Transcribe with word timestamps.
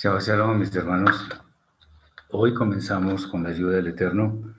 Shabbat 0.00 0.22
Shalom, 0.22 0.60
mis 0.60 0.72
hermanos. 0.76 1.28
Hoy 2.30 2.54
comenzamos 2.54 3.26
con 3.26 3.42
la 3.42 3.48
ayuda 3.48 3.78
del 3.78 3.88
Eterno 3.88 4.54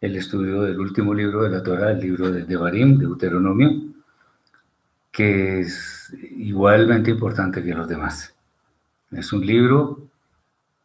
el 0.00 0.14
estudio 0.14 0.62
del 0.62 0.78
último 0.78 1.12
libro 1.12 1.42
de 1.42 1.50
la 1.50 1.64
Torah, 1.64 1.90
el 1.90 1.98
libro 1.98 2.30
de 2.30 2.44
Devarim, 2.44 2.96
Deuteronomio, 2.96 3.72
que 5.10 5.58
es 5.62 6.14
igualmente 6.36 7.10
importante 7.10 7.60
que 7.64 7.74
los 7.74 7.88
demás. 7.88 8.36
Es 9.10 9.32
un 9.32 9.44
libro 9.44 9.98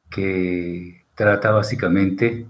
que 0.10 1.04
trata 1.14 1.52
básicamente 1.52 2.48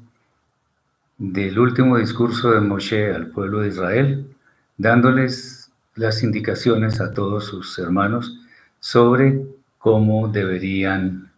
del 1.17 1.59
último 1.59 1.97
discurso 1.97 2.51
de 2.51 2.61
Moshe 2.61 3.13
al 3.13 3.31
pueblo 3.31 3.59
de 3.59 3.67
Israel, 3.67 4.33
dándoles 4.77 5.73
las 5.95 6.23
indicaciones 6.23 7.01
a 7.01 7.11
todos 7.11 7.47
sus 7.47 7.77
hermanos 7.79 8.39
sobre 8.79 9.45
cómo 9.77 10.29
deberían 10.29 11.28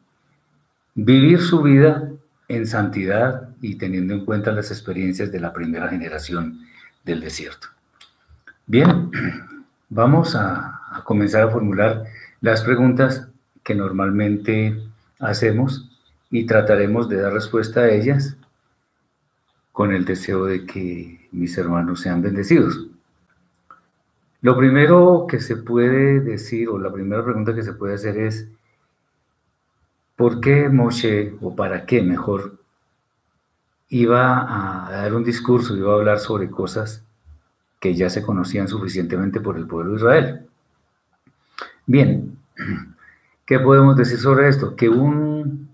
Vivir 0.95 1.41
su 1.41 1.61
vida 1.61 2.11
en 2.49 2.67
santidad 2.67 3.49
y 3.61 3.75
teniendo 3.75 4.13
en 4.13 4.25
cuenta 4.25 4.51
las 4.51 4.71
experiencias 4.71 5.31
de 5.31 5.39
la 5.39 5.53
primera 5.53 5.87
generación 5.87 6.65
del 7.05 7.21
desierto. 7.21 7.67
Bien, 8.67 9.09
vamos 9.89 10.35
a, 10.35 11.01
comenzar 11.05 11.43
a 11.43 11.49
formular 11.49 12.03
las 12.41 12.61
preguntas 12.61 13.27
que 13.63 13.73
normalmente 13.73 14.77
hacemos 15.19 15.89
y 16.29 16.45
trataremos 16.45 17.07
de 17.07 17.21
dar 17.21 17.33
respuesta 17.33 17.81
a 17.81 17.89
ellas 17.89 18.35
con 19.71 19.93
el 19.93 20.03
deseo 20.03 20.45
de 20.45 20.65
que 20.65 21.27
mis 21.31 21.57
hermanos 21.57 22.01
sean 22.01 22.21
bendecidos. 22.21 22.87
Lo 24.41 24.57
primero 24.57 25.27
que 25.29 25.39
se 25.39 25.55
puede 25.55 26.19
decir, 26.19 26.67
o 26.67 26.77
la 26.77 26.91
primera 26.91 27.23
pregunta 27.23 27.55
que 27.55 27.63
se 27.63 27.73
puede 27.73 27.93
hacer 27.93 28.17
es, 28.17 28.47
¿Por 30.15 30.39
qué 30.39 30.69
Moshe, 30.69 31.35
o 31.41 31.55
para 31.55 31.85
qué 31.85 32.01
mejor, 32.01 32.59
iba 33.89 34.87
a 34.87 34.91
dar 34.91 35.13
un 35.13 35.23
discurso, 35.23 35.75
iba 35.75 35.91
a 35.91 35.95
hablar 35.95 36.19
sobre 36.19 36.49
cosas 36.49 37.03
que 37.79 37.95
ya 37.95 38.09
se 38.09 38.21
conocían 38.21 38.67
suficientemente 38.67 39.41
por 39.41 39.57
el 39.57 39.67
pueblo 39.67 39.91
de 39.91 39.97
Israel? 39.97 40.49
Bien, 41.85 42.37
¿qué 43.45 43.59
podemos 43.59 43.97
decir 43.97 44.17
sobre 44.17 44.47
esto? 44.47 44.75
Que 44.75 44.87
un, 44.87 45.69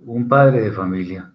un 0.00 0.28
padre 0.28 0.62
de 0.62 0.72
familia 0.72 1.30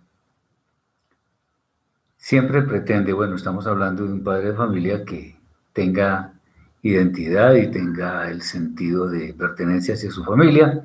siempre 2.18 2.62
pretende, 2.62 3.14
bueno, 3.14 3.36
estamos 3.36 3.68
hablando 3.68 4.06
de 4.06 4.14
un 4.14 4.24
padre 4.24 4.52
de 4.52 4.56
familia 4.56 5.06
que 5.06 5.38
tenga 5.74 6.34
identidad 6.82 7.54
y 7.56 7.70
tenga 7.70 8.30
el 8.30 8.42
sentido 8.42 9.10
de 9.10 9.34
pertenencia 9.34 9.94
hacia 9.94 10.12
su 10.12 10.24
familia, 10.24 10.84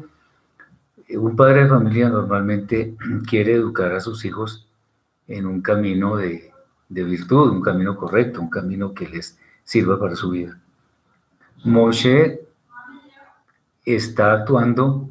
un 1.16 1.36
padre 1.36 1.62
de 1.62 1.68
familia 1.68 2.08
normalmente 2.08 2.96
quiere 3.28 3.54
educar 3.54 3.92
a 3.92 4.00
sus 4.00 4.24
hijos 4.24 4.68
en 5.26 5.46
un 5.46 5.60
camino 5.60 6.16
de, 6.16 6.52
virtud, 6.88 7.50
un 7.50 7.62
camino 7.62 7.96
correcto, 7.96 8.40
un 8.40 8.50
camino 8.50 8.94
que 8.94 9.08
les 9.08 9.38
sirva 9.64 9.98
para 9.98 10.16
su 10.16 10.30
vida. 10.30 10.58
Moshe 11.64 12.40
está 13.84 14.32
actuando 14.32 15.08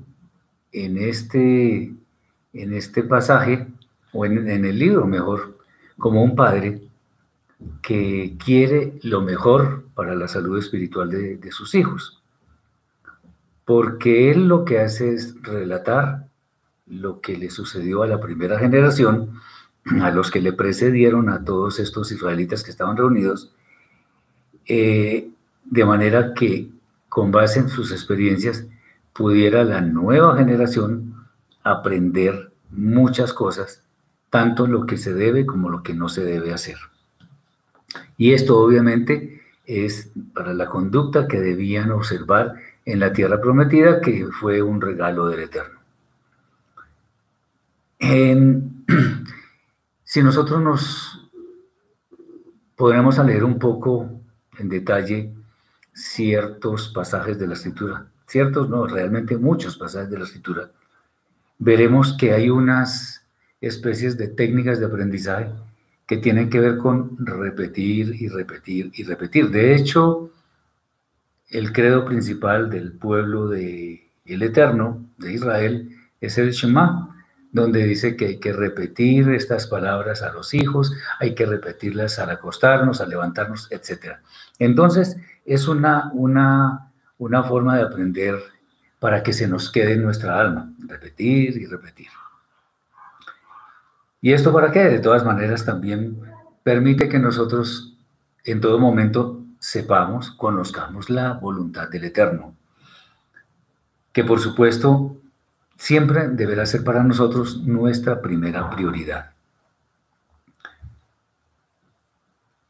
en 0.72 0.98
este, 0.98 1.94
en 2.54 2.74
este 2.74 3.04
pasaje, 3.04 3.68
o 4.14 4.26
en, 4.26 4.48
el 4.48 4.80
libro 4.80 5.06
mejor, 5.06 5.58
como 5.98 6.24
un 6.24 6.36
padre 6.36 6.82
que 7.82 8.36
quiere 8.44 9.00
lo 9.04 9.22
mejor 9.22 9.86
para 9.94 10.16
la 10.16 10.28
salud 10.28 10.58
espiritual 10.58 11.10
de 11.10 11.52
sus 11.52 11.76
hijos 11.76 12.17
porque 13.68 14.32
él 14.32 14.48
lo 14.48 14.64
que 14.64 14.80
hace 14.80 15.14
es 15.14 15.36
relatar 15.42 16.30
lo 16.86 17.20
que 17.20 17.36
le 17.36 17.50
sucedió 17.50 18.02
a 18.02 18.08
la 18.08 18.22
primera 18.22 18.58
generación, 18.58 19.42
a 20.02 20.10
los 20.10 20.32
que 20.32 20.40
le 20.40 20.54
precedieron, 20.54 21.28
a 21.28 21.44
todos 21.44 21.78
estos 21.80 22.14
israelitas 22.14 22.64
que 22.64 22.72
estaban 22.72 22.96
reunidos, 22.96 23.52
eh, 24.68 25.30
de 25.66 25.84
manera 25.84 26.34
que 26.34 26.70
con 27.10 27.30
base 27.30 27.60
en 27.60 27.68
sus 27.68 27.92
experiencias 27.92 28.66
pudiera 29.12 29.66
la 29.66 29.82
nueva 29.82 30.38
generación 30.38 31.28
aprender 31.62 32.54
muchas 32.70 33.34
cosas, 33.34 33.84
tanto 34.30 34.66
lo 34.66 34.86
que 34.86 34.96
se 34.96 35.14
debe 35.14 35.46
como 35.46 35.70
lo 35.70 35.84
que 35.84 35.94
no 35.94 36.08
se 36.08 36.24
debe 36.24 36.54
hacer. 36.54 36.78
Y 38.16 38.32
esto 38.32 38.58
obviamente 38.60 39.42
es 39.66 40.10
para 40.34 40.54
la 40.54 40.68
conducta 40.68 41.28
que 41.28 41.42
debían 41.42 41.92
observar 41.92 42.56
en 42.88 43.02
la 43.02 43.12
tierra 43.12 43.42
prometida, 43.42 44.00
que 44.00 44.28
fue 44.28 44.62
un 44.62 44.80
regalo 44.80 45.28
del 45.28 45.42
Eterno. 45.42 45.78
si 50.06 50.24
nosotros 50.24 50.62
nos 50.62 51.30
podremos 52.78 53.18
leer 53.26 53.44
un 53.44 53.60
poco 53.60 54.10
en 54.58 54.70
detalle 54.70 55.34
ciertos 55.92 56.88
pasajes 56.96 57.38
de 57.38 57.48
la 57.48 57.56
escritura, 57.56 58.08
ciertos 58.26 58.70
no, 58.70 58.88
realmente 58.88 59.38
muchos 59.38 59.78
pasajes 59.78 60.10
de 60.10 60.20
la 60.20 60.24
escritura, 60.24 60.72
veremos 61.60 62.16
que 62.18 62.32
hay 62.32 62.50
unas 62.50 63.22
especies 63.60 64.18
de 64.18 64.30
técnicas 64.30 64.80
de 64.80 64.86
aprendizaje 64.86 65.52
que 66.06 66.16
tienen 66.16 66.50
que 66.50 66.62
ver 66.62 66.78
con 66.78 67.18
repetir 67.20 68.16
y 68.18 68.30
repetir 68.30 68.92
y 68.94 69.04
repetir. 69.04 69.50
De 69.50 69.76
hecho, 69.76 70.32
el 71.50 71.72
credo 71.72 72.06
principal 72.06 72.70
del 72.70 72.92
pueblo 72.94 73.48
de 73.48 74.10
el 74.26 74.44
Eterno, 74.44 75.06
de 75.18 75.34
Israel, 75.34 75.90
es 76.20 76.38
el 76.38 76.52
Shema, 76.52 77.16
donde 77.52 77.86
dice 77.86 78.18
que 78.18 78.26
hay 78.26 78.40
que 78.40 78.52
repetir 78.52 79.30
estas 79.30 79.68
palabras 79.68 80.22
a 80.22 80.34
los 80.34 80.54
hijos, 80.54 80.94
hay 81.20 81.34
que 81.34 81.46
repetirlas 81.46 82.20
al 82.20 82.30
acostarnos, 82.30 83.00
al 83.00 83.10
levantarnos, 83.10 83.72
etc. 83.72 84.18
Entonces, 84.60 85.18
es 85.46 85.68
una, 85.68 86.12
una, 86.14 86.92
una 87.18 87.44
forma 87.44 87.78
de 87.78 87.84
aprender 87.84 88.36
para 89.00 89.24
que 89.24 89.32
se 89.32 89.48
nos 89.48 89.72
quede 89.72 89.94
en 89.94 90.04
nuestra 90.04 90.40
alma, 90.40 90.74
repetir 90.80 91.56
y 91.58 91.66
repetir. 91.66 92.08
¿Y 94.22 94.34
esto 94.34 94.52
para 94.52 94.72
qué? 94.72 94.84
De 94.86 95.00
todas 95.00 95.24
maneras, 95.24 95.64
también 95.64 96.20
permite 96.64 97.08
que 97.08 97.20
nosotros 97.20 97.98
en 98.44 98.60
todo 98.60 98.80
momento 98.80 99.37
sepamos, 99.60 100.32
conozcamos 100.32 101.10
la 101.10 101.34
voluntad 101.34 101.90
del 101.90 102.06
Eterno, 102.06 102.56
que 104.14 104.24
por 104.24 104.40
supuesto 104.40 105.18
siempre 105.78 106.28
deberá 106.30 106.66
ser 106.66 106.84
para 106.84 107.04
nosotros 107.04 107.62
nuestra 107.64 108.22
primera 108.22 108.70
prioridad. 108.70 109.32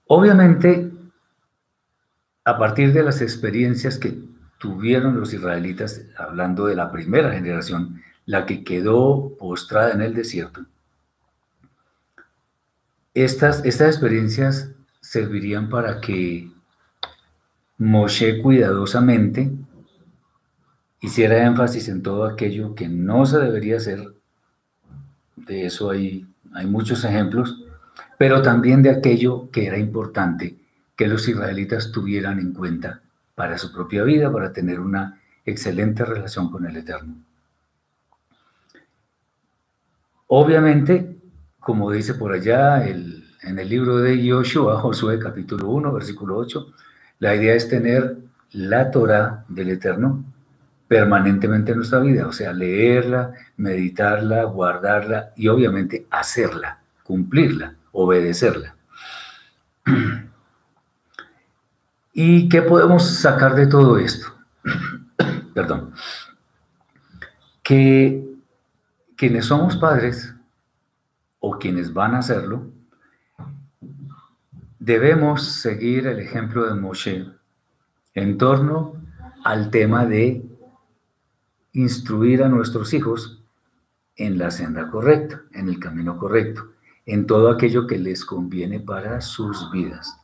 Obviamente, 0.07 0.91
a 2.45 2.57
partir 2.57 2.93
de 2.93 3.03
las 3.03 3.21
experiencias 3.21 3.97
que 3.97 4.17
tuvieron 4.57 5.19
los 5.19 5.33
israelitas, 5.33 6.01
hablando 6.17 6.65
de 6.65 6.75
la 6.75 6.91
primera 6.91 7.31
generación, 7.31 8.01
la 8.25 8.45
que 8.45 8.63
quedó 8.63 9.35
postrada 9.37 9.91
en 9.91 10.01
el 10.01 10.13
desierto, 10.13 10.65
estas, 13.13 13.65
estas 13.65 13.87
experiencias 13.95 14.71
servirían 15.01 15.69
para 15.69 15.99
que 16.01 16.51
Moshe 17.77 18.41
cuidadosamente 18.41 19.51
hiciera 20.99 21.45
énfasis 21.45 21.89
en 21.89 22.01
todo 22.01 22.25
aquello 22.25 22.73
que 22.73 22.89
no 22.89 23.25
se 23.25 23.37
debería 23.37 23.77
hacer, 23.77 24.13
de 25.35 25.65
eso 25.67 25.91
hay, 25.91 26.25
hay 26.53 26.65
muchos 26.65 27.03
ejemplos, 27.03 27.63
pero 28.17 28.41
también 28.41 28.81
de 28.81 28.89
aquello 28.89 29.49
que 29.51 29.67
era 29.67 29.77
importante 29.77 30.57
que 30.95 31.07
los 31.07 31.27
israelitas 31.27 31.91
tuvieran 31.91 32.39
en 32.39 32.53
cuenta 32.53 33.01
para 33.35 33.59
su 33.59 33.71
propia 33.71 34.03
vida, 34.03 34.31
para 34.31 34.51
tener 34.51 34.79
una 34.79 35.21
excelente 35.45 36.03
relación 36.03 36.49
con 36.49 36.65
el 36.65 36.75
Eterno. 36.75 37.15
Obviamente, 40.25 41.19
como 41.59 41.91
dice 41.91 42.15
por 42.15 42.33
allá 42.33 42.87
en 42.87 43.59
el 43.59 43.69
libro 43.69 43.99
de 43.99 44.21
Yoshua, 44.21 44.81
Josué 44.81 45.19
capítulo 45.19 45.69
1, 45.69 45.93
versículo 45.93 46.35
8, 46.37 46.73
la 47.19 47.35
idea 47.35 47.55
es 47.55 47.69
tener 47.69 48.17
la 48.51 48.91
Torah 48.91 49.45
del 49.47 49.69
Eterno 49.69 50.23
permanentemente 50.87 51.71
en 51.71 51.77
nuestra 51.77 51.99
vida, 51.99 52.27
o 52.27 52.31
sea, 52.31 52.53
leerla, 52.53 53.33
meditarla, 53.57 54.43
guardarla 54.45 55.33
y 55.35 55.49
obviamente 55.49 56.07
hacerla, 56.09 56.79
cumplirla, 57.03 57.75
obedecerla. 57.91 58.75
¿Y 62.13 62.49
qué 62.49 62.61
podemos 62.61 63.05
sacar 63.19 63.53
de 63.55 63.67
todo 63.67 63.97
esto? 63.97 64.27
Perdón. 65.53 65.93
Que 67.61 68.25
quienes 69.17 69.45
somos 69.45 69.75
padres 69.75 70.33
o 71.39 71.59
quienes 71.59 71.93
van 71.93 72.15
a 72.15 72.19
hacerlo, 72.19 72.71
debemos 74.87 75.43
seguir 75.43 76.07
el 76.07 76.17
ejemplo 76.17 76.65
de 76.65 76.73
Moshe 76.73 77.25
en 78.13 78.37
torno 78.37 78.93
al 79.43 79.69
tema 79.69 80.05
de 80.05 80.45
instruir 81.73 82.41
a 82.41 82.47
nuestros 82.47 82.93
hijos 82.93 83.43
en 84.15 84.37
la 84.37 84.49
senda 84.49 84.89
correcta, 84.89 85.41
en 85.51 85.67
el 85.67 85.77
camino 85.77 86.17
correcto, 86.17 86.69
en 87.05 87.27
todo 87.27 87.51
aquello 87.51 87.85
que 87.85 87.97
les 87.97 88.23
conviene 88.23 88.79
para 88.79 89.19
sus 89.19 89.69
vidas. 89.71 90.21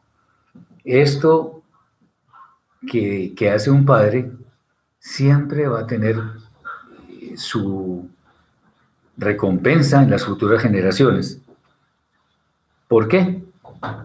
Esto 0.86 1.62
que, 2.90 3.52
hace 3.54 3.70
un 3.70 3.86
padre 3.86 4.32
siempre 4.98 5.68
va 5.68 5.82
a 5.82 5.88
tener 5.88 6.16
eh, 7.10 7.34
su 7.36 8.10
recompensa 9.18 10.02
en 10.02 10.10
las 10.10 10.24
futuras 10.24 10.62
generaciones. 10.64 11.42
¿Por 12.88 13.10
qué? 13.10 13.44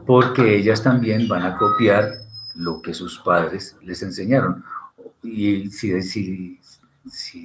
Porque 0.07 0.57
ellas 0.57 0.83
también 0.83 1.29
van 1.29 1.43
a 1.43 1.57
copiar 1.57 2.19
lo 2.55 2.83
que 2.83 2.95
sus 2.95 3.19
padres 3.19 3.77
les 3.83 4.03
enseñaron. 4.03 4.65
Y 5.23 5.71
si, 5.71 6.59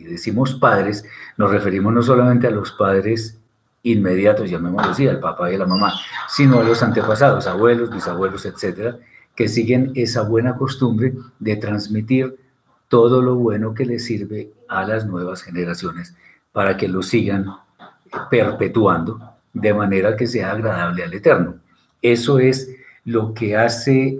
decimos 0.03 0.55
padres, 0.55 1.05
nos 1.37 1.51
referimos 1.51 1.93
no 1.93 2.01
solamente 2.01 2.47
a 2.47 2.51
los 2.51 2.71
padres 2.71 3.39
inmediatos, 3.83 4.49
llamémoslo 4.49 4.91
así, 4.91 5.07
al 5.07 5.19
papá 5.19 5.51
y 5.51 5.55
a 5.55 5.59
la 5.59 5.65
mamá, 5.65 5.93
sino 6.29 6.59
a 6.59 6.63
los 6.63 6.81
antepasados, 6.81 7.47
abuelos, 7.47 7.91
bisabuelos, 7.91 8.45
etcétera, 8.45 8.97
que 9.35 9.47
siguen 9.47 9.91
esa 9.95 10.21
buena 10.21 10.55
costumbre 10.55 11.13
de 11.39 11.55
transmitir 11.57 12.37
todo 12.87 13.21
lo 13.21 13.35
bueno 13.35 13.73
que 13.73 13.85
les 13.85 14.05
sirve 14.05 14.53
a 14.67 14.85
las 14.85 15.05
nuevas 15.05 15.41
generaciones 15.41 16.15
para 16.51 16.77
que 16.77 16.87
lo 16.87 17.01
sigan 17.01 17.47
perpetuando 18.29 19.19
de 19.53 19.73
manera 19.73 20.15
que 20.15 20.27
sea 20.27 20.51
agradable 20.51 21.03
al 21.03 21.13
Eterno. 21.13 21.55
Eso 22.03 22.37
es 22.37 22.69
lo 23.05 23.33
que 23.33 23.57
hace 23.57 24.19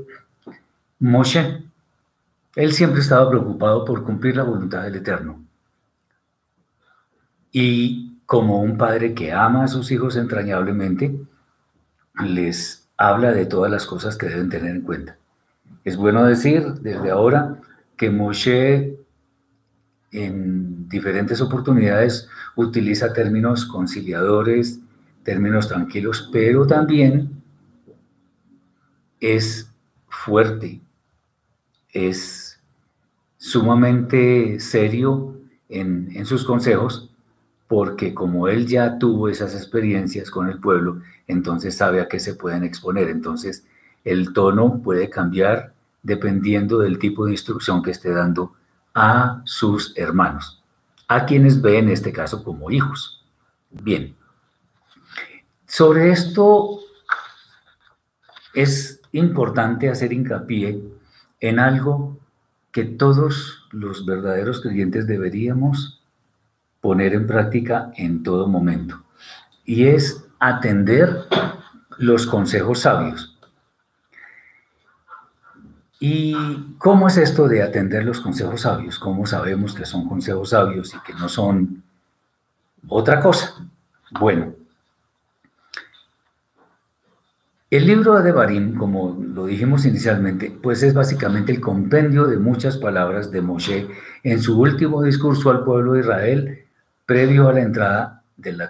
Moshe. 1.00 1.64
Él 2.56 2.72
siempre 2.72 3.02
estaba 3.02 3.30
preocupado 3.30 3.84
por 3.84 4.04
cumplir 4.04 4.38
la 4.38 4.44
voluntad 4.44 4.84
del 4.84 4.96
Eterno. 4.96 5.44
Y 7.52 8.22
como 8.26 8.62
un 8.62 8.78
padre 8.78 9.14
que 9.14 9.34
ama 9.34 9.66
a 9.66 9.68
sus 9.68 9.92
hijos 9.92 10.16
entrañablemente, 10.16 11.20
les 12.26 12.88
habla 12.96 13.34
de 13.34 13.46
todas 13.46 13.70
las 13.70 13.86
cosas 13.86 14.16
que 14.16 14.28
deben 14.28 14.50
tener 14.50 14.76
en 14.76 14.82
cuenta. 14.82 15.18
Es 15.84 15.98
bueno 15.98 16.24
decir 16.24 16.64
desde 16.76 17.12
ahora 17.12 17.60
que 17.98 18.10
Moshe 18.10 18.98
en 20.12 20.88
diferentes 20.88 21.42
oportunidades 21.42 22.30
utiliza 22.56 23.12
términos 23.12 23.66
conciliadores, 23.66 24.80
términos 25.24 25.68
tranquilos, 25.68 26.30
pero 26.32 26.66
también 26.66 27.43
es 29.24 29.72
fuerte, 30.10 30.82
es 31.90 32.60
sumamente 33.38 34.60
serio 34.60 35.38
en, 35.70 36.10
en 36.14 36.26
sus 36.26 36.44
consejos 36.44 37.10
porque 37.68 38.14
como 38.14 38.48
él 38.48 38.68
ya 38.68 39.00
tuvo 39.00 39.30
esas 39.30 39.56
experiencias 39.56 40.30
con 40.30 40.48
el 40.50 40.60
pueblo, 40.60 41.02
entonces 41.28 41.76
sabe 41.76 42.02
a 42.02 42.08
qué 42.08 42.20
se 42.20 42.36
pueden 42.36 42.64
exponer. 42.64 43.10
Entonces 43.10 43.66
el 44.04 44.34
tono 44.34 44.82
puede 44.84 45.10
cambiar 45.10 45.74
dependiendo 46.04 46.80
del 46.80 47.00
tipo 47.00 47.26
de 47.26 47.32
instrucción 47.32 47.82
que 47.82 47.92
esté 47.92 48.12
dando 48.12 48.54
a 48.94 49.42
sus 49.46 49.98
hermanos, 49.98 50.62
a 51.08 51.26
quienes 51.26 51.62
ve 51.62 51.80
en 51.80 51.90
este 51.90 52.12
caso 52.12 52.44
como 52.44 52.70
hijos. 52.70 53.26
Bien, 53.72 54.16
sobre 55.66 56.12
esto 56.12 56.80
es 58.54 58.93
importante 59.14 59.90
hacer 59.90 60.12
hincapié 60.12 60.84
en 61.40 61.60
algo 61.60 62.20
que 62.72 62.84
todos 62.84 63.68
los 63.72 64.06
verdaderos 64.06 64.62
creyentes 64.62 65.08
deberíamos 65.08 66.04
poner 66.82 67.14
en 67.14 67.28
práctica 67.28 67.92
en 67.96 68.24
todo 68.24 68.48
momento. 68.48 69.04
Y 69.64 69.86
es 69.86 70.26
atender 70.40 71.26
los 71.98 72.26
consejos 72.26 72.80
sabios. 72.80 73.38
¿Y 76.00 76.76
cómo 76.80 77.08
es 77.08 77.16
esto 77.16 77.48
de 77.48 77.64
atender 77.64 78.04
los 78.04 78.20
consejos 78.20 78.62
sabios? 78.62 79.00
¿Cómo 79.00 79.26
sabemos 79.26 79.74
que 79.74 79.86
son 79.86 80.10
consejos 80.10 80.50
sabios 80.50 80.94
y 80.94 81.00
que 81.00 81.14
no 81.14 81.30
son 81.30 81.82
otra 82.90 83.22
cosa? 83.22 83.66
Bueno, 84.20 84.54
el 87.76 87.88
libro 87.88 88.22
de 88.22 88.32
Barim, 88.32 88.76
como 88.76 89.18
lo 89.20 89.48
dijimos 89.48 89.84
inicialmente, 89.88 90.56
pues 90.62 90.84
es 90.84 90.94
básicamente 90.94 91.52
el 91.52 91.60
compendio 91.60 92.28
de 92.28 92.38
muchas 92.38 92.78
palabras 92.78 93.32
de 93.32 93.42
Moshe 93.42 93.88
en 94.22 94.40
su 94.40 94.62
último 94.62 95.02
discurso 95.02 95.50
al 95.50 95.64
pueblo 95.64 95.94
de 95.94 96.02
Israel 96.02 96.66
previo 97.08 97.50
a 97.50 97.54
la 97.54 97.62
entrada 97.62 98.24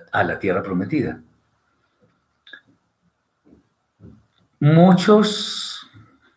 a 0.09 0.23
la 0.23 0.39
tierra 0.39 0.63
prometida. 0.63 1.21
Muchos 4.61 5.91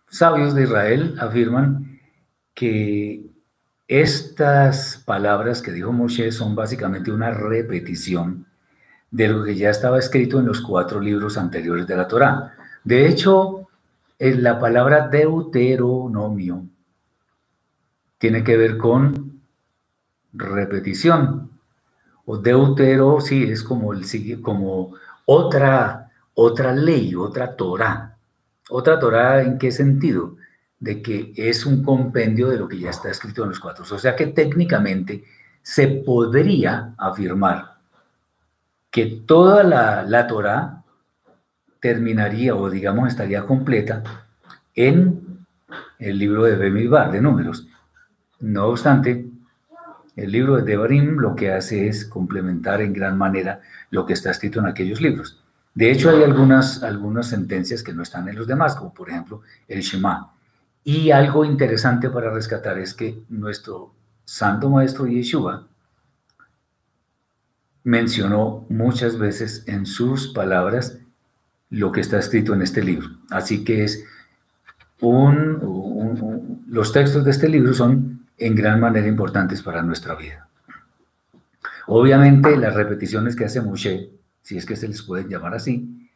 sabios 0.08 0.52
de 0.56 0.64
Israel 0.64 1.14
afirman 1.20 2.00
que 2.52 3.26
estas 3.86 5.00
palabras 5.06 5.62
que 5.62 5.70
dijo 5.70 5.92
Moshe 5.92 6.32
son 6.32 6.56
básicamente 6.56 7.12
una 7.12 7.30
repetición 7.30 8.46
de 9.10 9.28
lo 9.28 9.44
que 9.44 9.54
ya 9.54 9.70
estaba 9.70 9.98
escrito 9.98 10.40
en 10.40 10.46
los 10.46 10.60
cuatro 10.60 11.00
libros 11.00 11.38
anteriores 11.38 11.86
de 11.86 11.96
la 11.96 12.08
Torá. 12.08 12.55
De 12.86 13.08
hecho, 13.08 13.66
la 14.20 14.60
palabra 14.60 15.08
deuteronomio 15.08 16.66
tiene 18.16 18.44
que 18.44 18.56
ver 18.56 18.78
con 18.78 19.40
repetición. 20.32 21.50
O 22.26 22.38
deutero, 22.38 23.20
sí, 23.20 23.42
es 23.42 23.64
como, 23.64 23.92
el, 23.92 24.04
como 24.40 24.94
otra, 25.24 26.12
otra 26.34 26.72
ley, 26.72 27.16
otra 27.16 27.56
Torah. 27.56 28.16
¿Otra 28.70 29.00
Torah 29.00 29.42
en 29.42 29.58
qué 29.58 29.72
sentido? 29.72 30.36
De 30.78 31.02
que 31.02 31.32
es 31.36 31.66
un 31.66 31.82
compendio 31.82 32.50
de 32.50 32.58
lo 32.58 32.68
que 32.68 32.78
ya 32.78 32.90
está 32.90 33.10
escrito 33.10 33.42
en 33.42 33.48
los 33.48 33.58
cuatro. 33.58 33.84
O 33.90 33.98
sea 33.98 34.14
que 34.14 34.28
técnicamente 34.28 35.24
se 35.60 35.88
podría 35.88 36.94
afirmar 36.98 37.78
que 38.92 39.06
toda 39.26 39.64
la, 39.64 40.04
la 40.04 40.28
Torah 40.28 40.84
terminaría 41.80 42.54
o 42.54 42.70
digamos 42.70 43.08
estaría 43.08 43.44
completa 43.44 44.02
en 44.74 45.46
el 45.98 46.18
libro 46.18 46.44
de 46.44 46.56
Bemidbar, 46.56 47.12
de 47.12 47.20
números. 47.20 47.68
No 48.40 48.66
obstante, 48.66 49.26
el 50.16 50.32
libro 50.32 50.56
de 50.56 50.62
Devarim 50.62 51.18
lo 51.18 51.36
que 51.36 51.52
hace 51.52 51.88
es 51.88 52.06
complementar 52.06 52.80
en 52.80 52.92
gran 52.92 53.18
manera 53.18 53.60
lo 53.90 54.06
que 54.06 54.14
está 54.14 54.30
escrito 54.30 54.60
en 54.60 54.66
aquellos 54.66 55.00
libros. 55.00 55.42
De 55.74 55.90
hecho, 55.90 56.08
hay 56.08 56.22
algunas, 56.22 56.82
algunas 56.82 57.28
sentencias 57.28 57.82
que 57.82 57.92
no 57.92 58.02
están 58.02 58.28
en 58.28 58.36
los 58.36 58.46
demás, 58.46 58.74
como 58.74 58.94
por 58.94 59.10
ejemplo 59.10 59.42
el 59.68 59.82
Shema. 59.82 60.32
Y 60.84 61.10
algo 61.10 61.44
interesante 61.44 62.08
para 62.08 62.30
rescatar 62.30 62.78
es 62.78 62.94
que 62.94 63.22
nuestro 63.28 63.92
santo 64.24 64.70
maestro 64.70 65.06
Yeshua 65.06 65.68
mencionó 67.84 68.64
muchas 68.68 69.18
veces 69.18 69.64
en 69.66 69.84
sus 69.84 70.28
palabras 70.28 70.98
lo 71.70 71.92
que 71.92 72.00
está 72.00 72.18
escrito 72.18 72.54
en 72.54 72.62
este 72.62 72.82
libro. 72.82 73.08
Así 73.30 73.64
que 73.64 73.84
es 73.84 74.04
un, 75.00 76.64
los 76.68 76.92
textos 76.92 77.24
de 77.24 77.30
este 77.30 77.48
libro 77.48 77.74
son 77.74 78.26
en 78.38 78.54
gran 78.54 78.80
manera 78.80 79.06
importantes 79.06 79.62
para 79.62 79.82
nuestra 79.82 80.14
vida. 80.14 80.48
Obviamente, 81.86 82.56
las 82.56 82.74
repeticiones 82.74 83.36
que 83.36 83.44
hace 83.44 83.60
Moshe, 83.60 84.10
si 84.42 84.56
es 84.58 84.66
que 84.66 84.76
se 84.76 84.88
les 84.88 85.02
pueden 85.02 85.28
llamar 85.28 85.54
así, 85.54 86.10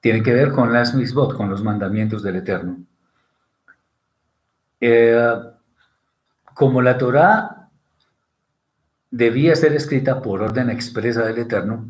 tienen 0.00 0.22
que 0.22 0.32
ver 0.32 0.52
con 0.52 0.72
las 0.72 0.94
misbot, 0.94 1.36
con 1.36 1.48
los 1.48 1.62
mandamientos 1.62 2.22
del 2.22 2.36
Eterno. 2.36 2.78
Eh, 4.80 5.38
como 6.54 6.82
la 6.82 6.98
Torá 6.98 7.68
debía 9.10 9.56
ser 9.56 9.72
escrita 9.72 10.20
por 10.20 10.42
orden 10.42 10.70
expresa 10.70 11.24
del 11.24 11.38
Eterno, 11.38 11.86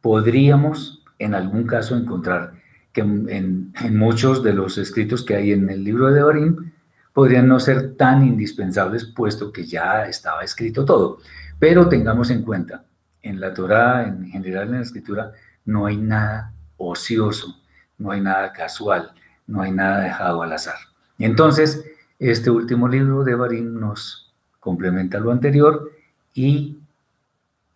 podríamos 0.00 0.99
en 1.20 1.34
algún 1.34 1.64
caso 1.66 1.96
encontrar 1.96 2.54
que 2.92 3.02
en, 3.02 3.72
muchos 3.92 4.42
de 4.42 4.54
los 4.54 4.78
escritos 4.78 5.24
que 5.24 5.36
hay 5.36 5.52
en 5.52 5.68
el 5.70 5.84
libro 5.84 6.08
de 6.08 6.14
Devarim 6.14 6.72
podrían 7.12 7.46
no 7.46 7.60
ser 7.60 7.94
tan 7.96 8.26
indispensables 8.26 9.04
puesto 9.04 9.52
que 9.52 9.64
ya 9.64 10.06
estaba 10.06 10.42
escrito 10.42 10.84
todo. 10.84 11.18
Pero 11.58 11.88
tengamos 11.88 12.30
en 12.30 12.42
cuenta, 12.42 12.84
en 13.22 13.38
la 13.38 13.52
Torá, 13.52 14.08
en 14.08 14.26
general 14.30 14.68
en 14.68 14.76
la 14.76 14.82
escritura, 14.82 15.32
no 15.66 15.86
hay 15.86 15.98
nada 15.98 16.52
ocioso, 16.78 17.60
no 17.98 18.10
hay 18.10 18.22
nada 18.22 18.52
casual, 18.52 19.12
no 19.46 19.60
hay 19.60 19.72
nada 19.72 20.00
dejado 20.00 20.42
al 20.42 20.52
azar. 20.52 20.78
Entonces, 21.18 21.84
este 22.18 22.50
último 22.50 22.88
libro 22.88 23.24
de 23.24 23.34
Barín 23.34 23.78
nos 23.78 24.32
complementa 24.58 25.20
lo 25.20 25.30
anterior 25.30 25.90
y 26.32 26.78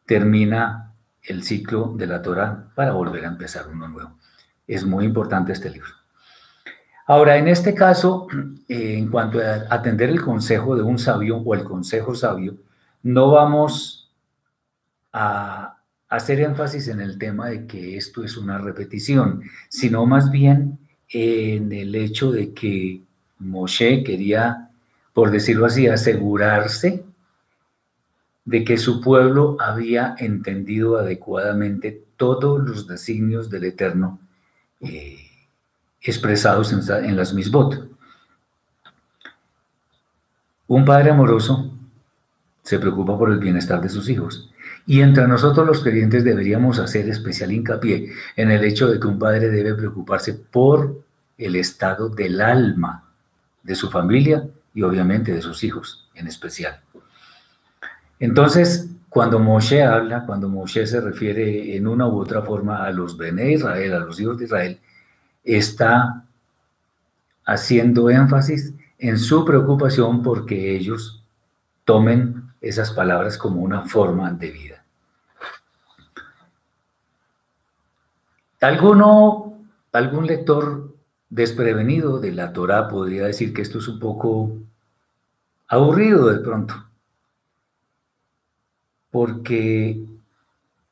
termina 0.07 0.94
el 1.25 1.43
ciclo 1.43 1.95
de 1.97 2.07
la 2.07 2.23
Torá 2.23 2.71
para 2.75 2.93
volver 2.93 3.25
a 3.25 3.29
empezar 3.29 3.67
uno 3.69 3.89
nuevo. 3.89 4.19
Es 4.67 4.85
muy 4.85 5.05
importante 5.05 5.53
este 5.53 5.71
libro. 5.71 5.91
Ahora, 7.07 7.37
en 7.37 7.49
este 7.49 7.75
caso, 7.75 8.27
eh, 8.69 8.99
en 8.99 9.11
cuanto 9.11 9.41
a 9.41 9.67
atender 9.75 10.11
el 10.11 10.21
consejo 10.21 10.77
de 10.77 10.83
un 10.83 10.99
sabio 10.99 11.39
o 11.39 11.55
el 11.55 11.65
consejo 11.65 12.15
sabio, 12.15 12.57
no 13.03 13.31
vamos 13.31 14.11
a 15.13 15.79
hacer 16.09 16.41
énfasis 16.41 16.89
en 16.89 17.01
el 17.01 17.19
tema 17.19 17.49
de 17.49 17.67
que 17.67 17.97
esto 17.97 18.25
es 18.25 18.37
una 18.37 18.59
repetición, 18.59 19.43
sino 19.69 20.07
más 20.07 20.31
bien 20.31 20.79
en 21.09 21.73
el 21.73 21.95
hecho 21.95 22.33
de 22.33 22.53
que 22.53 23.03
Moshe 23.39 24.03
quería, 24.03 24.71
por 25.13 25.31
decirlo 25.31 25.67
así, 25.67 25.87
asegurarse 25.87 27.05
de 28.45 28.65
que 28.65 28.77
su 28.77 29.01
pueblo 29.01 29.57
había 29.59 30.15
entendido 30.19 30.99
adecuadamente 30.99 32.05
todos 32.17 32.63
los 32.63 32.87
designios 32.87 33.51
del 33.51 33.65
Eterno 33.65 34.21
eh, 34.81 35.19
expresados 36.03 36.73
en, 36.73 37.05
en 37.05 37.17
las 37.17 37.33
misbot. 37.33 37.89
Un 40.67 40.85
padre 40.85 41.11
amoroso 41.11 41.73
se 42.63 42.79
preocupa 42.79 43.19
por 43.19 43.31
el 43.31 43.39
bienestar 43.39 43.81
de 43.81 43.89
sus 43.89 44.09
hijos. 44.09 44.51
Y 44.87 45.01
entre 45.01 45.27
nosotros 45.27 45.67
los 45.67 45.83
creyentes 45.83 46.25
deberíamos 46.25 46.79
hacer 46.79 47.09
especial 47.09 47.53
hincapié 47.53 48.11
en 48.37 48.51
el 48.51 48.65
hecho 48.65 48.89
de 48.89 49.01
que 49.01 49.07
un 49.07 49.19
padre 49.19 49.49
debe 49.49 49.75
preocuparse 49.75 50.35
por 50.35 51.03
el 51.39 51.57
estado 51.57 52.09
del 52.09 52.41
alma 52.41 53.05
de 53.63 53.75
su 53.75 53.91
familia 53.91 54.47
y 54.75 54.83
obviamente 54.83 55.33
de 55.33 55.43
sus 55.43 55.65
hijos 55.65 56.09
en 56.15 56.27
especial. 56.27 56.81
Entonces, 58.19 58.91
cuando 59.09 59.39
Moshe 59.39 59.83
habla, 59.83 60.27
cuando 60.27 60.49
Moshe 60.49 60.87
se 60.87 61.01
refiere 61.01 61.77
en 61.77 61.87
una 61.87 62.07
u 62.07 62.19
otra 62.19 62.43
forma 62.43 62.85
a 62.85 62.91
los 62.91 63.17
Bene 63.17 63.53
Israel, 63.53 63.95
a 63.95 63.99
los 64.01 64.19
hijos 64.21 64.39
de 64.39 64.45
Israel, 64.47 64.81
está 65.45 66.25
haciendo 67.45 68.11
énfasis 68.11 68.75
en 68.99 69.19
su 69.19 69.45
preocupación 69.45 70.23
porque 70.23 70.75
ellos 70.75 71.25
tomen 71.85 72.55
esas 72.61 72.91
palabras 72.93 73.37
como 73.37 73.61
una 73.61 73.83
forma 73.83 74.33
de 74.33 74.51
vida. 74.51 74.85
Alguno, 78.61 79.59
algún 79.93 80.27
lector 80.27 80.95
desprevenido 81.29 82.19
de 82.19 82.33
la 82.33 82.53
Torah 82.53 82.89
podría 82.89 83.27
decir 83.27 83.53
que 83.53 83.61
esto 83.61 83.79
es 83.79 83.89
un 83.89 83.99
poco 83.99 84.57
aburrido 85.69 86.31
de 86.31 86.39
pronto, 86.39 86.75
porque 89.15 90.05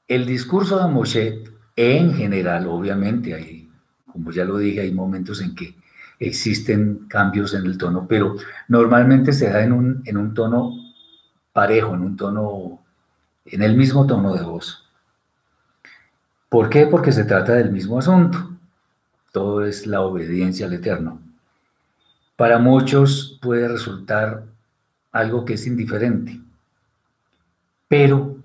el 0.07 0.27
discurso 0.27 0.79
de 0.79 0.87
Moshe 0.87 1.43
en 1.75 2.15
general, 2.15 2.69
obviamente, 2.69 3.35
hay, 3.35 3.69
como 4.07 4.31
ya 4.31 4.45
lo 4.45 4.59
dije, 4.59 4.83
hay 4.83 4.93
momentos 4.93 5.41
en 5.41 5.57
que 5.57 5.75
existen 6.21 7.07
cambios 7.09 7.53
en 7.53 7.67
el 7.67 7.77
tono, 7.77 8.07
pero 8.07 8.37
normalmente 8.69 9.33
se 9.33 9.51
da 9.51 9.65
en 9.65 9.73
un, 9.73 10.03
en 10.05 10.17
un 10.17 10.35
tono 10.35 10.73
parejo, 11.53 11.97
en 11.97 12.03
un 12.03 12.17
tono, 12.17 12.85
en 13.45 13.61
el 13.61 13.77
mismo 13.77 14.07
tono 14.07 14.35
de 14.35 14.45
voz. 14.45 14.89
¿Por 16.49 16.71
qué? 16.71 16.87
Porque 16.87 17.11
se 17.11 17.25
trata 17.25 17.55
del 17.55 17.73
mismo 17.73 17.99
asunto. 17.99 18.39
Todo 19.33 19.65
es 19.65 19.85
la 19.85 20.03
obediencia 20.03 20.67
al 20.67 20.75
Eterno. 20.75 21.21
Para 22.37 22.61
muchos 22.61 23.41
puede 23.43 23.67
resultar 23.67 24.45
algo 25.11 25.45
que 25.45 25.55
es 25.55 25.67
indiferente, 25.67 26.41
pero 27.93 28.39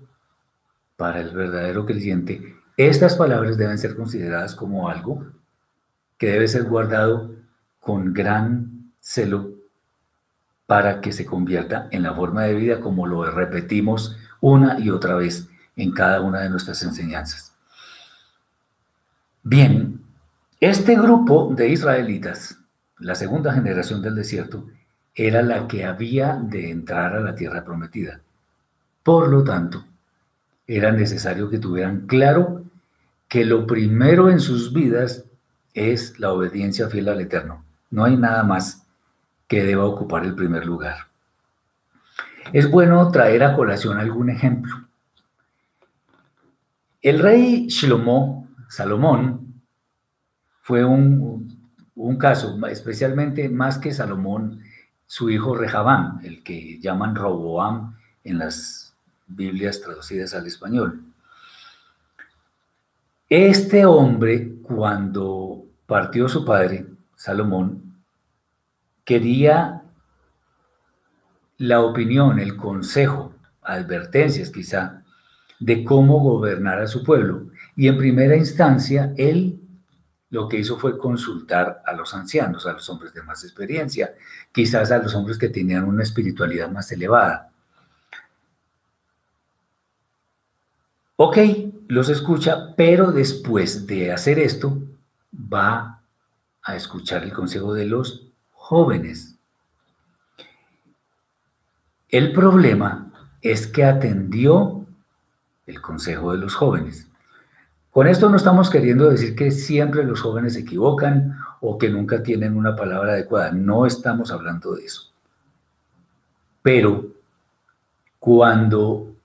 para 0.96 1.22
el 1.22 1.30
verdadero 1.30 1.86
creyente, 1.86 2.54
estas 2.76 3.16
palabras 3.16 3.56
deben 3.56 3.78
ser 3.78 3.96
consideradas 3.96 4.54
como 4.54 4.90
algo 4.90 5.24
que 6.18 6.32
debe 6.32 6.46
ser 6.48 6.64
guardado 6.64 7.34
con 7.80 8.12
gran 8.12 8.92
celo 9.00 9.54
para 10.66 11.00
que 11.00 11.12
se 11.12 11.24
convierta 11.24 11.88
en 11.92 12.02
la 12.02 12.12
forma 12.12 12.42
de 12.42 12.56
vida 12.56 12.80
como 12.80 13.06
lo 13.06 13.24
repetimos 13.30 14.18
una 14.42 14.78
y 14.78 14.90
otra 14.90 15.14
vez 15.14 15.48
en 15.76 15.92
cada 15.92 16.20
una 16.20 16.40
de 16.40 16.50
nuestras 16.50 16.82
enseñanzas. 16.82 17.54
Bien, 19.42 20.02
este 20.60 20.94
grupo 20.94 21.54
de 21.56 21.70
israelitas, 21.70 22.58
la 22.98 23.14
segunda 23.14 23.54
generación 23.54 24.02
del 24.02 24.14
desierto, 24.14 24.66
era 25.14 25.40
la 25.40 25.66
que 25.66 25.86
había 25.86 26.34
de 26.34 26.70
entrar 26.70 27.16
a 27.16 27.20
la 27.20 27.34
tierra 27.34 27.64
prometida. 27.64 28.20
Por 29.02 29.28
lo 29.28 29.44
tanto, 29.44 29.84
era 30.66 30.92
necesario 30.92 31.48
que 31.48 31.58
tuvieran 31.58 32.06
claro 32.06 32.64
que 33.28 33.44
lo 33.44 33.66
primero 33.66 34.30
en 34.30 34.40
sus 34.40 34.72
vidas 34.72 35.24
es 35.74 36.18
la 36.18 36.32
obediencia 36.32 36.88
fiel 36.88 37.08
al 37.08 37.20
Eterno. 37.20 37.64
No 37.90 38.04
hay 38.04 38.16
nada 38.16 38.42
más 38.42 38.86
que 39.46 39.64
deba 39.64 39.84
ocupar 39.84 40.24
el 40.24 40.34
primer 40.34 40.66
lugar. 40.66 41.08
Es 42.52 42.70
bueno 42.70 43.10
traer 43.10 43.44
a 43.44 43.54
colación 43.54 43.98
algún 43.98 44.30
ejemplo. 44.30 44.74
El 47.00 47.18
rey 47.20 47.68
Shlomo, 47.68 48.48
Salomón, 48.68 49.62
fue 50.62 50.84
un, 50.84 51.56
caso, 52.18 52.58
especialmente 52.66 53.48
más 53.48 53.78
que 53.78 53.92
Salomón, 53.92 54.60
su 55.06 55.30
hijo 55.30 55.54
Rehabán, 55.54 56.20
el 56.24 56.42
que 56.42 56.78
llaman 56.80 57.14
Roboam 57.14 57.96
en 58.24 58.38
las 58.38 58.87
Biblias 59.28 59.80
traducidas 59.80 60.34
al 60.34 60.46
español. 60.46 61.04
Este 63.28 63.84
hombre, 63.84 64.56
cuando 64.62 65.66
partió 65.86 66.28
su 66.28 66.44
padre, 66.44 66.86
Salomón, 67.14 67.94
quería 69.04 69.82
la 71.58 71.80
opinión, 71.80 72.38
el 72.38 72.56
consejo, 72.56 73.34
advertencias 73.62 74.50
quizá, 74.50 75.02
de 75.60 75.84
cómo 75.84 76.20
gobernar 76.20 76.80
a 76.80 76.86
su 76.86 77.02
pueblo. 77.02 77.50
Y 77.76 77.88
en 77.88 77.98
primera 77.98 78.36
instancia, 78.36 79.12
él 79.16 79.60
lo 80.30 80.48
que 80.48 80.58
hizo 80.58 80.78
fue 80.78 80.98
consultar 80.98 81.82
a 81.86 81.92
los 81.92 82.14
ancianos, 82.14 82.66
a 82.66 82.72
los 82.72 82.88
hombres 82.90 83.12
de 83.14 83.22
más 83.22 83.44
experiencia, 83.44 84.14
quizás 84.52 84.90
a 84.90 84.98
los 84.98 85.14
hombres 85.14 85.38
que 85.38 85.48
tenían 85.48 85.84
una 85.84 86.02
espiritualidad 86.02 86.70
más 86.70 86.92
elevada. 86.92 87.50
Ok, 91.20 91.36
los 91.88 92.10
escucha, 92.10 92.76
pero 92.76 93.10
después 93.10 93.88
de 93.88 94.12
hacer 94.12 94.38
esto, 94.38 94.80
va 95.34 96.00
a 96.62 96.76
escuchar 96.76 97.24
el 97.24 97.32
consejo 97.32 97.74
de 97.74 97.86
los 97.86 98.28
jóvenes. 98.52 99.36
El 102.08 102.32
problema 102.32 103.12
es 103.42 103.66
que 103.66 103.82
atendió 103.82 104.86
el 105.66 105.80
consejo 105.80 106.30
de 106.30 106.38
los 106.38 106.54
jóvenes. 106.54 107.08
Con 107.90 108.06
esto 108.06 108.30
no 108.30 108.36
estamos 108.36 108.70
queriendo 108.70 109.10
decir 109.10 109.34
que 109.34 109.50
siempre 109.50 110.04
los 110.04 110.20
jóvenes 110.20 110.52
se 110.52 110.60
equivocan 110.60 111.36
o 111.60 111.78
que 111.78 111.90
nunca 111.90 112.22
tienen 112.22 112.56
una 112.56 112.76
palabra 112.76 113.14
adecuada. 113.14 113.50
No 113.50 113.86
estamos 113.86 114.30
hablando 114.30 114.76
de 114.76 114.84
eso. 114.84 115.10
Pero 116.62 117.08
cuando 118.20 119.17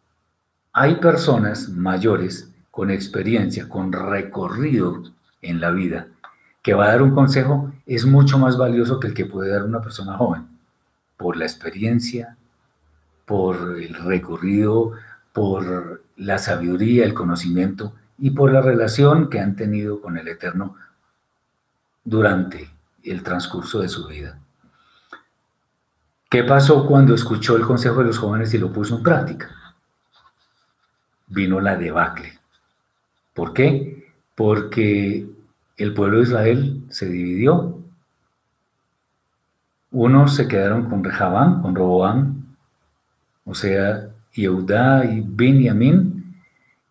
hay 0.73 0.95
personas 0.95 1.69
mayores 1.69 2.49
con 2.71 2.89
experiencia, 2.89 3.69
con 3.69 3.93
recorrido 3.93 5.03
en 5.41 5.61
la 5.61 5.69
vida, 5.69 6.07
que 6.63 6.73
va 6.73 6.85
a 6.85 6.87
dar 6.89 7.03
un 7.03 7.13
consejo 7.13 7.71
es 7.85 8.05
mucho 8.05 8.39
más 8.39 8.57
valioso 8.57 8.99
que 8.99 9.07
el 9.07 9.13
que 9.13 9.25
puede 9.25 9.51
dar 9.51 9.63
una 9.63 9.81
persona 9.81 10.17
joven, 10.17 10.47
por 11.15 11.37
la 11.37 11.45
experiencia, 11.45 12.35
por 13.25 13.79
el 13.79 13.93
recorrido, 13.93 14.93
por 15.31 16.01
la 16.17 16.39
sabiduría, 16.39 17.05
el 17.05 17.13
conocimiento 17.13 17.93
y 18.17 18.31
por 18.31 18.51
la 18.51 18.61
relación 18.61 19.29
que 19.29 19.39
han 19.39 19.55
tenido 19.55 20.01
con 20.01 20.17
el 20.17 20.27
Eterno 20.27 20.75
durante 22.03 22.69
el 23.03 23.21
transcurso 23.21 23.79
de 23.79 23.89
su 23.89 24.07
vida. 24.07 24.39
¿Qué 26.29 26.43
pasó 26.43 26.87
cuando 26.87 27.13
escuchó 27.13 27.57
el 27.57 27.63
consejo 27.63 27.99
de 27.99 28.05
los 28.05 28.17
jóvenes 28.17 28.51
y 28.55 28.57
lo 28.57 28.73
puso 28.73 28.97
en 28.97 29.03
práctica? 29.03 29.62
Vino 31.33 31.59
la 31.59 31.75
debacle. 31.75 32.37
¿Por 33.33 33.53
qué? 33.53 34.07
Porque 34.35 35.27
el 35.77 35.93
pueblo 35.93 36.17
de 36.17 36.23
Israel 36.23 36.83
se 36.89 37.09
dividió. 37.09 37.79
Unos 39.91 40.35
se 40.35 40.47
quedaron 40.47 40.89
con 40.89 41.03
Rehabán, 41.03 41.61
con 41.61 41.75
Roboán, 41.75 42.55
o 43.45 43.55
sea, 43.55 44.09
Yehudá 44.33 45.05
y 45.05 45.21
Benjamín, 45.25 46.35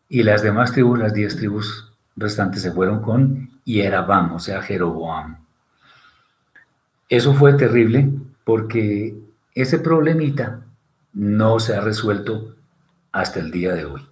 y 0.09 0.23
las 0.23 0.43
demás 0.43 0.73
tribus, 0.73 0.99
las 0.99 1.15
diez 1.15 1.37
tribus 1.37 1.93
restantes, 2.17 2.63
se 2.63 2.73
fueron 2.73 3.01
con 3.01 3.51
Yerabam, 3.65 4.35
o 4.35 4.39
sea, 4.39 4.61
Jeroboam. 4.61 5.39
Eso 7.09 7.35
fue 7.35 7.55
terrible 7.55 8.11
porque 8.45 9.17
ese 9.55 9.79
problemita 9.79 10.61
no 11.13 11.61
se 11.61 11.75
ha 11.75 11.81
resuelto 11.81 12.57
hasta 13.13 13.41
el 13.41 13.51
día 13.51 13.75
de 13.75 13.85
hoy. 13.85 14.12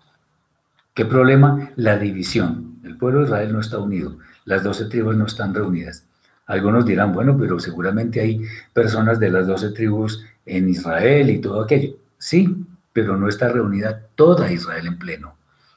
¿Qué 0.95 1.05
problema? 1.05 1.71
La 1.77 1.99
división. 1.99 2.81
El 2.85 2.97
pueblo 2.97 3.21
de 3.21 3.27
Israel 3.27 3.53
no 3.53 3.61
está 3.61 3.79
unido 3.79 4.19
las 4.51 4.65
doce 4.65 4.87
tribus 4.87 5.17
no 5.17 5.27
están 5.27 5.55
reunidas. 5.55 6.07
Algunos 6.47 6.85
dirán, 6.85 7.13
bueno, 7.13 7.37
pero 7.39 7.61
seguramente 7.61 8.21
hay 8.21 8.43
personas 8.73 9.21
de 9.21 9.31
las 9.31 9.47
doce 9.47 9.71
tribus 9.71 10.25
en 10.45 10.69
Israel 10.69 11.31
y 11.31 11.41
todo 11.41 11.63
aquello. 11.63 11.95
Sí, 12.19 12.67
pero 12.93 13.17
no 13.17 13.29
está 13.29 13.49
reunida 13.49 14.09
toda 14.17 14.51
Israel 14.51 14.89
en 14.89 14.99
pleno. 14.99 15.37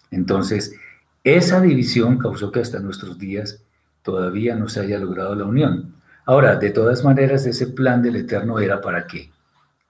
Entonces, 0.10 0.74
esa 1.24 1.62
división 1.62 2.18
causó 2.18 2.52
que 2.52 2.62
hasta 2.62 2.80
nuestros 2.80 3.20
días 3.20 3.62
todavía 4.02 4.56
no 4.56 4.68
se 4.68 4.80
haya 4.80 4.98
logrado 4.98 5.36
la 5.36 5.46
unión. 5.46 5.94
Ahora, 6.26 6.56
de 6.56 6.72
todas 6.72 7.04
maneras, 7.04 7.46
ese 7.46 7.68
plan 7.68 8.02
del 8.02 8.16
Eterno 8.16 8.60
era 8.60 8.82
para 8.82 9.06
que 9.06 9.32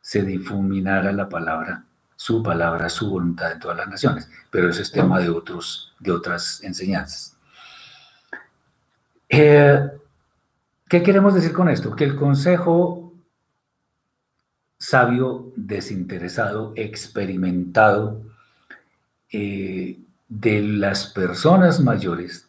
se 0.02 0.24
difuminara 0.24 1.14
la 1.14 1.30
palabra, 1.30 1.86
su 2.16 2.42
palabra, 2.42 2.90
su 2.90 3.10
voluntad 3.10 3.52
en 3.52 3.60
todas 3.60 3.78
las 3.78 3.88
naciones. 3.88 4.30
Pero 4.50 4.70
ese 4.70 4.82
es 4.82 4.92
tema 4.92 5.20
de, 5.20 5.30
otros, 5.30 5.94
de 6.00 6.12
otras 6.12 6.64
enseñanzas. 6.64 7.38
Eh, 9.30 9.90
¿Qué 10.88 11.02
queremos 11.02 11.34
decir 11.34 11.54
con 11.54 11.70
esto? 11.70 11.96
Que 11.96 12.04
el 12.04 12.16
consejo 12.16 13.14
sabio, 14.78 15.52
desinteresado, 15.56 16.74
experimentado 16.76 18.22
eh, 19.32 19.98
de 20.28 20.62
las 20.62 21.08
personas 21.08 21.80
mayores 21.80 22.48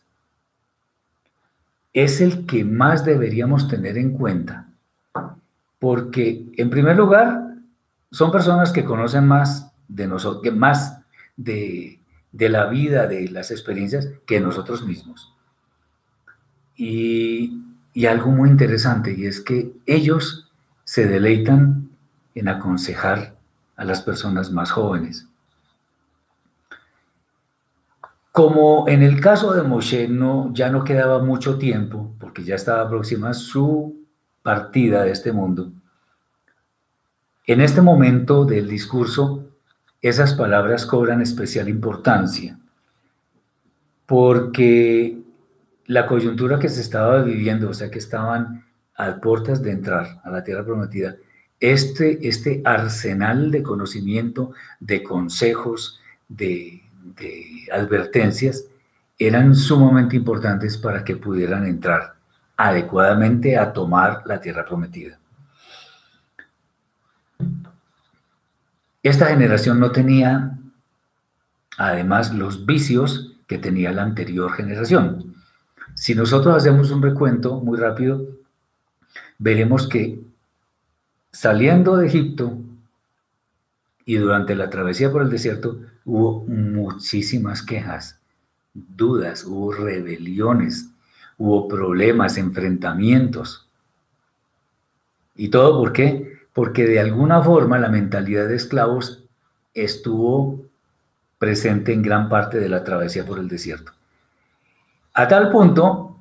es 1.93 2.21
el 2.21 2.45
que 2.45 2.65
más 2.65 3.05
deberíamos 3.05 3.69
tener 3.69 3.97
en 3.97 4.13
cuenta, 4.13 4.69
porque 5.79 6.45
en 6.57 6.69
primer 6.69 6.97
lugar 6.97 7.44
son 8.15 8.31
personas 8.31 8.71
que 8.71 8.85
conocen 8.85 9.27
más 9.27 9.73
de 9.89 10.07
nosotros, 10.07 10.55
más 10.55 11.01
de, 11.37 11.99
la 12.31 12.67
vida, 12.67 13.09
de 13.09 13.29
las 13.29 13.51
experiencias 13.51 14.09
que 14.25 14.39
nosotros 14.39 14.87
mismos. 14.87 15.35
Y, 16.77 17.61
y 17.93 18.07
algo 18.07 18.31
muy 18.31 18.51
interesante, 18.51 19.13
y 19.19 19.27
es 19.27 19.41
que 19.41 19.73
ellos 19.85 20.49
se 20.85 21.07
deleitan 21.07 21.91
en 22.37 22.47
aconsejar 22.47 23.35
a 23.75 23.85
las 23.85 24.01
personas 24.03 24.53
más 24.53 24.71
jóvenes. 24.71 25.27
Como 28.31 28.87
en 28.87 29.03
el 29.03 29.21
caso 29.21 29.55
de 29.55 29.65
Moshe 29.65 30.07
no, 30.07 30.53
ya 30.55 30.71
no 30.71 30.85
quedaba 30.85 31.19
mucho 31.19 31.59
tiempo, 31.59 32.15
porque 32.21 32.45
ya 32.45 32.55
estaba 32.55 32.89
próxima 32.89 33.35
su 33.35 34.07
partida 34.45 35.03
de 35.03 35.11
este 35.11 35.33
mundo, 35.33 35.73
en 37.47 37.61
este 37.61 37.81
momento 37.81 38.45
del 38.45 38.69
discurso, 38.69 39.45
esas 40.01 40.35
palabras 40.35 40.87
cobran 40.87 41.21
especial 41.21 41.69
importancia, 41.69 42.59
porque 44.07 45.19
la 45.87 46.07
coyuntura 46.07 46.59
que 46.59 46.69
se 46.69 46.81
estaba 46.81 47.23
viviendo, 47.23 47.71
o 47.71 47.75
sea, 47.75 47.91
que 47.91 47.99
estaban 47.99 48.65
a 48.97 49.21
puertas 49.21 49.63
de 49.63 49.73
entrar 49.73 50.21
a 50.25 50.31
la 50.31 50.45
tierra 50.45 50.65
prometida, 50.65 51.17
este, 51.61 52.27
este 52.27 52.61
arsenal 52.65 53.51
de 53.51 53.63
conocimiento, 53.63 54.53
de 54.81 55.03
consejos, 55.03 56.01
de 56.29 56.85
de 57.05 57.67
advertencias 57.73 58.65
eran 59.19 59.55
sumamente 59.55 60.17
importantes 60.17 60.77
para 60.77 61.05
que 61.05 61.17
pudieran 61.17 61.67
entrar 61.67 62.15
adecuadamente 62.57 63.57
a 63.57 63.73
tomar 63.73 64.23
la 64.27 64.41
tierra 64.41 64.65
prometida. 64.65 65.19
Esta 69.05 69.27
generación 69.27 69.79
no 69.79 69.93
tenía, 69.93 70.59
además, 71.77 72.33
los 72.33 72.65
vicios 72.65 73.37
que 73.47 73.59
tenía 73.59 73.93
la 73.93 74.03
anterior 74.03 74.51
generación. 74.55 75.35
Si 75.93 76.15
nosotros 76.15 76.57
hacemos 76.57 76.91
un 76.91 77.03
recuento 77.03 77.61
muy 77.61 77.79
rápido, 77.79 78.27
veremos 79.39 79.87
que 79.89 80.23
saliendo 81.31 81.99
de 81.99 82.07
Egipto 82.07 82.59
y 84.07 84.17
durante 84.17 84.57
la 84.57 84.71
travesía 84.71 85.13
por 85.13 85.21
el 85.21 85.29
desierto, 85.29 85.81
hubo 86.07 86.43
muchísimas 86.47 87.61
quejas, 87.61 88.19
dudas, 88.73 89.45
hubo 89.45 89.75
rebeliones, 89.75 90.89
hubo 91.37 91.69
problemas, 91.69 92.39
enfrentamientos. 92.39 93.69
¿Y 95.37 95.49
todo 95.49 95.79
por 95.79 95.93
qué? 95.93 96.34
Porque 96.55 96.87
de 96.87 97.01
alguna 97.01 97.43
forma 97.43 97.79
la 97.79 97.91
mentalidad 97.91 98.49
de 98.49 98.57
esclavos 98.57 99.25
estuvo 99.75 100.65
presente 101.39 101.93
en 101.93 102.01
gran 102.01 102.31
parte 102.31 102.59
de 102.59 102.71
la 102.71 102.83
travesía 102.83 103.27
por 103.27 103.39
el 103.39 103.49
desierto. 103.49 103.93
A 105.13 105.29
tal 105.29 105.51
punto 105.51 106.19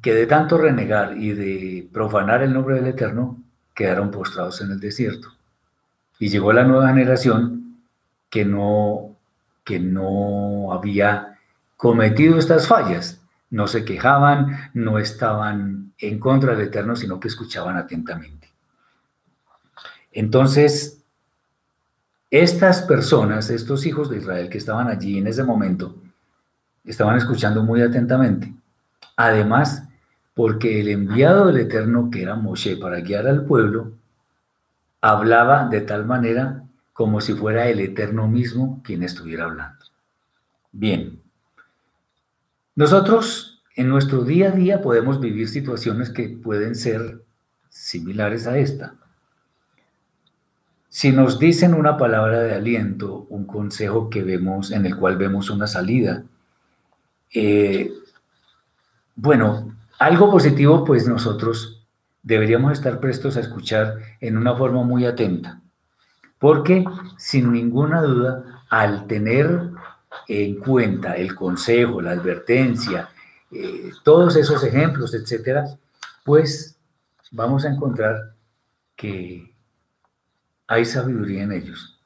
que 0.00 0.14
de 0.14 0.26
tanto 0.26 0.58
renegar 0.58 1.16
y 1.16 1.32
de 1.32 1.88
profanar 1.92 2.42
el 2.42 2.52
nombre 2.52 2.76
del 2.76 2.86
Eterno, 2.86 3.42
quedaron 3.74 4.10
postrados 4.10 4.60
en 4.60 4.70
el 4.70 4.78
desierto. 4.78 5.28
Y 6.18 6.28
llegó 6.28 6.52
la 6.52 6.64
nueva 6.64 6.88
generación 6.88 7.80
que 8.30 8.44
no 8.44 9.16
que 9.64 9.80
no 9.80 10.72
había 10.72 11.38
cometido 11.76 12.38
estas 12.38 12.68
fallas. 12.68 13.22
No 13.50 13.66
se 13.66 13.84
quejaban, 13.84 14.70
no 14.74 14.98
estaban 14.98 15.94
en 15.98 16.18
contra 16.18 16.54
del 16.54 16.68
Eterno, 16.68 16.96
sino 16.96 17.18
que 17.18 17.28
escuchaban 17.28 17.76
atentamente. 17.76 18.43
Entonces, 20.14 21.02
estas 22.30 22.82
personas, 22.82 23.50
estos 23.50 23.84
hijos 23.84 24.08
de 24.08 24.18
Israel 24.18 24.48
que 24.48 24.58
estaban 24.58 24.88
allí 24.88 25.18
en 25.18 25.26
ese 25.26 25.42
momento, 25.42 25.96
estaban 26.84 27.16
escuchando 27.18 27.64
muy 27.64 27.82
atentamente. 27.82 28.54
Además, 29.16 29.88
porque 30.34 30.80
el 30.80 30.88
enviado 30.88 31.48
del 31.48 31.58
Eterno, 31.58 32.10
que 32.10 32.22
era 32.22 32.36
Moshe, 32.36 32.76
para 32.76 33.00
guiar 33.00 33.26
al 33.26 33.44
pueblo, 33.44 33.92
hablaba 35.00 35.68
de 35.68 35.80
tal 35.80 36.06
manera 36.06 36.64
como 36.92 37.20
si 37.20 37.34
fuera 37.34 37.68
el 37.68 37.80
Eterno 37.80 38.28
mismo 38.28 38.82
quien 38.84 39.02
estuviera 39.02 39.44
hablando. 39.44 39.84
Bien, 40.70 41.20
nosotros 42.76 43.62
en 43.74 43.88
nuestro 43.88 44.22
día 44.22 44.48
a 44.48 44.52
día 44.52 44.80
podemos 44.80 45.20
vivir 45.20 45.48
situaciones 45.48 46.10
que 46.10 46.28
pueden 46.28 46.76
ser 46.76 47.24
similares 47.68 48.46
a 48.46 48.58
esta. 48.58 48.94
Si 50.94 51.10
nos 51.10 51.40
dicen 51.40 51.74
una 51.74 51.96
palabra 51.96 52.38
de 52.38 52.54
aliento, 52.54 53.26
un 53.28 53.46
consejo 53.46 54.08
que 54.08 54.22
vemos, 54.22 54.70
en 54.70 54.86
el 54.86 54.96
cual 54.96 55.16
vemos 55.16 55.50
una 55.50 55.66
salida, 55.66 56.22
eh, 57.34 57.90
bueno, 59.16 59.74
algo 59.98 60.30
positivo, 60.30 60.84
pues 60.84 61.08
nosotros 61.08 61.84
deberíamos 62.22 62.74
estar 62.74 63.00
prestos 63.00 63.36
a 63.36 63.40
escuchar 63.40 63.96
en 64.20 64.36
una 64.36 64.54
forma 64.54 64.84
muy 64.84 65.04
atenta. 65.04 65.60
Porque 66.38 66.84
sin 67.18 67.50
ninguna 67.50 68.00
duda, 68.00 68.62
al 68.70 69.08
tener 69.08 69.70
en 70.28 70.60
cuenta 70.60 71.16
el 71.16 71.34
consejo, 71.34 72.02
la 72.02 72.12
advertencia, 72.12 73.08
eh, 73.50 73.90
todos 74.04 74.36
esos 74.36 74.62
ejemplos, 74.62 75.12
etcétera, 75.12 75.64
pues 76.24 76.78
vamos 77.32 77.64
a 77.64 77.70
encontrar 77.70 78.36
que 78.94 79.53
hay 80.66 80.84
sabiduría 80.84 81.42
en 81.42 81.52
ellos. 81.52 81.98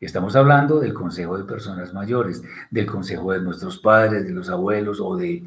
Estamos 0.00 0.34
hablando 0.34 0.80
del 0.80 0.94
consejo 0.94 1.36
de 1.36 1.44
personas 1.44 1.92
mayores, 1.92 2.42
del 2.70 2.86
consejo 2.86 3.32
de 3.32 3.40
nuestros 3.40 3.78
padres, 3.78 4.24
de 4.24 4.32
los 4.32 4.48
abuelos 4.48 4.98
o 5.00 5.16
de, 5.16 5.44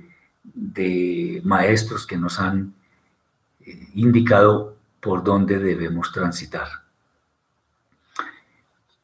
maestros 1.43 2.05
que 2.05 2.17
nos 2.17 2.39
han 2.39 2.73
eh, 3.65 3.87
indicado 3.95 4.75
por 4.99 5.23
dónde 5.23 5.57
debemos 5.57 6.11
transitar. 6.11 6.67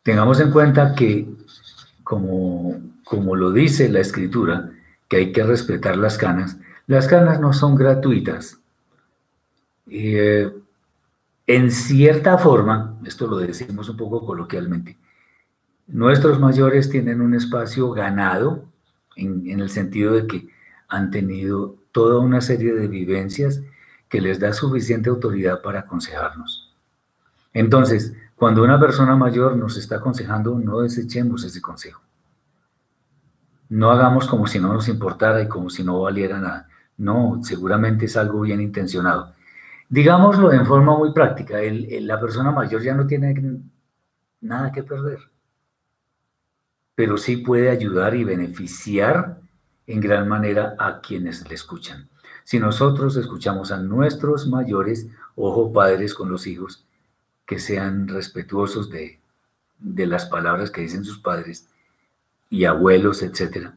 Tengamos 0.04 0.40
en 0.40 0.52
cuenta 0.52 0.94
que, 0.94 1.28
como, 2.04 2.80
como 3.04 3.36
lo 3.36 3.52
dice 3.52 3.90
la 3.90 4.02
escritura, 4.02 4.70
que 5.08 5.18
hay 5.18 5.32
que 5.32 5.44
respetar 5.44 5.98
las 5.98 6.18
canas, 6.18 6.58
las 6.86 7.08
canas 7.08 7.40
no 7.40 7.54
son 7.54 7.76
gratuitas. 7.76 8.60
Eh, 9.88 10.52
en 11.50 11.72
cierta 11.72 12.38
forma, 12.38 13.00
esto 13.06 13.26
lo 13.26 13.38
decimos 13.38 13.90
un 13.90 13.98
poco 13.98 14.24
coloquialmente, 14.24 15.00
nuestros 15.88 16.40
mayores 16.40 16.92
tienen 16.92 17.22
un 17.22 17.34
espacio 17.34 17.90
ganado 17.90 18.66
en, 19.16 19.60
el 19.60 19.72
sentido 19.72 20.14
de 20.14 20.28
que 20.28 20.48
han 20.88 21.10
tenido 21.10 21.76
toda 21.92 22.20
una 22.20 22.42
serie 22.42 22.76
de 22.76 22.88
vivencias 22.88 23.64
que 24.10 24.22
les 24.22 24.40
da 24.40 24.54
suficiente 24.54 25.10
autoridad 25.10 25.64
para 25.64 25.80
aconsejarnos. 25.80 26.72
Entonces, 27.52 28.14
cuando 28.36 28.64
una 28.64 28.80
persona 28.80 29.16
mayor 29.16 29.58
nos 29.58 29.76
está 29.76 29.96
aconsejando, 29.96 30.60
no 30.60 30.82
desechemos 30.82 31.44
ese 31.44 31.64
consejo. 31.64 32.04
No 33.70 33.90
hagamos 33.90 34.28
como 34.28 34.46
si 34.46 34.60
no 34.60 34.72
nos 34.72 34.88
importara 34.88 35.42
y 35.42 35.48
como 35.48 35.72
si 35.72 35.84
no 35.84 36.00
valiera 36.02 36.40
nada. 36.40 36.70
No, 36.96 37.40
seguramente 37.42 38.06
es 38.06 38.16
algo 38.18 38.42
bien 38.42 38.62
intencionado. 38.62 39.34
Digámoslo 39.90 40.54
en 40.54 40.68
forma 40.68 40.96
muy 40.96 41.12
práctica, 41.14 41.58
la 41.62 42.20
persona 42.20 42.52
mayor 42.52 42.84
ya 42.84 42.94
no 42.94 43.08
tiene 43.08 43.60
nada 44.40 44.72
que 44.72 44.84
perder, 44.84 45.18
pero 46.94 47.18
sí 47.18 47.38
puede 47.38 47.72
ayudar 47.72 48.14
y 48.14 48.24
beneficiar 48.24 49.42
en 49.88 50.00
gran 50.00 50.28
manera 50.28 50.76
a 50.78 51.02
quienes 51.02 51.50
le 51.50 51.56
escuchan. 51.56 52.08
Si 52.44 52.60
nosotros 52.60 53.16
escuchamos 53.18 53.72
a 53.72 53.78
nuestros 53.78 54.48
mayores, 54.48 55.08
ojo 55.36 55.74
padres 55.74 56.14
con 56.14 56.30
los 56.30 56.46
hijos, 56.46 56.86
que 57.48 57.58
sean 57.58 58.08
respetuosos 58.08 58.92
de, 58.92 59.20
las 59.80 60.26
palabras 60.28 60.70
que 60.70 60.82
dicen 60.82 61.04
sus 61.04 61.18
padres 61.18 61.68
y 62.48 62.66
abuelos, 62.66 63.24
etc. 63.24 63.72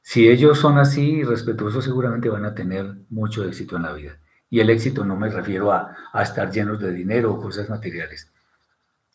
Si 0.00 0.26
ellos 0.26 0.58
son 0.58 0.78
así 0.78 1.22
respetuosos, 1.22 1.84
seguramente 1.84 2.30
van 2.30 2.46
a 2.46 2.54
tener 2.54 2.96
mucho 3.10 3.44
éxito 3.44 3.76
en 3.76 3.82
la 3.82 3.92
vida. 3.92 4.18
Y 4.48 4.60
el 4.60 4.70
éxito 4.70 5.04
no 5.04 5.16
me 5.16 5.28
refiero 5.28 5.72
a, 5.72 5.96
a 6.12 6.22
estar 6.22 6.50
llenos 6.50 6.80
de 6.80 6.92
dinero 6.92 7.34
o 7.34 7.40
cosas 7.40 7.68
materiales, 7.68 8.30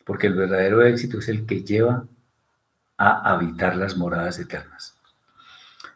porque 0.04 0.26
el 0.26 0.34
verdadero 0.34 0.82
éxito 0.82 1.18
es 1.18 1.28
el 1.28 1.46
que 1.46 1.62
lleva 1.62 2.04
a 2.98 3.32
habitar 3.32 3.76
las 3.76 3.96
moradas 3.96 4.38
eternas. 4.38 4.96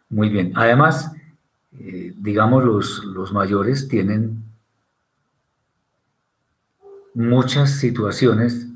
Muy 0.09 0.29
bien. 0.29 0.53
Además, 0.55 1.13
eh, 1.79 2.15
digamos, 2.17 2.65
los, 2.65 3.05
los 3.05 3.33
mayores 3.33 3.89
tienen 3.89 4.45
muchas 7.15 7.71
situaciones 7.73 8.67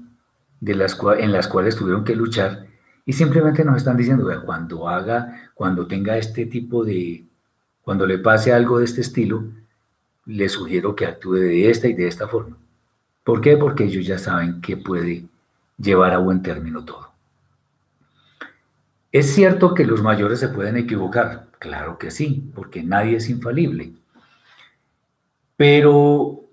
de 0.61 0.75
las 0.75 0.99
en 1.19 1.33
las 1.33 1.49
cuales 1.49 1.77
tuvieron 1.77 2.05
que 2.05 2.15
luchar 2.15 2.67
y 3.05 3.13
simplemente 3.13 3.65
nos 3.65 3.79
están 3.79 3.97
diciendo, 3.97 4.31
cuando 4.45 4.89
haga, 4.89 5.51
cuando 5.55 5.87
tenga 5.87 6.17
este 6.17 6.47
tipo 6.47 6.85
de, 6.85 7.27
cuando 7.83 8.07
le 8.07 8.19
pase 8.19 8.53
algo 8.53 8.79
de 8.79 8.85
este 8.85 9.01
estilo, 9.01 9.45
le 10.27 10.49
sugiero 10.49 10.95
que 10.95 11.07
actúe 11.07 11.35
de 11.35 11.71
esta 11.71 11.89
y 11.89 11.95
de 11.95 12.09
esta 12.09 12.29
forma. 12.29 12.57
¿Por 13.25 13.41
qué? 13.41 13.57
Porque 13.57 13.85
ellos 13.85 14.07
ya 14.07 14.19
saben 14.19 14.61
que 14.61 14.77
puede 14.77 15.25
llevar 15.79 16.13
a 16.13 16.19
buen 16.19 16.43
término 16.43 16.85
todo. 16.85 17.11
¿Es 19.13 19.35
cierto 19.35 19.75
que 19.75 19.85
los 19.85 20.03
mayores 20.03 20.39
se 20.39 20.49
pueden 20.49 20.77
equivocar? 20.77 21.49
Claro 21.59 21.99
que 21.99 22.11
sí, 22.11 22.51
porque 22.55 22.83
nadie 22.83 23.17
es 23.17 23.29
infalible. 23.29 23.93
Pero 25.57 26.45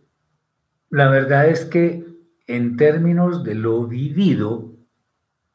la 0.89 1.09
verdad 1.09 1.47
es 1.47 1.65
que 1.65 2.05
en 2.47 2.77
términos 2.77 3.43
de 3.43 3.55
lo 3.55 3.85
vivido, 3.85 4.71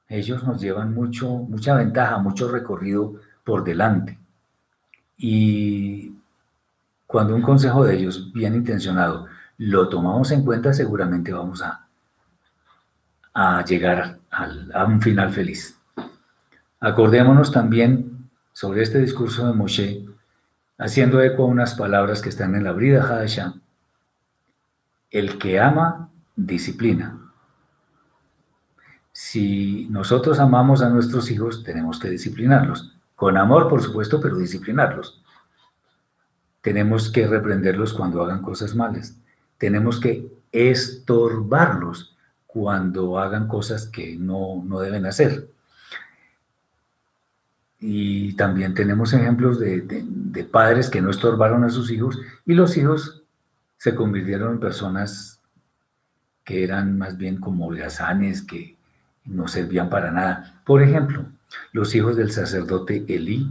ellos 0.08 0.44
nos 0.44 0.60
llevan 0.60 0.94
mucho, 0.94 1.28
mucha 1.28 1.74
ventaja, 1.74 2.18
mucho 2.18 2.50
recorrido 2.50 3.14
por 3.44 3.64
delante. 3.64 4.18
Y 5.16 6.14
cuando 7.12 7.36
un 7.36 7.42
consejo 7.42 7.84
de 7.84 7.94
ellos, 7.94 8.32
bien 8.32 8.54
intencionado, 8.54 9.26
lo 9.58 9.90
tomamos 9.90 10.30
en 10.30 10.42
cuenta, 10.42 10.72
seguramente 10.72 11.30
vamos 11.30 11.62
a, 11.62 11.86
llegar 13.66 14.18
a 14.30 14.84
un 14.86 15.00
final 15.00 15.30
feliz. 15.30 15.78
Acordémonos 16.80 17.52
también 17.52 18.30
sobre 18.52 18.82
este 18.82 18.98
discurso 18.98 19.46
de 19.46 19.52
Moshe, 19.52 20.06
haciendo 20.78 21.20
eco 21.20 21.44
a 21.44 21.46
unas 21.46 21.74
palabras 21.74 22.22
que 22.22 22.30
están 22.30 22.54
en 22.54 22.64
la 22.64 22.72
Brida 22.72 23.02
Hadashah. 23.02 23.54
El 25.10 25.38
que 25.38 25.60
ama, 25.60 26.08
disciplina. 26.34 27.18
Si 29.12 29.86
nosotros 29.90 30.40
amamos 30.40 30.80
a 30.80 30.88
nuestros 30.88 31.30
hijos, 31.30 31.62
tenemos 31.62 32.00
que 32.00 32.08
disciplinarlos. 32.08 32.96
Con 33.14 33.36
amor, 33.36 33.68
por 33.68 33.82
supuesto, 33.82 34.18
pero 34.20 34.38
disciplinarlos. 34.38 35.21
Tenemos 36.62 37.10
que 37.10 37.26
reprenderlos 37.26 37.92
cuando 37.92 38.22
hagan 38.22 38.40
cosas 38.40 38.74
malas. 38.74 39.16
Tenemos 39.58 40.00
que 40.00 40.32
estorbarlos 40.50 42.16
cuando 42.46 43.18
hagan 43.18 43.48
cosas 43.48 43.86
que 43.86 44.16
no, 44.16 44.62
no 44.64 44.80
deben 44.80 45.06
hacer. 45.06 45.48
Y 47.84 48.34
también 48.34 48.74
tenemos 48.74 49.12
ejemplos 49.12 49.58
de, 49.58 50.48
padres 50.52 50.88
que 50.88 51.02
no 51.02 51.10
estorbaron 51.10 51.64
a 51.64 51.70
sus 51.70 51.90
hijos 51.90 52.20
y 52.46 52.54
los 52.54 52.76
hijos 52.76 53.24
se 53.76 53.96
convirtieron 53.96 54.52
en 54.52 54.60
personas 54.60 55.40
que 56.44 56.62
eran 56.62 56.96
más 56.96 57.16
bien 57.16 57.38
como 57.38 57.66
holgazanes, 57.66 58.42
que 58.42 58.76
no 59.24 59.48
servían 59.48 59.90
para 59.90 60.12
nada. 60.12 60.62
Por 60.64 60.80
ejemplo, 60.80 61.24
los 61.72 61.92
hijos 61.96 62.16
del 62.16 62.30
sacerdote 62.30 63.04
Elí, 63.08 63.50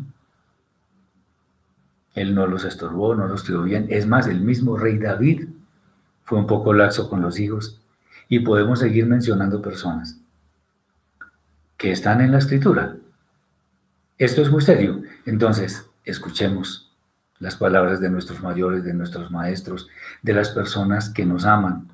él 2.13 2.35
no 2.35 2.47
los 2.47 2.65
estorbó, 2.65 3.15
no 3.15 3.27
los 3.27 3.43
crió 3.43 3.63
bien. 3.63 3.87
Es 3.89 4.05
más, 4.05 4.27
el 4.27 4.41
mismo 4.41 4.77
rey 4.77 4.97
David 4.97 5.47
fue 6.23 6.39
un 6.39 6.47
poco 6.47 6.73
laxo 6.73 7.09
con 7.09 7.21
los 7.21 7.39
hijos. 7.39 7.81
Y 8.27 8.39
podemos 8.39 8.79
seguir 8.79 9.05
mencionando 9.05 9.61
personas 9.61 10.17
que 11.77 11.91
están 11.91 12.21
en 12.21 12.31
la 12.31 12.37
escritura, 12.37 12.95
esto 14.17 14.41
es 14.41 14.51
muy 14.51 14.61
serio. 14.61 15.01
Entonces, 15.25 15.89
escuchemos 16.05 16.93
las 17.39 17.55
palabras 17.55 17.99
de 17.99 18.09
nuestros 18.09 18.41
mayores, 18.41 18.83
de 18.83 18.93
nuestros 18.93 19.31
maestros, 19.31 19.89
de 20.21 20.33
las 20.33 20.51
personas 20.51 21.09
que 21.09 21.25
nos 21.25 21.43
aman, 21.43 21.91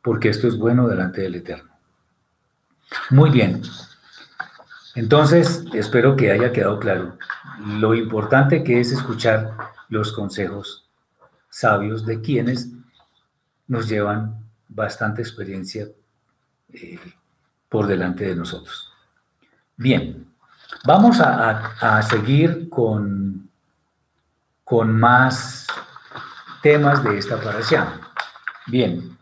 porque 0.00 0.28
esto 0.28 0.46
es 0.46 0.56
bueno 0.56 0.86
delante 0.86 1.22
del 1.22 1.34
Eterno. 1.34 1.70
Muy 3.10 3.30
bien. 3.30 3.62
Entonces, 4.94 5.64
espero 5.74 6.14
que 6.14 6.30
haya 6.30 6.52
quedado 6.52 6.78
claro 6.78 7.18
lo 7.66 7.94
importante 7.94 8.62
que 8.64 8.80
es 8.80 8.92
escuchar 8.92 9.56
los 9.88 10.12
consejos 10.12 10.88
sabios 11.48 12.06
de 12.06 12.20
quienes 12.20 12.70
nos 13.66 13.88
llevan 13.88 14.44
bastante 14.68 15.22
experiencia 15.22 15.88
eh, 16.72 16.98
por 17.68 17.86
delante 17.86 18.24
de 18.24 18.36
nosotros. 18.36 18.92
Bien, 19.76 20.30
Vamos 20.84 21.20
a, 21.20 22.02
seguir 22.02 22.68
con, 22.70 23.50
con 24.64 24.98
más 24.98 25.66
temas 26.62 27.04
de 27.04 27.18
esta 27.18 27.38
parasha. 27.38 28.00
Bien. 28.66 29.16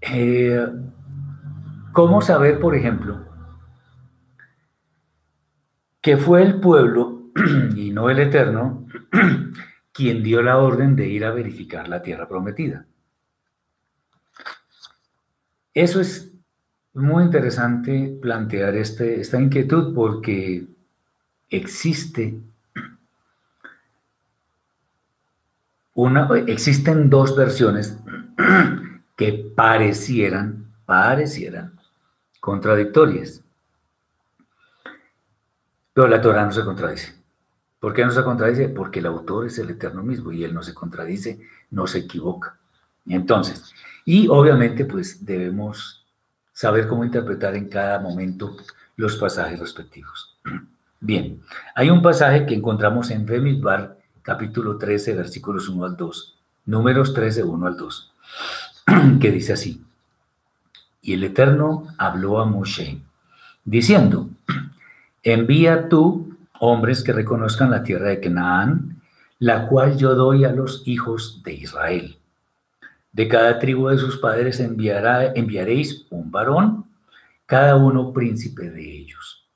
Eh, 0.00 0.66
¿Cómo 1.92 2.22
saber, 2.22 2.58
por 2.58 2.74
ejemplo, 2.74 3.18
que 6.04 6.18
fue 6.18 6.42
el 6.42 6.60
pueblo 6.60 7.30
y 7.74 7.90
no 7.90 8.10
el 8.10 8.18
Eterno 8.18 8.86
quien 9.92 10.22
dio 10.22 10.42
la 10.42 10.58
orden 10.58 10.94
de 10.96 11.08
ir 11.08 11.24
a 11.24 11.30
verificar 11.30 11.88
la 11.88 12.02
tierra 12.02 12.28
prometida? 12.28 12.84
Eso 15.72 16.02
es 16.02 16.30
muy 16.92 17.24
interesante 17.24 18.18
plantear 18.20 18.74
este, 18.74 19.18
esta 19.18 19.40
inquietud 19.40 19.94
porque 19.94 20.66
existe 21.48 22.38
una, 25.94 26.28
existen 26.46 27.08
dos 27.08 27.34
versiones 27.34 27.98
que 29.16 29.52
parecieran, 29.56 30.70
parecieran 30.84 31.80
contradictorias. 32.40 33.43
Pero 35.94 36.08
la 36.08 36.20
Torah 36.20 36.44
no 36.44 36.52
se 36.52 36.64
contradice. 36.64 37.14
¿Por 37.78 37.94
qué 37.94 38.04
no 38.04 38.10
se 38.10 38.24
contradice? 38.24 38.68
Porque 38.68 38.98
el 38.98 39.06
autor 39.06 39.46
es 39.46 39.58
el 39.58 39.70
eterno 39.70 40.02
mismo 40.02 40.32
y 40.32 40.42
él 40.44 40.52
no 40.52 40.62
se 40.62 40.74
contradice, 40.74 41.40
no 41.70 41.86
se 41.86 42.00
equivoca. 42.00 42.58
Entonces, 43.06 43.72
y 44.04 44.26
obviamente 44.28 44.84
pues 44.84 45.24
debemos 45.24 46.04
saber 46.52 46.88
cómo 46.88 47.04
interpretar 47.04 47.54
en 47.54 47.68
cada 47.68 47.98
momento 48.00 48.56
los 48.96 49.16
pasajes 49.16 49.60
respectivos. 49.60 50.36
Bien, 51.00 51.40
hay 51.74 51.90
un 51.90 52.00
pasaje 52.00 52.46
que 52.46 52.54
encontramos 52.54 53.10
en 53.10 53.26
Bar, 53.60 53.98
capítulo 54.22 54.78
13, 54.78 55.14
versículos 55.14 55.68
1 55.68 55.84
al 55.84 55.96
2, 55.96 56.38
números 56.66 57.12
13, 57.12 57.44
1 57.44 57.66
al 57.66 57.76
2, 57.76 58.12
que 59.20 59.30
dice 59.30 59.52
así, 59.52 59.84
y 61.02 61.12
el 61.12 61.24
Eterno 61.24 61.88
habló 61.98 62.40
a 62.40 62.46
Moshe, 62.46 63.02
diciendo, 63.64 64.30
envía 65.24 65.88
tú 65.88 66.36
hombres 66.60 67.02
que 67.02 67.12
reconozcan 67.12 67.70
la 67.70 67.82
tierra 67.82 68.10
de 68.10 68.20
Canaán, 68.20 69.02
la 69.40 69.66
cual 69.66 69.96
yo 69.96 70.14
doy 70.14 70.44
a 70.44 70.52
los 70.52 70.86
hijos 70.86 71.42
de 71.42 71.54
Israel 71.54 72.18
de 73.14 73.28
cada 73.28 73.60
tribu 73.60 73.88
de 73.88 73.98
sus 73.98 74.18
padres 74.18 74.58
enviará, 74.58 75.32
enviaréis 75.34 76.04
un 76.10 76.32
varón, 76.32 76.86
cada 77.46 77.76
uno 77.76 78.12
príncipe 78.12 78.70
de 78.70 78.82
ellos. 78.82 79.48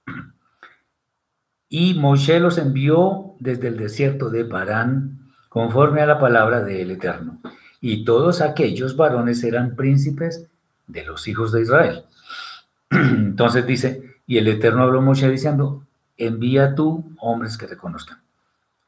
Y 1.68 1.94
Moshe 1.94 2.38
los 2.38 2.56
envió 2.56 3.34
desde 3.40 3.68
el 3.68 3.76
desierto 3.76 4.30
de 4.30 4.44
Parán, 4.44 5.32
conforme 5.48 6.00
a 6.02 6.06
la 6.06 6.20
palabra 6.20 6.62
del 6.62 6.92
Eterno. 6.92 7.40
Y 7.80 8.04
todos 8.04 8.40
aquellos 8.42 8.96
varones 8.96 9.42
eran 9.42 9.74
príncipes 9.74 10.46
de 10.86 11.04
los 11.04 11.26
hijos 11.26 11.50
de 11.50 11.62
Israel. 11.62 12.04
Entonces 12.90 13.66
dice, 13.66 14.17
y 14.28 14.38
el 14.38 14.46
Eterno 14.46 14.84
habló 14.84 15.02
Moshe 15.02 15.28
diciendo, 15.28 15.84
envía 16.16 16.74
tú 16.74 17.16
hombres 17.18 17.56
que 17.56 17.66
reconozcan. 17.66 18.20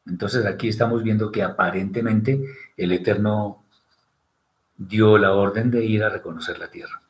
Entonces 0.07 0.45
aquí 0.45 0.69
estamos 0.69 1.03
viendo 1.03 1.33
que 1.33 1.43
aparentemente 1.43 2.45
el 2.77 2.93
Eterno 2.93 3.65
dio 4.77 5.17
la 5.19 5.33
orden 5.33 5.71
de 5.71 5.85
ir 5.85 6.05
a 6.05 6.11
reconocer 6.11 6.59
la 6.59 6.69
tierra. 6.69 7.01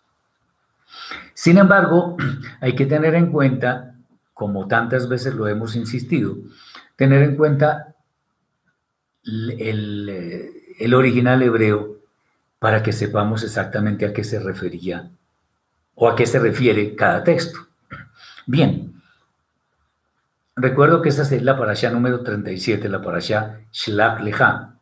Sin 1.35 1.59
embargo, 1.59 2.16
hay 2.61 2.75
que 2.75 2.87
tener 2.87 3.16
en 3.16 3.33
cuenta, 3.33 3.97
como 4.33 4.69
tantas 4.69 5.09
veces 5.09 5.35
lo 5.35 5.49
hemos 5.49 5.75
insistido, 5.75 6.37
tener 6.95 7.23
en 7.23 7.37
cuenta 7.37 7.97
el, 9.25 10.95
original 10.95 11.43
hebreo 11.43 11.97
para 12.61 12.83
que 12.83 12.93
sepamos 12.93 13.43
exactamente 13.43 14.07
a 14.07 14.12
qué 14.12 14.23
se 14.23 14.38
refería 14.38 15.11
o 15.97 16.09
a 16.09 16.14
qué 16.14 16.27
se 16.27 16.38
refiere 16.38 16.95
cada 16.95 17.25
texto. 17.25 17.69
Bien, 18.52 19.00
recuerdo 20.56 21.00
que 21.00 21.10
esa 21.10 21.22
es 21.22 21.40
la 21.40 21.56
parasha 21.56 21.88
número 21.88 22.24
37, 22.24 22.88
la 22.88 23.00
parasha 23.00 23.60
Shlach 23.70 24.20
Lecha, 24.22 24.74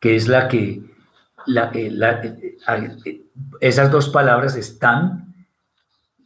que 0.00 0.16
es 0.16 0.26
la 0.26 0.48
que 0.48 0.82
eh, 1.46 2.96
eh, 3.04 3.22
esas 3.60 3.90
dos 3.90 4.08
palabras 4.08 4.56
están, 4.56 5.34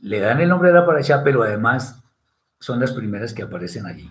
le 0.01 0.21
dan 0.21 0.41
el 0.41 0.49
nombre 0.49 0.69
de 0.69 0.75
la 0.77 0.87
parasha, 0.87 1.25
pero 1.25 1.43
además 1.43 2.01
son 2.61 2.79
las 2.79 2.93
primeras 2.93 3.35
que 3.35 3.43
aparecen 3.43 3.85
allí. 3.85 4.09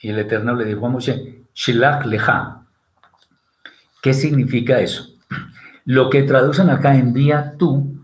Y 0.00 0.10
el 0.10 0.18
Eterno 0.18 0.54
le 0.54 0.66
dijo 0.66 0.84
a 0.84 0.90
Moshe, 0.90 1.46
Shlach 1.54 2.04
Lecha. 2.04 2.66
¿Qué 4.02 4.12
significa 4.12 4.78
eso? 4.78 5.08
Lo 5.86 6.10
que 6.10 6.24
traducen 6.24 6.68
acá, 6.68 6.94
envía 6.96 7.54
tú, 7.56 7.98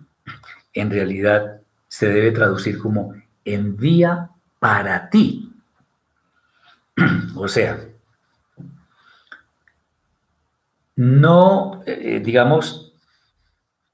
en 0.73 0.91
realidad 0.91 1.54
se 1.95 2.09
debe 2.09 2.33
traducir 2.33 2.81
como 2.81 3.15
envía 3.45 4.31
para 4.59 5.09
ti. 5.11 5.53
O 7.37 7.47
sea, 7.47 7.89
no, 10.97 11.83
eh, 11.87 12.21
digamos, 12.25 12.95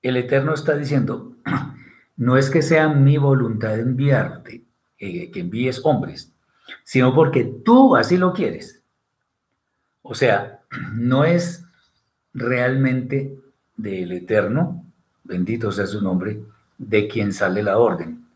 el 0.00 0.16
Eterno 0.16 0.54
está 0.54 0.76
diciendo, 0.76 1.36
no 2.16 2.38
es 2.38 2.48
que 2.48 2.62
sea 2.62 2.88
mi 2.88 3.18
voluntad 3.18 3.78
enviarte, 3.78 4.64
eh, 4.98 5.30
que 5.30 5.40
envíes 5.40 5.80
hombres, 5.84 6.32
sino 6.84 7.14
porque 7.14 7.44
tú 7.44 7.96
así 7.96 8.16
lo 8.16 8.32
quieres. 8.32 8.82
O 10.00 10.14
sea, 10.14 10.60
no 10.94 11.24
es 11.24 11.66
realmente 12.32 13.38
del 13.76 14.12
Eterno, 14.12 14.86
bendito 15.24 15.70
sea 15.70 15.86
su 15.86 16.00
nombre, 16.00 16.40
de 16.80 17.06
quien 17.08 17.32
sale 17.32 17.62
la 17.62 17.78
orden. 17.78 18.26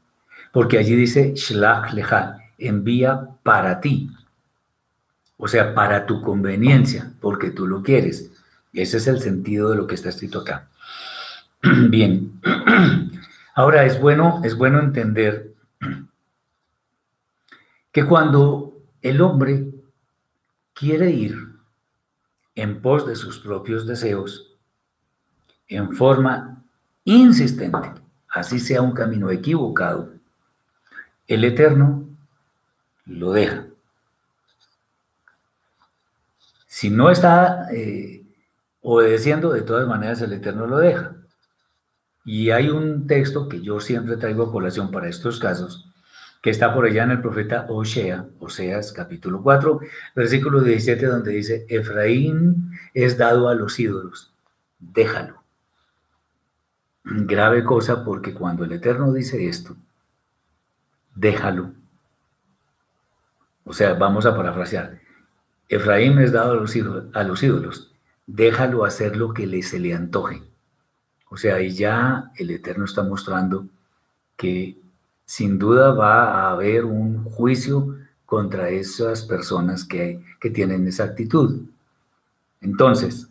Porque 0.53 0.79
allí 0.79 0.95
dice, 0.95 1.35
Shlach 1.35 1.93
Lecha, 1.93 2.39
envía 2.59 3.29
para 3.43 3.81
ti. 3.81 4.11
O 5.37 5.49
sea, 5.49 5.75
para 5.75 6.07
tu 6.07 6.21
conveniencia, 6.21 7.13
porque 7.21 7.51
tú 7.51 7.67
lo 7.67 7.83
quieres. 7.83 8.31
Ese 8.73 8.99
es 8.99 9.07
el 9.07 9.21
sentido 9.21 9.71
de 9.71 9.77
lo 9.77 9.87
que 9.87 9.95
está 9.95 10.11
escrito 10.11 10.41
acá. 10.41 10.69
Bien. 11.89 12.41
Ahora 13.55 13.85
es 13.85 14.01
bueno, 14.01 14.41
es 14.45 14.57
bueno 14.57 14.79
entender 14.79 15.55
que 17.93 18.05
cuando 18.05 18.77
el 19.01 19.21
hombre 19.21 19.71
quiere 20.73 21.11
ir 21.11 21.37
en 22.57 22.83
pos 22.83 23.07
de 23.07 23.17
sus 23.17 23.39
propios 23.39 23.87
deseos, 23.87 24.57
en 25.69 25.93
forma 25.95 26.65
insistente, 27.05 28.04
así 28.35 28.59
sea 28.59 28.83
un 28.83 28.93
camino 28.93 29.31
equivocado, 29.31 30.13
el 31.29 31.45
Eterno 31.45 32.09
lo 33.07 33.33
deja. 33.33 33.67
Si 36.67 36.91
no 36.91 37.11
está 37.11 37.69
eh, 37.73 38.25
obedeciendo, 38.83 39.53
de 39.53 39.63
todas 39.63 39.87
maneras 39.87 40.21
el 40.21 40.33
Eterno 40.33 40.67
lo 40.67 40.79
deja. 40.79 41.15
Y 42.25 42.51
hay 42.51 42.71
un 42.71 43.07
texto 43.07 43.49
que 43.49 43.61
yo 43.61 43.79
siempre 43.81 44.17
traigo 44.17 44.43
a 44.43 44.53
colación 44.53 44.91
para 44.91 45.09
estos 45.09 45.39
casos, 45.39 45.89
que 46.43 46.51
está 46.51 46.75
por 46.75 46.87
allá 46.87 47.05
en 47.05 47.13
el 47.13 47.23
profeta 47.23 47.67
Osea, 47.69 48.27
Oseas 48.41 48.93
capítulo 48.93 49.43
4, 49.43 49.81
versículo 50.17 50.61
17, 50.61 51.07
donde 51.07 51.33
dice, 51.33 51.67
Efraín 51.69 52.73
es 52.95 53.17
dado 53.17 53.49
a 53.49 53.55
los 53.55 53.79
ídolos, 53.79 54.35
déjalo. 54.81 55.44
Grave 57.05 57.65
cosa 57.65 58.03
porque 58.03 58.33
cuando 58.33 58.65
el 58.65 58.73
Eterno 58.73 59.13
dice 59.13 59.47
esto, 59.47 59.77
déjalo. 61.15 61.73
O 63.65 63.75
sea, 63.75 63.95
vamos 63.95 64.25
a 64.25 64.35
parafrasear. 64.35 65.01
Efraín 65.69 66.19
es 66.19 66.33
dado 66.33 66.53
a 66.53 66.57
los, 66.57 66.75
ídolos, 66.75 67.05
a 67.15 67.23
los 67.23 67.43
ídolos, 67.43 67.93
déjalo 68.27 68.85
hacer 68.85 69.17
lo 69.17 69.35
que 69.35 69.47
le, 69.47 69.63
se 69.63 69.79
le 69.79 69.95
antoje. 69.95 70.43
O 71.29 71.37
sea, 71.37 71.57
ahí 71.57 71.71
ya 71.71 72.31
el 72.37 72.51
Eterno 72.51 72.85
está 72.85 73.03
mostrando 73.03 73.67
que 74.37 74.79
sin 75.27 75.59
duda 75.59 75.93
va 75.93 76.25
a 76.25 76.51
haber 76.53 76.85
un 76.85 77.25
juicio 77.25 77.99
contra 78.27 78.69
esas 78.69 79.23
personas 79.23 79.85
que, 79.85 80.23
tienen 80.53 80.87
esa 80.87 81.05
actitud. 81.05 81.63
Entonces, 82.61 83.29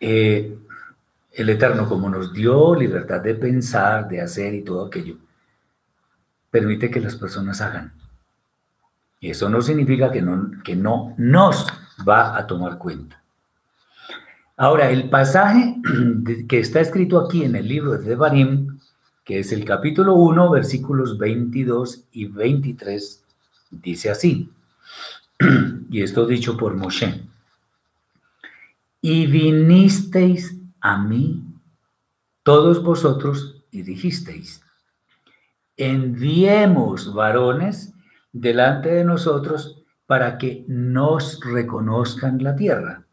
eh, 0.00 0.58
el 1.36 1.48
Eterno, 1.50 1.88
como 1.88 2.08
nos 2.08 2.32
dio 2.32 2.74
libertad 2.74 3.20
de 3.20 3.34
pensar, 3.34 4.08
de 4.08 4.20
hacer 4.20 4.54
y 4.54 4.62
todo 4.62 4.86
aquello, 4.86 5.16
permite 6.50 6.90
que 6.90 7.00
las 7.00 7.16
personas 7.16 7.60
hagan. 7.60 7.92
Y 9.20 9.30
eso 9.30 9.48
no 9.48 9.60
significa 9.62 10.10
que 10.10 10.22
no, 10.22 10.50
que 10.64 10.74
no 10.74 11.14
nos 11.18 11.66
va 12.06 12.36
a 12.36 12.46
tomar 12.46 12.78
cuenta. 12.78 13.22
Ahora, 14.56 14.90
el 14.90 15.10
pasaje 15.10 15.76
que 16.48 16.58
está 16.58 16.80
escrito 16.80 17.20
aquí 17.20 17.44
en 17.44 17.56
el 17.56 17.68
libro 17.68 17.92
de 17.92 18.08
Devarim 18.08 18.76
que 19.26 19.40
es 19.40 19.50
el 19.50 19.64
capítulo 19.64 20.14
1, 20.14 20.50
versículos 20.50 21.18
22 21.18 22.04
y 22.12 22.26
23, 22.26 23.24
dice 23.72 24.08
así, 24.08 24.48
y 25.90 26.00
esto 26.00 26.26
dicho 26.26 26.56
por 26.56 26.76
Moshe, 26.76 27.22
y 29.00 29.26
vinisteis 29.26 30.56
a 30.80 30.98
mí 30.98 31.42
todos 32.42 32.82
vosotros 32.82 33.64
y 33.70 33.82
dijisteis, 33.82 34.62
enviemos 35.76 37.12
varones 37.12 37.92
delante 38.32 38.90
de 38.90 39.04
nosotros 39.04 39.82
para 40.06 40.38
que 40.38 40.64
nos 40.68 41.40
reconozcan 41.40 42.42
la 42.42 42.54
tierra 42.54 43.06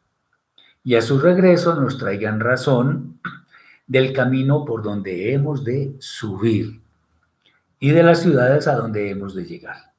y 0.83 0.95
a 0.95 1.01
su 1.01 1.19
regreso 1.19 1.75
nos 1.79 1.97
traigan 1.97 2.39
razón 2.39 3.19
del 3.87 4.13
camino 4.13 4.65
por 4.65 4.83
donde 4.83 5.33
hemos 5.33 5.63
de 5.63 5.95
subir 5.99 6.81
y 7.79 7.91
de 7.91 8.03
las 8.03 8.21
ciudades 8.21 8.67
a 8.67 8.75
donde 8.75 9.09
hemos 9.09 9.33
de 9.33 9.45
llegar. 9.45 9.93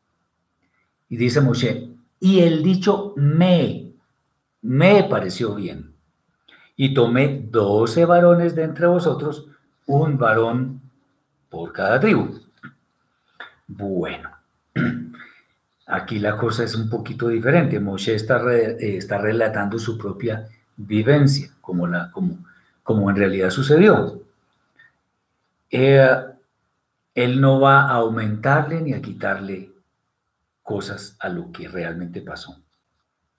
Y 1.09 1.17
dice 1.17 1.41
Moshe, 1.41 1.91
y 2.21 2.41
el 2.41 2.63
dicho 2.63 3.15
me, 3.17 3.93
me 4.63 5.05
pareció 5.05 5.55
bien. 5.55 5.94
Y 6.77 6.93
tomé 6.93 7.47
doce 7.51 8.05
varones 8.05 8.55
de 8.55 8.65
entre 8.65 8.87
vosotros, 8.87 9.47
un 9.87 10.19
varón 10.19 10.81
por 11.49 11.73
cada 11.73 12.01
tribu. 12.01 12.41
Bueno, 13.67 14.31
aquí 15.87 16.19
la 16.19 16.37
cosa 16.37 16.65
es 16.65 16.75
un 16.75 16.91
poquito 16.91 17.29
diferente. 17.29 17.79
Moshe 17.79 18.15
está, 18.15 18.43
eh, 18.53 18.97
está 18.97 19.19
relatando 19.19 19.79
su 19.79 19.97
propia 19.97 20.49
vivencia, 20.77 21.51
como, 21.61 21.87
la, 21.87 22.11
como, 22.11 22.39
como 22.83 23.11
en 23.11 23.17
realidad 23.17 23.51
sucedió. 23.51 24.21
Eh, 25.71 26.09
él 27.15 27.41
no 27.41 27.61
va 27.61 27.83
a 27.83 27.95
aumentarle 27.95 28.81
ni 28.81 28.93
a 28.93 29.01
quitarle 29.01 29.71
cosas 30.63 31.17
a 31.21 31.29
lo 31.29 31.53
que 31.53 31.69
realmente 31.69 32.21
pasó. 32.23 32.61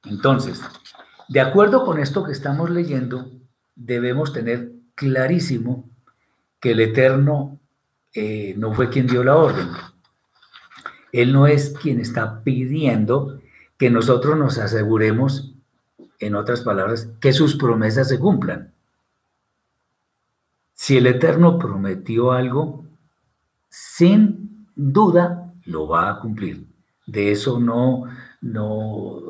Entonces, 0.06 0.62
de 1.28 1.40
acuerdo 1.40 1.86
con 1.86 2.00
esto 2.00 2.24
que 2.24 2.32
estamos 2.32 2.70
leyendo, 2.70 3.32
debemos 3.76 4.34
tener 4.34 4.72
clarísimo 4.96 5.90
que 6.60 6.72
el 6.72 6.80
Eterno 6.80 7.60
eh, 8.14 8.54
no 8.58 8.74
fue 8.74 8.90
quien 8.90 9.08
dio 9.08 9.24
la 9.24 9.36
orden. 9.36 9.70
Él 11.12 11.34
no 11.34 11.48
es 11.48 11.72
quien 11.72 12.00
está 12.00 12.44
pidiendo 12.44 13.42
que 13.78 13.90
nosotros 13.90 14.38
nos 14.38 14.58
aseguremos, 14.58 15.54
en 16.20 16.36
otras 16.36 16.62
palabras, 16.62 17.10
que 17.20 17.34
sus 17.34 17.56
promesas 17.56 18.08
se 18.08 18.20
cumplan. 18.20 18.74
Si 20.74 20.98
el 20.98 21.08
Eterno 21.08 21.58
prometió 21.58 22.32
algo, 22.32 22.86
sin 23.70 24.68
duda 24.76 25.54
lo 25.66 25.88
va 25.88 26.10
a 26.10 26.20
cumplir. 26.20 26.66
De 27.06 27.32
eso 27.32 27.60
no, 27.60 28.06
no, 28.42 29.22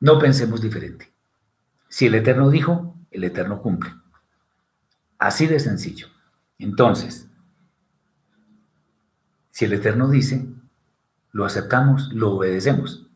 no 0.00 0.18
pensemos 0.18 0.60
diferente. 0.60 1.13
Si 1.94 2.06
el 2.06 2.16
Eterno 2.16 2.50
dijo, 2.50 2.96
el 3.12 3.22
Eterno 3.22 3.62
cumple. 3.62 3.94
Así 5.16 5.46
de 5.46 5.60
sencillo. 5.60 6.08
Entonces, 6.58 7.28
si 9.50 9.66
el 9.66 9.74
Eterno 9.74 10.08
dice, 10.08 10.44
lo 11.30 11.44
aceptamos, 11.44 12.12
lo 12.12 12.32
obedecemos. 12.32 13.06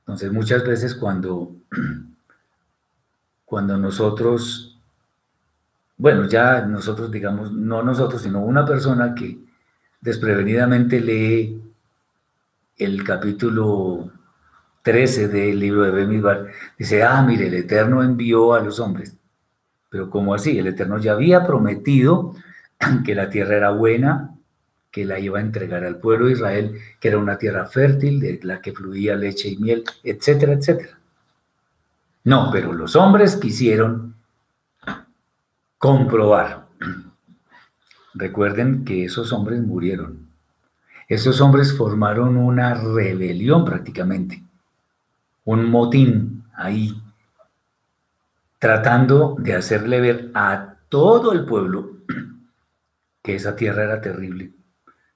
Entonces, 0.00 0.32
muchas 0.32 0.66
veces 0.66 0.96
cuando, 0.96 1.54
cuando 3.44 3.76
nosotros 3.76 4.76
bueno, 5.98 6.26
ya 6.26 6.62
nosotros, 6.62 7.12
digamos, 7.12 7.52
no 7.52 7.80
nosotros, 7.84 8.22
sino 8.22 8.40
una 8.40 8.66
persona 8.66 9.14
que 9.14 9.38
desprevenidamente 10.00 11.00
lee 11.00 11.62
el 12.76 13.04
capítulo 13.04 14.15
13 14.86 15.26
del 15.26 15.58
libro 15.58 15.82
de 15.82 15.90
Bemidbar, 15.90 16.46
dice, 16.78 17.02
ah, 17.02 17.20
mire, 17.20 17.48
el 17.48 17.54
Eterno 17.54 18.04
envió 18.04 18.54
a 18.54 18.60
los 18.60 18.78
hombres. 18.78 19.16
Pero 19.90 20.08
¿cómo 20.10 20.32
así? 20.32 20.56
El 20.60 20.68
Eterno 20.68 20.98
ya 20.98 21.14
había 21.14 21.44
prometido 21.44 22.36
que 23.04 23.16
la 23.16 23.28
tierra 23.28 23.56
era 23.56 23.70
buena, 23.72 24.36
que 24.92 25.04
la 25.04 25.18
iba 25.18 25.40
a 25.40 25.42
entregar 25.42 25.82
al 25.82 25.98
pueblo 25.98 26.26
de 26.26 26.34
Israel, 26.34 26.78
que 27.00 27.08
era 27.08 27.18
una 27.18 27.36
tierra 27.36 27.66
fértil, 27.66 28.20
de 28.20 28.38
la 28.44 28.60
que 28.60 28.72
fluía 28.72 29.16
leche 29.16 29.48
y 29.48 29.56
miel, 29.56 29.82
etcétera, 30.04 30.52
etcétera. 30.52 30.96
No, 32.22 32.50
pero 32.52 32.72
los 32.72 32.94
hombres 32.94 33.34
quisieron 33.34 34.14
comprobar. 35.78 36.68
Recuerden 38.14 38.84
que 38.84 39.06
esos 39.06 39.32
hombres 39.32 39.60
murieron. 39.62 40.28
Esos 41.08 41.40
hombres 41.40 41.76
formaron 41.76 42.36
una 42.36 42.74
rebelión 42.74 43.64
prácticamente, 43.64 44.44
un 45.46 45.70
motín 45.70 46.44
ahí, 46.54 47.00
tratando 48.58 49.36
de 49.38 49.54
hacerle 49.54 50.00
ver 50.00 50.30
a 50.34 50.76
todo 50.88 51.32
el 51.32 51.44
pueblo 51.44 51.98
que 53.22 53.36
esa 53.36 53.56
tierra 53.56 53.84
era 53.84 54.00
terrible, 54.00 54.52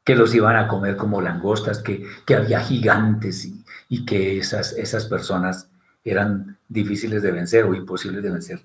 que 0.05 0.15
los 0.15 0.35
iban 0.35 0.57
a 0.57 0.69
comer 0.69 0.97
como 0.97 1.21
langostas, 1.21 1.83
que, 1.83 2.07
había 2.35 2.61
gigantes 2.61 3.45
y, 3.45 3.65
y, 3.89 4.05
que 4.05 4.39
esas, 4.39 4.73
esas 4.73 5.07
personas 5.07 5.71
eran 6.05 6.59
difíciles 6.69 7.23
de 7.23 7.33
vencer 7.33 7.65
o 7.65 7.75
imposibles 7.75 8.23
de 8.23 8.31
vencer. 8.31 8.63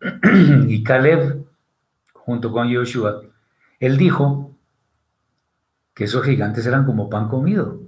y 0.66 0.82
Caleb, 0.82 1.46
junto 2.12 2.52
con 2.52 2.72
Joshua, 2.72 3.22
él 3.78 3.96
dijo 3.96 4.56
que 5.94 6.04
esos 6.04 6.24
gigantes 6.24 6.66
eran 6.66 6.84
como 6.84 7.08
pan 7.08 7.28
comido. 7.28 7.80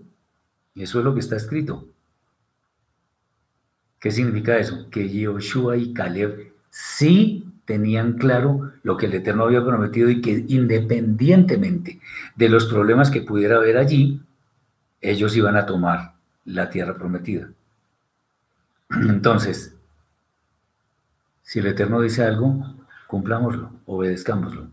Y 0.74 0.84
eso 0.84 1.00
es 1.00 1.04
lo 1.04 1.14
que 1.14 1.20
está 1.20 1.34
escrito. 1.34 1.88
¿Qué 4.00 4.10
significa 4.10 4.56
eso? 4.56 4.88
Que 4.90 5.24
Joshua 5.24 5.76
y 5.76 5.92
Caleb 5.92 6.52
sí 6.70 7.46
tenían 7.66 8.14
claro 8.14 8.72
lo 8.82 8.96
que 8.96 9.06
el 9.06 9.14
Eterno 9.14 9.44
había 9.44 9.64
prometido 9.64 10.08
y 10.08 10.22
que 10.22 10.44
independientemente 10.48 12.00
de 12.34 12.48
los 12.48 12.64
problemas 12.64 13.10
que 13.10 13.20
pudiera 13.20 13.56
haber 13.56 13.76
allí, 13.76 14.20
ellos 15.02 15.36
iban 15.36 15.56
a 15.56 15.66
tomar 15.66 16.14
la 16.46 16.70
tierra 16.70 16.94
prometida. 16.94 17.50
Entonces, 18.90 19.76
si 21.42 21.58
el 21.58 21.66
Eterno 21.66 22.00
dice 22.00 22.24
algo, 22.24 22.74
cumplámoslo, 23.06 23.70
obedezcámoslo. 23.84 24.68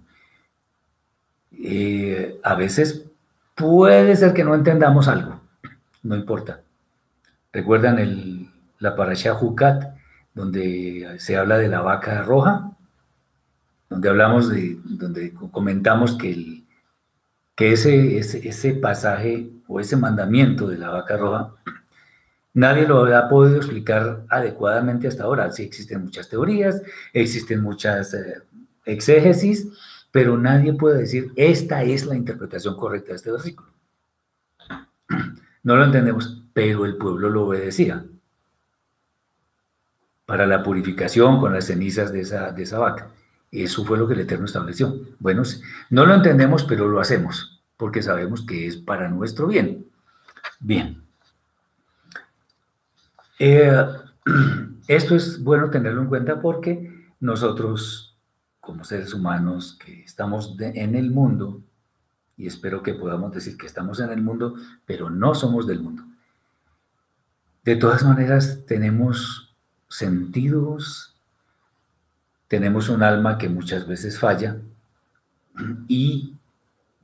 Eh, 1.52 2.40
a 2.44 2.56
veces 2.56 3.06
puede 3.56 4.16
ser 4.16 4.34
que 4.34 4.44
no 4.46 4.56
entendamos 4.56 5.08
algo, 5.08 5.42
no 6.04 6.16
importa. 6.16 6.62
¿Recuerdan 7.52 8.00
el, 8.00 8.50
la 8.80 8.96
parasha 8.96 9.34
Jucat, 9.34 9.96
donde 10.34 11.16
se 11.20 11.38
habla 11.38 11.58
de 11.58 11.68
la 11.68 11.82
vaca 11.82 12.22
roja? 12.24 12.72
Donde 13.90 14.10
hablamos 14.10 14.50
de, 14.50 14.78
donde 14.84 15.34
comentamos 15.52 16.18
que, 16.18 16.32
el, 16.32 16.66
que 17.56 17.74
ese, 17.74 18.18
ese, 18.18 18.48
ese 18.48 18.74
pasaje 18.74 19.50
o 19.68 19.80
ese 19.80 19.96
mandamiento 19.96 20.68
de 20.68 20.78
la 20.78 20.90
vaca 20.90 21.18
roja 21.18 21.54
Nadie 22.58 22.88
lo 22.88 23.04
ha 23.16 23.30
podido 23.30 23.58
explicar 23.58 24.26
adecuadamente 24.30 25.08
hasta 25.08 25.26
ahora. 25.26 25.52
Sí 25.52 25.62
existen 25.62 26.02
muchas 26.02 26.28
teorías, 26.28 26.82
existen 27.14 27.62
muchas 27.62 28.16
eh, 28.16 28.42
exégesis, 28.84 29.68
pero 30.10 30.40
nadie 30.40 30.74
puede 30.74 31.02
decir, 31.02 31.32
esta 31.36 31.84
es 31.84 32.08
la 32.08 32.16
interpretación 32.16 32.76
correcta 32.76 33.10
de 33.10 33.16
este 33.18 33.32
versículo. 33.32 33.70
No 35.62 35.76
lo 35.76 35.84
entendemos, 35.84 36.44
pero 36.54 36.86
el 36.86 36.96
pueblo 36.96 37.30
lo 37.30 37.46
obedecía 37.46 38.04
para 40.28 40.46
la 40.46 40.62
purificación 40.62 41.40
con 41.40 41.54
las 41.54 41.66
cenizas 41.68 42.12
de 42.12 42.20
esa, 42.20 42.52
de 42.52 42.64
esa 42.64 42.80
vaca. 42.80 43.08
Eso 43.50 43.86
fue 43.86 43.98
lo 43.98 44.10
que 44.10 44.14
el 44.14 44.20
Eterno 44.20 44.46
estableció. 44.46 44.94
Bueno, 45.20 45.42
no 45.90 46.06
lo 46.06 46.14
entendemos, 46.14 46.66
pero 46.66 46.90
lo 46.90 47.00
hacemos, 47.00 47.64
porque 47.78 48.04
sabemos 48.04 48.46
que 48.46 48.68
es 48.68 48.76
para 48.76 49.08
nuestro 49.08 49.48
bien. 49.48 49.88
Bien. 50.60 51.02
Eh, 53.40 53.86
esto 54.90 55.16
es 55.16 55.42
bueno 55.42 55.70
tenerlo 55.70 56.02
en 56.02 56.10
cuenta 56.10 56.42
porque 56.42 57.08
nosotros, 57.22 58.18
como 58.60 58.84
seres 58.84 59.14
humanos 59.14 59.80
que 59.82 60.04
estamos 60.04 60.58
en 60.60 60.96
el 60.96 61.10
mundo, 61.10 61.62
y 62.36 62.48
espero 62.48 62.84
que 62.84 62.96
podamos 62.96 63.32
decir 63.32 63.58
que 63.58 63.66
estamos 63.66 64.02
en 64.02 64.12
el 64.12 64.22
mundo, 64.22 64.56
pero 64.86 65.10
no 65.10 65.34
somos 65.34 65.66
del 65.68 65.80
mundo. 65.80 66.04
De 67.64 67.78
todas 67.78 68.04
maneras, 68.04 68.66
tenemos 68.68 69.47
sentidos, 69.90 71.16
tenemos 72.48 72.90
un 72.90 73.04
alma 73.04 73.38
que 73.38 73.50
muchas 73.50 73.88
veces 73.88 74.20
falla 74.20 74.58
y 75.88 76.36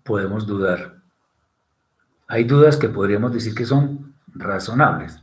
podemos 0.03 0.47
dudar. 0.47 1.01
Hay 2.27 2.45
dudas 2.45 2.77
que 2.77 2.89
podríamos 2.89 3.33
decir 3.33 3.53
que 3.53 3.65
son 3.65 4.15
razonables. 4.27 5.19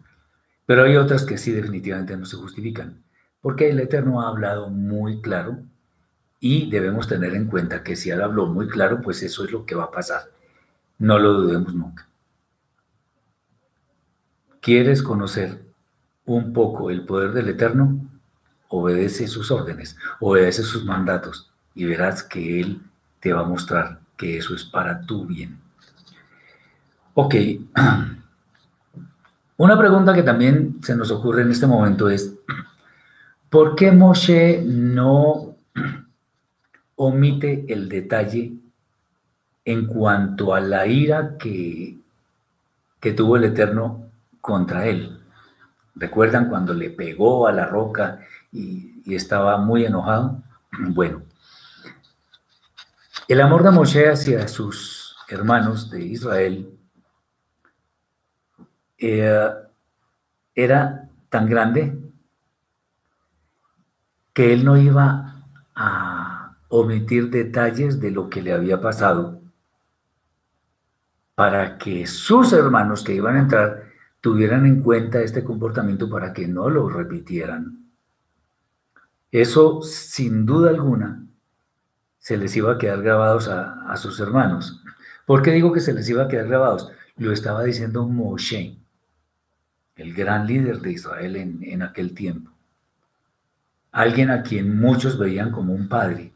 Pero 0.67 0.85
hay 0.85 0.97
otras 0.97 1.25
que 1.25 1.37
sí 1.37 1.51
definitivamente 1.51 2.17
no 2.17 2.25
se 2.25 2.37
justifican, 2.37 3.03
porque 3.41 3.71
el 3.71 3.81
Eterno 3.81 4.23
ha 4.23 4.29
hablado 4.29 4.71
muy 4.71 5.21
claro 5.21 5.59
y 6.39 6.71
debemos 6.71 7.09
tener 7.09 7.35
en 7.35 7.47
cuenta 7.47 7.83
que 7.83 7.97
si 7.97 8.11
Él 8.11 8.23
habló 8.23 8.47
muy 8.47 8.69
claro, 8.69 9.01
pues 9.01 9.23
eso 9.25 9.45
es 9.45 9.51
lo 9.51 9.67
que 9.67 9.75
va 9.75 9.85
a 9.85 9.91
pasar. 9.91 10.31
No 10.99 11.19
lo 11.19 11.33
dudemos 11.33 11.75
nunca. 11.75 12.09
¿Quieres 14.61 15.03
conocer 15.03 15.70
un 16.27 16.53
poco 16.53 16.91
el 16.91 17.05
poder 17.05 17.33
del 17.33 17.49
Eterno? 17.49 17.99
Obedece 18.69 19.27
sus 19.27 19.51
órdenes, 19.51 19.97
obedece 20.21 20.63
sus 20.63 20.85
mandatos 20.85 21.51
y 21.75 21.85
verás 21.85 22.23
que 22.23 22.61
Él 22.61 22.81
te 23.19 23.33
va 23.33 23.41
a 23.41 23.45
mostrar 23.45 24.01
que 24.17 24.39
eso 24.39 24.55
es 24.55 24.65
para 24.65 25.01
tu 25.03 25.27
bien. 25.27 25.59
Ok. 27.15 27.35
Una 29.57 29.79
pregunta 29.79 30.15
que 30.15 30.23
también 30.23 30.79
se 30.83 30.97
nos 30.97 31.11
ocurre 31.11 31.43
en 31.43 31.51
este 31.51 31.67
momento 31.67 32.09
es, 32.09 32.35
¿por 33.51 33.77
qué 33.77 33.93
Moshe 33.93 34.63
no 34.65 35.57
omite 36.97 37.67
el 37.69 37.89
detalle 37.89 38.55
en 39.67 39.87
cuanto 39.87 40.55
a 40.55 40.61
la 40.61 40.87
ira 40.87 41.37
que, 41.39 41.99
que 43.01 43.13
tuvo 43.13 43.37
el 43.37 43.45
Eterno 43.45 44.11
contra 44.41 44.87
él? 44.87 45.20
¿Recuerdan 45.95 46.49
cuando 46.49 46.73
le 46.75 46.91
pegó 46.91 47.47
a 47.47 47.53
la 47.53 47.67
roca 47.67 48.21
y, 48.53 48.89
estaba 49.15 49.59
muy 49.59 49.85
enojado? 49.85 50.41
Bueno, 50.71 51.23
el 53.27 53.41
amor 53.41 53.65
de 53.65 53.71
Moshe 53.73 54.09
hacia 54.09 54.47
sus 54.47 55.17
hermanos 55.29 55.91
de 55.91 56.05
Israel 56.05 56.79
eh, 58.99 59.51
era 60.55 61.09
tan 61.29 61.49
grande 61.49 61.99
que 64.33 64.53
él 64.53 64.65
no 64.65 64.77
iba 64.77 65.45
a 65.75 66.57
omitir 66.69 67.31
detalles 67.31 68.01
de 68.01 68.11
lo 68.13 68.31
que 68.31 68.43
le 68.43 68.53
había 68.53 68.81
pasado 68.81 69.41
para 71.35 71.79
que 71.79 72.07
sus 72.07 72.53
hermanos 72.53 73.03
que 73.03 73.15
iban 73.15 73.37
a 73.37 73.41
entrar 73.41 73.90
tuvieran 74.21 74.67
en 74.67 74.83
cuenta 74.83 75.23
este 75.23 75.45
comportamiento 75.45 76.09
para 76.09 76.33
que 76.33 76.47
no 76.47 76.69
lo 76.69 76.89
repitieran. 76.89 77.87
Eso, 79.31 79.83
sin 79.83 80.45
duda 80.45 80.71
alguna, 80.71 81.25
se 82.19 82.37
les 82.37 82.55
iba 82.57 82.73
a 82.73 82.79
quedar 82.79 83.03
grabados 83.03 83.49
a, 83.49 83.91
a 83.91 83.97
sus 83.97 84.21
hermanos. 84.21 84.83
¿Por 85.27 85.43
qué 85.43 85.53
digo 85.53 85.73
que 85.73 85.81
se 85.81 85.93
les 85.93 86.09
iba 86.09 86.25
a 86.25 86.29
quedar 86.29 86.49
grabados? 86.49 86.91
Lo 87.17 87.33
estaba 87.33 87.63
diciendo 87.63 88.07
Moshe 88.07 88.81
el 90.01 90.15
gran 90.15 90.47
líder 90.47 90.81
de 90.81 90.93
Israel 90.93 91.37
en, 91.37 91.83
aquel 91.83 92.15
tiempo. 92.15 92.51
Alguien 93.93 94.31
a 94.31 94.43
quien 94.43 94.81
muchos 94.81 95.19
veían 95.19 95.51
como 95.51 95.75
un 95.75 95.89
padre. 95.89 96.33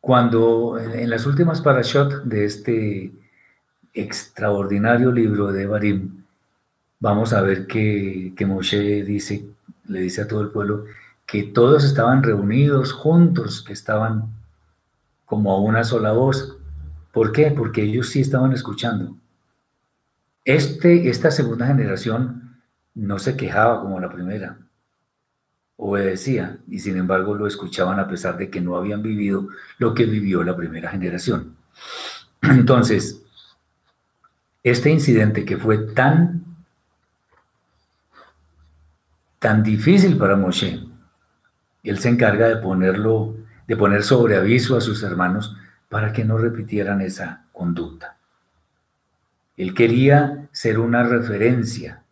Cuando 0.00 0.78
en 0.78 1.08
las 1.08 1.26
últimas 1.26 1.60
parashot 1.60 2.24
de 2.24 2.44
este 2.44 3.12
extraordinario 3.94 5.12
libro 5.12 5.52
de 5.52 5.66
Barim, 5.66 6.24
vamos 6.98 7.32
a 7.32 7.40
ver 7.42 7.66
que, 7.66 8.32
que 8.36 8.46
Moshe 8.46 9.04
dice, 9.04 9.46
le 9.86 10.00
dice 10.00 10.22
a 10.22 10.28
todo 10.28 10.42
el 10.42 10.50
pueblo 10.50 10.84
que 11.26 11.44
todos 11.44 11.84
estaban 11.84 12.22
reunidos 12.22 12.92
juntos, 12.92 13.62
que 13.62 13.72
estaban 13.72 14.28
como 15.24 15.52
a 15.52 15.60
una 15.60 15.84
sola 15.84 16.10
voz. 16.12 16.56
¿Por 17.12 17.30
qué? 17.30 17.52
Porque 17.52 17.82
ellos 17.82 18.08
sí 18.08 18.20
estaban 18.20 18.52
escuchando. 18.52 19.16
Este, 20.44 21.08
esta 21.08 21.30
segunda 21.30 21.66
generación 21.66 22.58
no 22.94 23.18
se 23.18 23.36
quejaba 23.36 23.80
como 23.80 24.00
la 24.00 24.10
primera, 24.10 24.58
obedecía 25.76 26.58
y 26.68 26.80
sin 26.80 26.96
embargo 26.96 27.34
lo 27.34 27.46
escuchaban 27.46 27.98
a 27.98 28.08
pesar 28.08 28.36
de 28.36 28.50
que 28.50 28.60
no 28.60 28.76
habían 28.76 29.02
vivido 29.02 29.48
lo 29.78 29.94
que 29.94 30.06
vivió 30.06 30.42
la 30.42 30.56
primera 30.56 30.90
generación. 30.90 31.56
Entonces, 32.42 33.19
este 34.62 34.90
incidente 34.90 35.44
que 35.44 35.56
fue 35.56 35.78
tan 35.78 36.44
tan 39.40 39.62
difícil 39.62 40.18
para 40.18 40.36
Moshe, 40.36 40.80
él 41.82 41.98
se 41.98 42.10
encarga 42.10 42.46
de 42.46 42.56
ponerlo, 42.58 43.36
de 43.66 43.76
poner 43.76 44.02
sobre 44.02 44.36
aviso 44.36 44.76
a 44.76 44.82
sus 44.82 45.02
hermanos 45.02 45.56
para 45.88 46.12
que 46.12 46.24
no 46.24 46.36
repitieran 46.36 47.00
esa 47.00 47.46
conducta. 47.50 48.18
Él 49.56 49.74
quería 49.74 50.48
ser 50.52 50.78
una 50.78 51.02
referencia, 51.02 52.02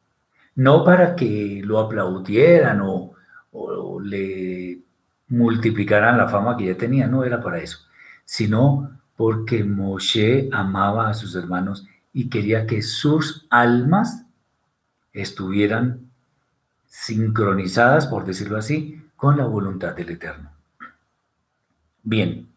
no 0.55 0.85
para 0.85 1.15
que 1.15 1.61
lo 1.63 1.79
aplaudieran 1.79 2.81
o, 2.81 3.13
o 3.53 4.01
le 4.01 4.79
multiplicaran 5.29 6.17
la 6.17 6.29
fama 6.29 6.57
que 6.57 6.67
ya 6.67 6.77
tenía, 6.77 7.07
no 7.07 7.25
era 7.25 7.43
para 7.43 7.59
eso, 7.59 7.81
sino 8.25 8.99
porque 9.17 9.65
Moshe 9.65 10.49
amaba 10.51 11.11
a 11.11 11.15
sus 11.15 11.35
hermanos 11.35 11.87
y 12.13 12.29
quería 12.29 12.67
que 12.67 12.83
sus 12.83 13.47
almas 13.51 14.25
estuvieran 15.13 16.11
sincronizadas, 16.87 18.07
por 18.07 18.25
decirlo 18.25 18.57
así, 18.57 19.03
con 19.17 19.37
la 19.37 19.45
voluntad 19.45 19.95
del 19.95 20.11
Eterno. 20.11 20.51
Bien, 22.03 22.49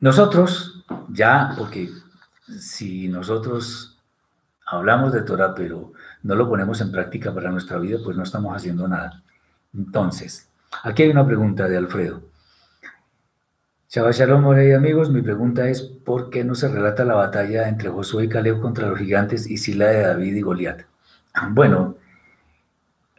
nosotros 0.00 0.84
ya, 1.08 1.54
porque 1.56 1.90
si 2.58 3.08
nosotros 3.08 3.98
hablamos 4.66 5.12
de 5.12 5.22
Torah, 5.22 5.54
pero 5.54 5.92
no 6.22 6.34
lo 6.34 6.48
ponemos 6.48 6.80
en 6.80 6.92
práctica 6.92 7.34
para 7.34 7.50
nuestra 7.50 7.78
vida, 7.78 7.98
pues 8.04 8.16
no 8.16 8.22
estamos 8.22 8.54
haciendo 8.54 8.86
nada. 8.86 9.22
Entonces, 9.74 10.48
aquí 10.82 11.04
hay 11.04 11.10
una 11.10 11.26
pregunta 11.26 11.68
de 11.68 11.76
Alfredo. 11.76 12.22
Shabbat 13.90 14.12
Shalom, 14.12 14.60
y 14.60 14.72
amigos. 14.72 15.10
Mi 15.10 15.22
pregunta 15.22 15.66
es: 15.66 15.80
¿por 15.80 16.28
qué 16.28 16.44
no 16.44 16.54
se 16.54 16.68
relata 16.68 17.06
la 17.06 17.14
batalla 17.14 17.68
entre 17.68 17.88
Josué 17.88 18.24
y 18.24 18.28
Caleb 18.28 18.60
contra 18.60 18.86
los 18.86 18.98
gigantes 18.98 19.48
y 19.48 19.56
Sila 19.56 19.86
de 19.86 20.02
David 20.02 20.34
y 20.34 20.40
Goliat? 20.42 20.82
Bueno, 21.52 21.96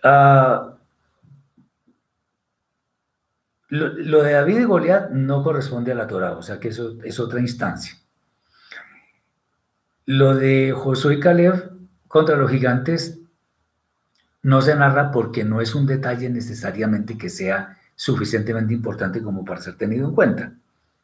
uh, 0.03 0.69
lo, 3.69 4.23
de 4.23 4.33
David 4.33 4.59
y 4.59 4.63
Goliat 4.65 5.09
no 5.11 5.43
corresponde 5.43 5.91
a 5.91 5.95
la 5.95 6.05
Torah, 6.05 6.33
o 6.33 6.41
sea 6.43 6.59
que 6.59 6.67
eso 6.67 6.97
es 7.03 7.19
otra 7.19 7.39
instancia. 7.39 7.95
Lo 10.05 10.35
de 10.35 10.73
Josué 10.75 11.15
y 11.15 11.19
Caleb 11.19 11.71
contra 12.07 12.35
los 12.35 12.51
gigantes 12.51 13.19
no 14.43 14.61
se 14.61 14.75
narra 14.75 15.11
porque 15.11 15.43
no 15.43 15.61
es 15.61 15.73
un 15.75 15.87
detalle 15.87 16.29
necesariamente 16.29 17.17
que 17.17 17.29
sea 17.29 17.77
suficientemente 17.95 18.73
importante 18.73 19.21
como 19.21 19.43
para 19.43 19.61
ser 19.61 19.75
tenido 19.75 20.07
en 20.07 20.15
cuenta. 20.15 20.58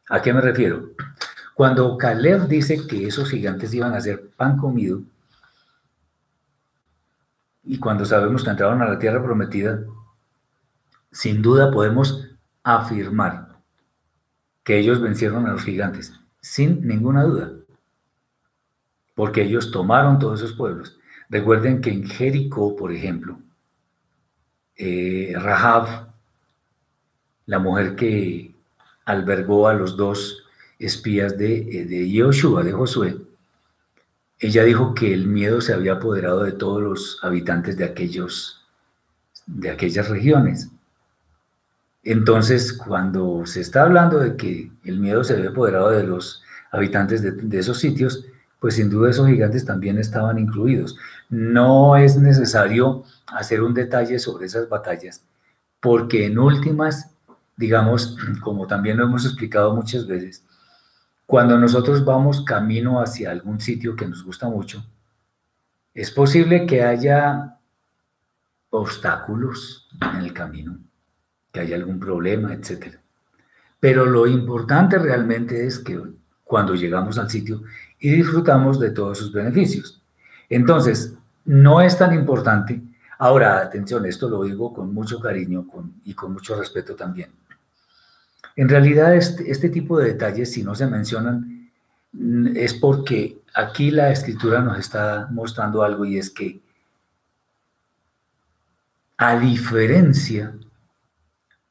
¿A 0.08 0.22
qué 0.22 0.32
me 0.32 0.40
refiero? 0.40 0.90
Cuando 1.54 1.96
Caleb 1.96 2.48
dice 2.48 2.86
que 2.86 3.06
esos 3.06 3.30
gigantes 3.30 3.72
iban 3.74 3.94
a 3.94 4.00
ser 4.00 4.30
pan 4.36 4.56
comido, 4.56 5.02
y 7.64 7.78
cuando 7.78 8.04
sabemos 8.04 8.44
que 8.44 8.50
entraron 8.50 8.82
a 8.82 8.88
la 8.88 8.98
tierra 8.98 9.22
prometida, 9.22 9.82
sin 11.10 11.42
duda 11.42 11.70
podemos 11.70 12.28
afirmar 12.62 13.56
que 14.62 14.78
ellos 14.78 15.00
vencieron 15.00 15.46
a 15.46 15.52
los 15.52 15.64
gigantes, 15.64 16.12
sin 16.40 16.86
ninguna 16.86 17.24
duda, 17.24 17.52
porque 19.14 19.42
ellos 19.42 19.70
tomaron 19.70 20.18
todos 20.18 20.40
esos 20.42 20.56
pueblos. 20.56 20.98
Recuerden 21.28 21.80
que 21.80 21.90
en 21.90 22.06
Jericó, 22.06 22.76
por 22.76 22.92
ejemplo, 22.92 23.38
eh, 24.76 25.32
Rahab, 25.36 26.12
la 27.46 27.58
mujer 27.58 27.96
que 27.96 28.55
albergó 29.06 29.68
a 29.68 29.74
los 29.74 29.96
dos 29.96 30.44
espías 30.78 31.38
de, 31.38 31.56
eh, 31.56 31.84
de 31.86 32.10
Yoshua, 32.10 32.62
de 32.62 32.72
Josué, 32.72 33.16
ella 34.38 34.64
dijo 34.64 34.94
que 34.94 35.14
el 35.14 35.26
miedo 35.26 35.60
se 35.62 35.72
había 35.72 35.94
apoderado 35.94 36.42
de 36.44 36.52
todos 36.52 36.82
los 36.82 37.18
habitantes 37.22 37.76
de, 37.78 37.84
aquellos, 37.84 38.66
de 39.46 39.70
aquellas 39.70 40.10
regiones. 40.10 40.70
Entonces, 42.02 42.72
cuando 42.72 43.46
se 43.46 43.62
está 43.62 43.82
hablando 43.82 44.18
de 44.18 44.36
que 44.36 44.70
el 44.84 45.00
miedo 45.00 45.24
se 45.24 45.34
había 45.34 45.50
apoderado 45.50 45.90
de 45.90 46.04
los 46.04 46.42
habitantes 46.70 47.22
de, 47.22 47.58
esos 47.58 47.78
sitios, 47.78 48.26
pues 48.60 48.74
sin 48.74 48.90
duda 48.90 49.10
esos 49.10 49.26
gigantes 49.26 49.64
también 49.64 49.98
estaban 49.98 50.38
incluidos. 50.38 50.98
No 51.30 51.96
es 51.96 52.16
necesario 52.16 53.04
hacer 53.26 53.62
un 53.62 53.74
detalle 53.74 54.18
sobre 54.18 54.46
esas 54.46 54.68
batallas, 54.68 55.24
porque 55.80 56.26
en 56.26 56.38
últimas, 56.38 57.10
digamos, 57.56 58.16
como 58.40 58.66
también 58.66 58.96
lo 58.96 59.04
hemos 59.04 59.24
explicado 59.24 59.74
muchas 59.74 60.06
veces, 60.06 60.44
cuando 61.26 61.58
nosotros 61.58 62.04
vamos 62.04 62.42
camino 62.42 63.00
hacia 63.00 63.30
algún 63.30 63.60
sitio 63.60 63.96
que 63.96 64.06
nos 64.06 64.22
gusta 64.22 64.48
mucho, 64.48 64.84
es 65.92 66.10
posible 66.10 66.66
que 66.66 66.82
haya 66.82 67.58
obstáculos 68.70 69.88
en 70.00 70.20
el 70.20 70.32
camino 70.32 70.78
que 71.56 71.62
haya 71.62 71.76
algún 71.76 71.98
problema, 71.98 72.52
etc. 72.52 72.96
Pero 73.80 74.04
lo 74.04 74.26
importante 74.26 74.98
realmente 74.98 75.66
es 75.66 75.78
que 75.78 75.98
cuando 76.44 76.74
llegamos 76.74 77.16
al 77.18 77.30
sitio 77.30 77.62
y 77.98 78.10
disfrutamos 78.10 78.78
de 78.78 78.90
todos 78.90 79.16
sus 79.16 79.32
beneficios. 79.32 80.02
Entonces, 80.50 81.14
no 81.46 81.80
es 81.80 81.96
tan 81.96 82.12
importante. 82.12 82.82
Ahora, 83.18 83.58
atención, 83.60 84.04
esto 84.04 84.28
lo 84.28 84.44
digo 84.44 84.74
con 84.74 84.92
mucho 84.92 85.18
cariño 85.18 85.66
y 86.04 86.12
con 86.12 86.34
mucho 86.34 86.58
respeto 86.58 86.94
también. 86.94 87.30
En 88.56 88.70
realidad, 88.70 89.14
este, 89.14 89.50
este 89.50 89.68
tipo 89.68 89.98
de 89.98 90.06
detalles, 90.12 90.52
si 90.52 90.62
no 90.62 90.74
se 90.74 90.86
mencionan, 90.86 91.70
mm, 92.12 92.56
es 92.56 92.72
porque 92.72 93.38
aquí 93.54 93.90
la 93.90 94.10
escritura 94.10 94.62
nos 94.62 94.78
está 94.78 95.28
mostrando 95.30 95.82
algo 95.82 96.06
y 96.06 96.18
es 96.18 96.30
que, 96.30 96.60
a 99.18 99.38
diferencia 99.38 100.54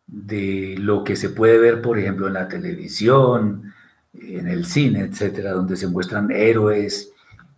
de 0.07 0.75
lo 0.79 1.03
que 1.03 1.15
se 1.15 1.29
puede 1.29 1.57
ver, 1.57 1.81
por 1.81 1.97
ejemplo, 1.97 2.27
en 2.27 2.33
la 2.33 2.47
televisión, 2.47 3.73
en 4.13 4.47
el 4.47 4.65
cine, 4.65 5.01
etcétera, 5.01 5.51
donde 5.51 5.75
se 5.75 5.87
muestran 5.87 6.31
héroes 6.31 7.11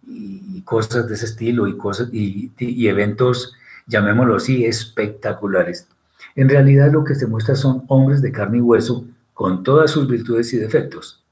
y, 0.08 0.62
cosas 0.64 1.08
de 1.08 1.16
ese 1.16 1.26
estilo 1.26 1.66
y, 1.68 1.78
cosas, 1.78 2.10
y, 2.12 2.52
y 2.58 2.88
eventos, 2.88 3.54
llamémoslo 3.86 4.36
así, 4.36 4.66
espectaculares. 4.66 5.88
En 6.36 6.50
realidad 6.50 6.92
lo 6.92 7.06
que 7.06 7.16
se 7.16 7.26
muestra 7.26 7.56
son 7.56 7.84
hombres 7.88 8.22
de 8.22 8.34
carne 8.34 8.58
y 8.58 8.62
hueso 8.62 9.06
con 9.38 9.62
todas 9.62 9.92
sus 9.92 10.08
virtudes 10.08 10.52
y 10.54 10.58
defectos. 10.58 11.24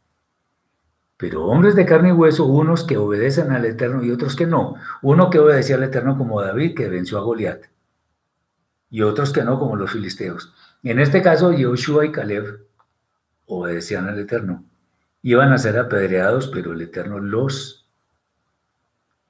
Pero 1.18 1.46
hombres 1.46 1.74
de 1.74 1.88
carne 1.88 2.10
y 2.10 2.12
hueso, 2.12 2.46
unos 2.46 2.84
que 2.84 2.98
obedecen 2.98 3.52
al 3.52 3.66
Eterno 3.66 4.04
y 4.04 4.12
otros 4.12 4.36
que 4.36 4.46
no. 4.46 4.76
Uno 5.02 5.32
que 5.32 5.40
obedecía 5.40 5.76
al 5.76 5.82
Eterno 5.82 6.16
como 6.16 6.40
David, 6.40 6.76
que 6.76 6.88
venció 6.88 7.18
a 7.18 7.22
Goliat. 7.22 7.64
Y 8.92 9.02
otros 9.02 9.34
que 9.34 9.42
no, 9.42 9.58
como 9.58 9.76
los 9.76 9.90
filisteos. 9.90 10.54
En 10.84 11.00
este 11.00 11.24
caso, 11.24 11.52
Joshua 11.60 12.06
y 12.06 12.12
Caleb 12.12 12.68
obedecían 13.48 14.08
al 14.08 14.20
Eterno. 14.20 14.64
Iban 15.24 15.52
a 15.52 15.58
ser 15.58 15.80
apedreados, 15.80 16.48
pero 16.50 16.74
el 16.74 16.82
Eterno 16.84 17.18
los 17.18 17.88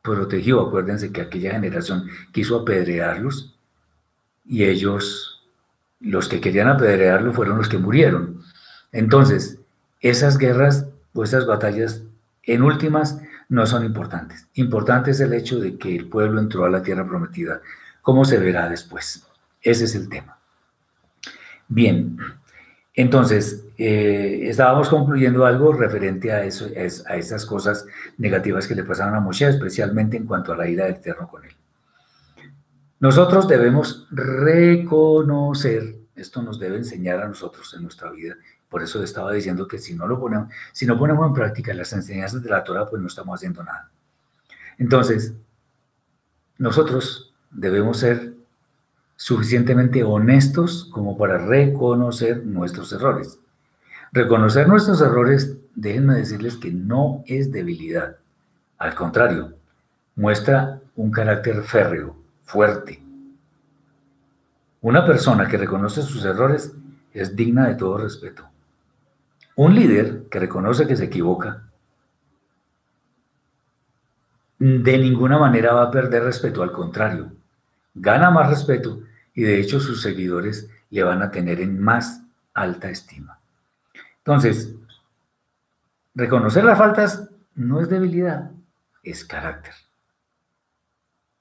protegió. 0.01 0.59
Acuérdense 0.59 1.13
que 1.13 1.21
aquella 1.21 1.51
generación 1.51 2.09
quiso 2.33 2.59
apedrearlos 2.59 3.57
y 4.43 4.65
ellos, 4.65 5.47
los 6.01 6.27
que 6.27 6.41
querían 6.41 6.67
apedrearlo, 6.67 7.31
fueron 7.31 7.57
los 7.57 7.69
que 7.69 7.77
murieron. 7.77 8.43
Entonces, 8.95 9.59
esas 9.99 10.37
guerras 10.37 10.87
o 11.13 11.25
esas 11.25 11.45
batallas, 11.45 12.03
en 12.43 12.63
últimas, 12.63 13.19
no 13.49 13.65
son 13.65 13.83
importantes. 13.83 14.47
Importante 14.53 15.11
es 15.11 15.19
el 15.19 15.33
hecho 15.33 15.59
de 15.59 15.77
que 15.77 15.93
el 15.93 16.07
pueblo 16.07 16.39
entró 16.39 16.63
a 16.63 16.69
la 16.69 16.81
tierra 16.81 17.05
prometida. 17.05 17.61
¿Cómo 18.01 18.23
se 18.23 18.37
verá 18.37 18.69
después? 18.69 19.27
Ese 19.61 19.83
es 19.83 19.95
el 19.95 20.07
tema. 20.07 20.37
Bien, 21.67 22.17
entonces, 22.93 23.65
eh, 23.77 24.43
estábamos 24.43 24.87
concluyendo 24.87 25.45
algo 25.45 25.73
referente 25.73 26.31
a, 26.31 26.45
eso, 26.45 26.67
a 27.07 27.17
esas 27.17 27.45
cosas 27.45 27.85
negativas 28.17 28.65
que 28.65 28.75
le 28.75 28.85
pasaron 28.85 29.15
a 29.15 29.19
Moshe, 29.19 29.49
especialmente 29.49 30.15
en 30.15 30.25
cuanto 30.25 30.53
a 30.53 30.57
la 30.57 30.69
ira 30.69 30.85
del 30.85 30.95
Eterno 30.95 31.27
con 31.27 31.43
él. 31.43 31.51
Nosotros 33.01 33.49
debemos 33.49 34.07
reconocer, 34.09 35.97
esto 36.15 36.41
nos 36.41 36.59
debe 36.59 36.77
enseñar 36.77 37.19
a 37.19 37.27
nosotros 37.27 37.73
en 37.73 37.83
nuestra 37.83 38.09
vida, 38.11 38.35
por 38.69 38.83
eso 38.83 39.01
estaba 39.03 39.31
diciendo 39.31 39.67
que 39.67 39.77
si 39.77 39.93
no 39.93 40.07
lo 40.07 40.19
ponemos, 40.19 40.49
si 40.71 40.85
no 40.85 40.97
ponemos 40.97 41.27
en 41.27 41.33
práctica 41.33 41.73
las 41.73 41.93
enseñanzas 41.93 42.43
de 42.43 42.49
la 42.49 42.63
Torah, 42.63 42.89
pues 42.89 43.01
no 43.01 43.07
estamos 43.07 43.35
haciendo 43.35 43.63
nada. 43.63 43.89
Entonces, 44.77 45.33
nosotros 46.57 47.33
debemos 47.51 47.99
ser 47.99 48.33
suficientemente 49.15 50.03
honestos 50.03 50.89
como 50.91 51.17
para 51.17 51.37
reconocer 51.37 52.45
nuestros 52.45 52.91
errores. 52.91 53.39
Reconocer 54.11 54.67
nuestros 54.67 55.01
errores, 55.01 55.57
déjenme 55.75 56.15
decirles 56.15 56.57
que 56.57 56.71
no 56.71 57.23
es 57.25 57.51
debilidad. 57.51 58.17
Al 58.77 58.95
contrario, 58.95 59.53
muestra 60.15 60.81
un 60.95 61.11
carácter 61.11 61.63
férreo, 61.63 62.15
fuerte. 62.43 63.01
Una 64.81 65.05
persona 65.05 65.47
que 65.47 65.57
reconoce 65.57 66.01
sus 66.01 66.23
errores 66.25 66.73
es 67.13 67.35
digna 67.35 67.67
de 67.67 67.75
todo 67.75 67.97
respeto. 67.97 68.47
Un 69.55 69.75
líder 69.75 70.27
que 70.29 70.39
reconoce 70.39 70.85
que 70.85 70.95
se 70.95 71.05
equivoca, 71.05 71.63
de 74.59 74.97
ninguna 74.97 75.37
manera 75.37 75.73
va 75.73 75.83
a 75.83 75.91
perder 75.91 76.23
respeto, 76.23 76.63
al 76.63 76.71
contrario, 76.71 77.31
gana 77.93 78.31
más 78.31 78.49
respeto 78.49 79.01
y 79.33 79.43
de 79.43 79.59
hecho 79.59 79.79
sus 79.79 80.01
seguidores 80.01 80.69
le 80.89 81.03
van 81.03 81.21
a 81.21 81.31
tener 81.31 81.59
en 81.59 81.79
más 81.79 82.23
alta 82.53 82.89
estima. 82.89 83.39
Entonces, 84.19 84.73
reconocer 86.13 86.63
las 86.63 86.77
faltas 86.77 87.29
no 87.53 87.81
es 87.81 87.89
debilidad, 87.89 88.51
es 89.03 89.23
carácter. 89.23 89.73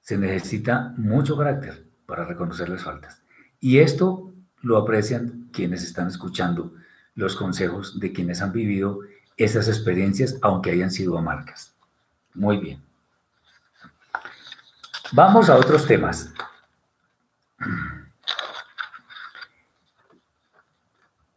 Se 0.01 0.19
necesita 0.19 0.93
mucho 0.97 1.37
carácter 1.37 1.85
para 2.07 2.25
reconocer 2.25 2.69
las 2.69 2.85
faltas. 2.85 3.23
Y 3.59 3.79
esto 3.79 4.33
lo 4.61 4.77
aprecian 4.77 5.49
quienes 5.53 5.83
están 5.83 6.09
escuchando 6.09 6.75
los 7.15 7.37
consejos 7.37 7.99
de 8.01 8.13
quienes 8.13 8.43
han 8.43 8.53
vivido 8.53 9.01
esas 9.37 9.69
experiencias, 9.69 10.39
aunque 10.43 10.71
hayan 10.71 10.91
sido 10.91 11.19
amargas. 11.19 11.75
Muy 12.35 12.59
bien. 12.59 12.83
Vamos 15.13 15.49
a 15.49 15.57
otros 15.57 15.87
temas. 15.87 16.33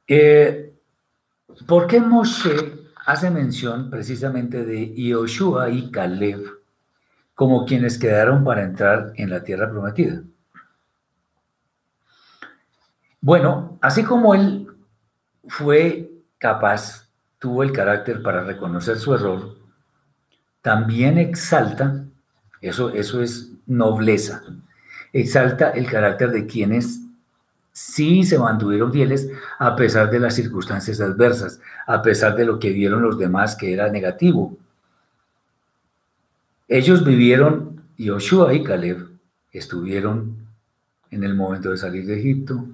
Eh, 0.08 0.74
¿Por 1.66 1.88
qué 1.88 2.00
Moshe 2.00 2.90
hace 3.06 3.30
mención 3.30 3.90
precisamente 3.90 4.64
de 4.64 4.94
Yoshua 4.96 5.70
y 5.70 5.92
Caleb 5.92 6.44
como 7.36 7.66
quienes 7.66 7.98
quedaron 7.98 8.44
para 8.44 8.64
entrar 8.64 9.14
en 9.16 9.30
la 9.30 9.44
tierra 9.44 9.70
prometida? 9.70 10.24
Bueno, 13.20 13.78
así 13.82 14.04
como 14.04 14.34
él 14.34 14.67
fue 15.48 16.12
capaz, 16.38 17.10
tuvo 17.40 17.64
el 17.64 17.72
carácter 17.72 18.22
para 18.22 18.44
reconocer 18.44 18.98
su 18.98 19.14
error, 19.14 19.58
también 20.62 21.18
exalta, 21.18 22.06
eso, 22.62 22.90
eso 22.90 23.22
es 23.22 23.52
nobleza, 23.66 24.44
exalta 25.14 25.72
el 25.72 25.88
carácter 25.90 26.32
de 26.32 26.46
quienes 26.46 27.02
sí 27.72 28.24
se 28.24 28.40
mantuvieron 28.40 28.92
fieles 28.92 29.30
a 29.60 29.76
pesar 29.76 30.10
de 30.10 30.20
las 30.20 30.34
circunstancias 30.34 31.00
adversas, 31.00 31.60
a 31.86 32.02
pesar 32.02 32.36
de 32.36 32.46
lo 32.46 32.58
que 32.58 32.72
vieron 32.72 33.04
los 33.04 33.20
demás 33.20 33.56
que 33.56 33.72
era 33.72 33.90
negativo. 33.90 34.58
Ellos 36.68 37.06
vivieron, 37.06 37.84
Yoshua 37.98 38.54
y 38.54 38.64
Caleb 38.64 39.08
estuvieron 39.52 40.38
en 41.12 41.24
el 41.24 41.36
momento 41.36 41.70
de 41.70 41.78
salir 41.78 42.06
de 42.06 42.20
Egipto, 42.20 42.66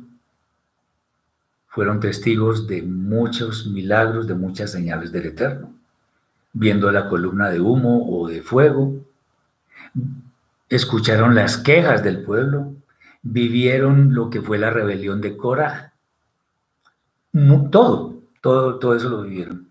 fueron 1.74 2.00
testigos 2.00 2.68
de 2.68 2.84
muchos 2.84 3.66
milagros, 3.66 4.28
de 4.28 4.36
muchas 4.36 4.72
señales 4.72 5.12
del 5.12 5.26
Eterno, 5.26 5.74
viendo 6.54 6.92
la 6.92 7.10
columna 7.10 7.50
de 7.50 7.60
humo 7.60 8.08
o 8.12 8.28
de 8.28 8.44
fuego, 8.44 9.04
escucharon 10.70 11.34
las 11.34 11.58
quejas 11.58 12.04
del 12.04 12.22
pueblo, 12.22 12.74
vivieron 13.24 14.14
lo 14.14 14.30
que 14.30 14.40
fue 14.40 14.60
la 14.60 14.70
rebelión 14.70 15.20
de 15.20 15.36
Cora, 15.36 15.94
todo, 17.72 18.20
todo, 18.40 18.78
todo 18.78 18.96
eso 18.96 19.10
lo 19.10 19.24
vivieron. 19.24 19.68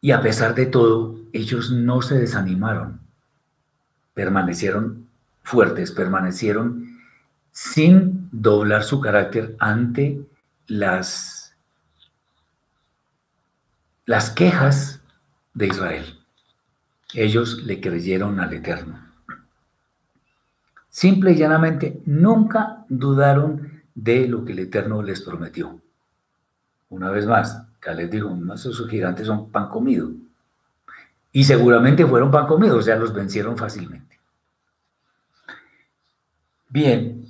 Y 0.00 0.10
a 0.10 0.20
pesar 0.20 0.56
de 0.56 0.66
todo, 0.66 1.16
ellos 1.32 1.70
no 1.70 2.02
se 2.02 2.18
desanimaron, 2.18 2.98
permanecieron 4.14 5.06
fuertes, 5.44 5.92
permanecieron 5.92 6.98
sin 7.52 8.28
doblar 8.32 8.82
su 8.82 9.00
carácter 9.00 9.54
ante 9.60 10.24
las, 10.70 11.56
las 14.06 14.30
quejas 14.30 15.02
de 15.52 15.66
Israel. 15.66 16.20
Ellos 17.12 17.64
le 17.64 17.80
creyeron 17.80 18.38
al 18.38 18.54
Eterno. 18.54 19.04
Simple 20.88 21.32
y 21.32 21.36
llanamente, 21.36 22.00
nunca 22.06 22.84
dudaron 22.88 23.82
de 23.96 24.28
lo 24.28 24.44
que 24.44 24.52
el 24.52 24.60
Eterno 24.60 25.02
les 25.02 25.22
prometió. 25.22 25.80
Una 26.88 27.10
vez 27.10 27.26
más, 27.26 27.66
Caleb 27.80 28.08
dijo, 28.10 28.38
esos 28.54 28.88
gigantes 28.88 29.26
son 29.26 29.50
pan 29.50 29.68
comido. 29.68 30.10
Y 31.32 31.44
seguramente 31.44 32.06
fueron 32.06 32.30
pan 32.30 32.46
comido, 32.46 32.76
o 32.76 32.82
sea, 32.82 32.94
los 32.94 33.12
vencieron 33.12 33.56
fácilmente. 33.56 34.20
Bien, 36.68 37.20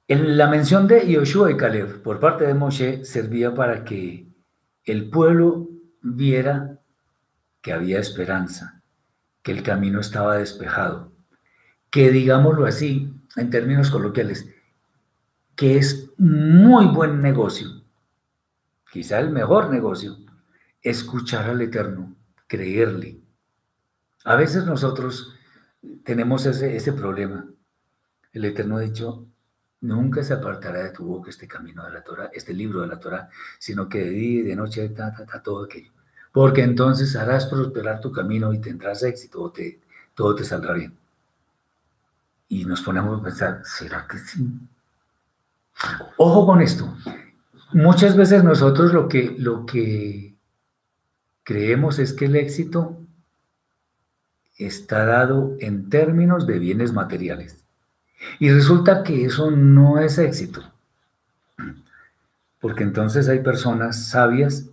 la 0.15 0.47
mención 0.47 0.87
de 0.87 1.09
Yoshua 1.09 1.51
y 1.51 1.57
Caleb 1.57 2.01
por 2.01 2.19
parte 2.19 2.45
de 2.45 2.53
Moshe 2.53 3.05
servía 3.05 3.53
para 3.53 3.85
que 3.85 4.27
el 4.83 5.09
pueblo 5.09 5.69
viera 6.01 6.79
que 7.61 7.71
había 7.71 7.99
esperanza, 7.99 8.81
que 9.41 9.51
el 9.51 9.63
camino 9.63 10.01
estaba 10.01 10.37
despejado, 10.37 11.13
que 11.89 12.11
digámoslo 12.11 12.65
así, 12.65 13.13
en 13.37 13.49
términos 13.49 13.89
coloquiales, 13.89 14.49
que 15.55 15.77
es 15.77 16.09
muy 16.17 16.87
buen 16.87 17.21
negocio, 17.21 17.69
quizá 18.91 19.19
el 19.19 19.29
mejor 19.29 19.69
negocio, 19.69 20.17
escuchar 20.81 21.49
al 21.49 21.61
Eterno, 21.61 22.15
creerle. 22.47 23.21
A 24.25 24.35
veces 24.35 24.65
nosotros 24.65 25.37
tenemos 26.03 26.45
ese, 26.45 26.75
ese 26.75 26.91
problema. 26.91 27.45
El 28.33 28.45
Eterno 28.45 28.77
ha 28.77 28.81
dicho, 28.81 29.30
Nunca 29.81 30.23
se 30.23 30.33
apartará 30.33 30.83
de 30.83 30.91
tu 30.91 31.05
boca 31.05 31.29
este 31.29 31.47
camino 31.47 31.83
de 31.83 31.91
la 31.91 32.03
Torah, 32.03 32.29
este 32.33 32.53
libro 32.53 32.81
de 32.81 32.87
la 32.87 32.99
Torah, 32.99 33.29
sino 33.57 33.89
que 33.89 33.99
de 33.99 34.09
día 34.11 34.39
y 34.41 34.43
de 34.43 34.55
noche, 34.55 34.87
ta, 34.89 35.13
todo 35.43 35.65
aquello. 35.65 35.91
Porque 36.31 36.63
entonces 36.63 37.15
harás 37.15 37.47
prosperar 37.47 37.99
tu 37.99 38.11
camino 38.11 38.53
y 38.53 38.61
tendrás 38.61 39.03
éxito, 39.03 39.51
todo 40.13 40.35
te 40.35 40.43
saldrá 40.43 40.73
bien. 40.73 40.95
Y 42.47 42.65
nos 42.65 42.81
ponemos 42.81 43.19
a 43.19 43.23
pensar, 43.23 43.61
¿será 43.65 44.05
que 44.07 44.17
sí? 44.19 44.47
Ojo 46.17 46.45
con 46.45 46.61
esto. 46.61 46.95
Muchas 47.73 48.15
veces 48.15 48.43
nosotros 48.43 48.93
lo 48.93 49.07
que, 49.07 49.35
lo 49.37 49.65
que 49.65 50.35
creemos 51.43 51.99
es 51.99 52.13
que 52.13 52.25
el 52.25 52.35
éxito 52.35 52.97
está 54.57 55.05
dado 55.05 55.55
en 55.59 55.89
términos 55.89 56.45
de 56.45 56.59
bienes 56.59 56.93
materiales. 56.93 57.60
Y 58.39 58.51
resulta 58.51 59.03
que 59.03 59.25
eso 59.25 59.51
no 59.51 59.99
es 59.99 60.17
éxito. 60.17 60.61
Porque 62.59 62.83
entonces 62.83 63.27
hay 63.27 63.39
personas 63.39 64.07
sabias 64.07 64.67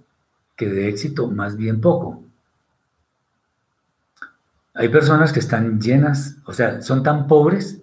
que 0.56 0.68
de 0.68 0.88
éxito 0.88 1.28
más 1.28 1.56
bien 1.56 1.80
poco. 1.80 2.22
Hay 4.74 4.88
personas 4.90 5.32
que 5.32 5.40
están 5.40 5.80
llenas, 5.80 6.36
o 6.44 6.52
sea, 6.52 6.82
son 6.82 7.02
tan 7.02 7.26
pobres 7.26 7.80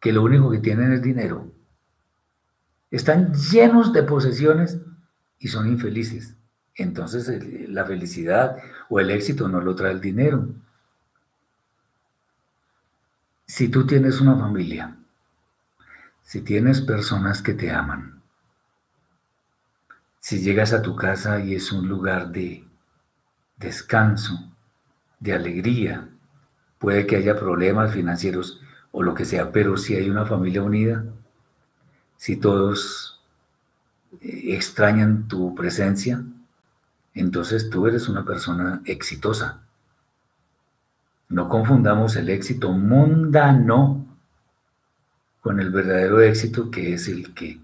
que 0.00 0.12
lo 0.12 0.22
único 0.22 0.50
que 0.50 0.58
tienen 0.58 0.92
es 0.92 1.02
dinero. 1.02 1.50
Están 2.90 3.32
llenos 3.34 3.92
de 3.92 4.02
posesiones 4.02 4.78
y 5.38 5.48
son 5.48 5.68
infelices. 5.68 6.34
Entonces 6.74 7.30
la 7.68 7.84
felicidad 7.84 8.58
o 8.88 9.00
el 9.00 9.10
éxito 9.10 9.48
no 9.48 9.60
lo 9.60 9.74
trae 9.74 9.92
el 9.92 10.00
dinero. 10.00 10.48
Si 13.46 13.68
tú 13.68 13.86
tienes 13.86 14.20
una 14.20 14.36
familia, 14.36 14.96
si 16.22 16.42
tienes 16.42 16.80
personas 16.80 17.42
que 17.42 17.54
te 17.54 17.70
aman, 17.70 18.20
si 20.18 20.40
llegas 20.40 20.72
a 20.72 20.82
tu 20.82 20.96
casa 20.96 21.38
y 21.38 21.54
es 21.54 21.70
un 21.70 21.86
lugar 21.86 22.32
de 22.32 22.64
descanso, 23.56 24.52
de 25.20 25.32
alegría, 25.32 26.08
puede 26.78 27.06
que 27.06 27.14
haya 27.14 27.38
problemas 27.38 27.92
financieros 27.92 28.60
o 28.90 29.04
lo 29.04 29.14
que 29.14 29.24
sea, 29.24 29.52
pero 29.52 29.76
si 29.76 29.94
hay 29.94 30.10
una 30.10 30.26
familia 30.26 30.64
unida, 30.64 31.04
si 32.16 32.36
todos 32.36 33.20
eh, 34.20 34.54
extrañan 34.54 35.28
tu 35.28 35.54
presencia, 35.54 36.24
entonces 37.14 37.70
tú 37.70 37.86
eres 37.86 38.08
una 38.08 38.24
persona 38.24 38.82
exitosa. 38.84 39.65
No 41.28 41.48
confundamos 41.48 42.16
el 42.16 42.28
éxito 42.28 42.72
mundano 42.72 44.06
con 45.40 45.60
el 45.60 45.70
verdadero 45.70 46.20
éxito 46.20 46.70
que 46.70 46.94
es 46.94 47.08
el 47.08 47.34
que 47.34 47.60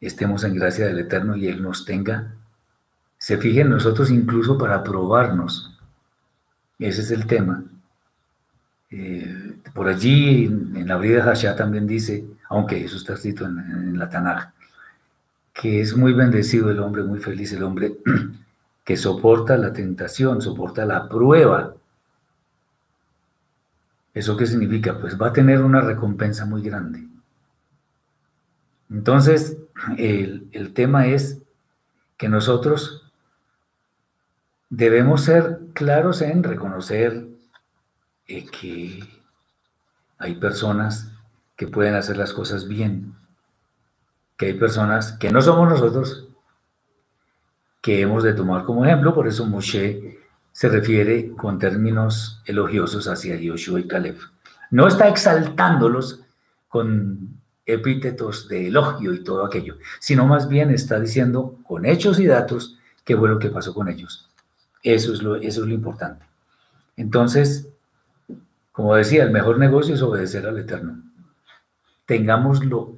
estemos 0.00 0.44
en 0.44 0.54
gracia 0.54 0.86
del 0.86 0.98
Eterno 0.98 1.36
y 1.36 1.46
Él 1.48 1.62
nos 1.62 1.84
tenga, 1.84 2.34
se 3.18 3.36
fije 3.38 3.62
en 3.62 3.70
nosotros 3.70 4.10
incluso 4.10 4.56
para 4.56 4.82
probarnos. 4.82 5.78
Ese 6.78 7.00
es 7.00 7.10
el 7.10 7.26
tema. 7.26 7.64
Eh, 8.90 9.56
por 9.74 9.88
allí 9.88 10.44
en, 10.46 10.86
la 10.86 10.98
de 10.98 11.20
Hashá 11.20 11.56
también 11.56 11.86
dice, 11.86 12.24
aunque 12.48 12.84
eso 12.84 12.96
está 12.96 13.14
escrito 13.14 13.44
en, 13.44 13.58
en 13.58 13.98
la 13.98 14.08
Tanaj, 14.08 14.52
que 15.52 15.80
es 15.80 15.96
muy 15.96 16.12
bendecido 16.12 16.70
el 16.70 16.78
hombre, 16.78 17.02
muy 17.02 17.18
feliz 17.18 17.52
el 17.52 17.64
hombre 17.64 17.96
que 18.84 18.96
soporta 18.96 19.56
la 19.56 19.72
tentación, 19.72 20.40
soporta 20.40 20.86
la 20.86 21.08
prueba 21.08 21.74
¿Eso 24.18 24.36
qué 24.36 24.48
significa? 24.48 24.98
Pues 24.98 25.16
va 25.16 25.28
a 25.28 25.32
tener 25.32 25.62
una 25.62 25.80
recompensa 25.80 26.44
muy 26.44 26.60
grande. 26.60 27.06
Entonces, 28.90 29.58
el, 29.96 30.72
tema 30.74 31.06
es 31.06 31.40
que 32.16 32.28
nosotros 32.28 33.12
debemos 34.70 35.22
ser 35.22 35.60
claros 35.72 36.20
en 36.20 36.42
reconocer 36.42 37.28
eh, 38.26 38.44
que 38.46 39.04
hay 40.18 40.34
personas 40.34 41.12
que 41.54 41.68
pueden 41.68 41.94
hacer 41.94 42.16
las 42.16 42.32
cosas 42.32 42.66
bien, 42.66 43.14
que 44.36 44.46
hay 44.46 44.54
personas 44.54 45.12
que 45.12 45.30
no 45.30 45.40
somos 45.42 45.68
nosotros, 45.68 46.26
que 47.80 48.00
hemos 48.00 48.24
de 48.24 48.34
tomar 48.34 48.64
como 48.64 48.84
ejemplo, 48.84 49.14
por 49.14 49.28
eso 49.28 49.46
Moshe 49.46 50.18
se 50.58 50.68
refiere 50.68 51.30
con 51.36 51.56
términos 51.60 52.42
elogiosos 52.44 53.06
hacia 53.06 53.36
Yoshua 53.36 53.78
y 53.78 53.86
Caleb. 53.86 54.16
No 54.72 54.88
está 54.88 55.06
exaltándolos 55.06 56.24
con 56.66 57.38
epítetos 57.64 58.48
de 58.48 58.66
elogio 58.66 59.14
y 59.14 59.22
todo 59.22 59.46
aquello, 59.46 59.76
sino 60.00 60.26
más 60.26 60.48
bien 60.48 60.70
está 60.70 60.98
diciendo 60.98 61.60
con 61.62 61.86
hechos 61.86 62.18
y 62.18 62.26
datos 62.26 62.76
qué 63.04 63.16
fue 63.16 63.28
lo 63.28 63.38
que 63.38 63.50
pasó 63.50 63.72
con 63.72 63.88
ellos. 63.88 64.28
Eso 64.82 65.12
es 65.12 65.22
lo, 65.22 65.36
eso 65.36 65.62
es 65.62 65.68
lo 65.68 65.74
importante. 65.74 66.26
Entonces, 66.96 67.68
como 68.72 68.96
decía, 68.96 69.22
el 69.22 69.30
mejor 69.30 69.60
negocio 69.60 69.94
es 69.94 70.02
obedecer 70.02 70.44
al 70.44 70.58
Eterno. 70.58 71.04
Tengámoslo 72.04 72.96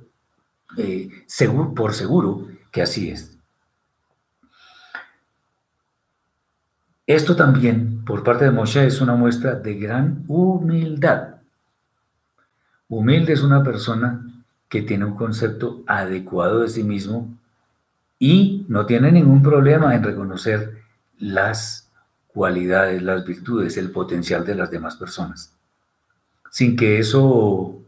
eh, 0.78 1.10
seguro, 1.26 1.74
por 1.74 1.92
seguro 1.92 2.48
que 2.72 2.80
así 2.80 3.10
es. 3.10 3.29
Esto 7.10 7.34
también, 7.34 8.04
por 8.04 8.22
parte 8.22 8.44
de 8.44 8.52
Moshe, 8.52 8.86
es 8.86 9.00
una 9.00 9.16
muestra 9.16 9.56
de 9.56 9.74
gran 9.74 10.22
humildad. 10.28 11.40
Humilde 12.88 13.32
es 13.32 13.42
una 13.42 13.64
persona 13.64 14.24
que 14.68 14.82
tiene 14.82 15.06
un 15.06 15.16
concepto 15.16 15.82
adecuado 15.88 16.60
de 16.60 16.68
sí 16.68 16.84
mismo 16.84 17.36
y 18.20 18.64
no 18.68 18.86
tiene 18.86 19.10
ningún 19.10 19.42
problema 19.42 19.92
en 19.96 20.04
reconocer 20.04 20.84
las 21.18 21.90
cualidades, 22.28 23.02
las 23.02 23.26
virtudes, 23.26 23.76
el 23.76 23.90
potencial 23.90 24.46
de 24.46 24.54
las 24.54 24.70
demás 24.70 24.94
personas, 24.94 25.52
sin 26.48 26.76
que 26.76 27.00
eso 27.00 27.82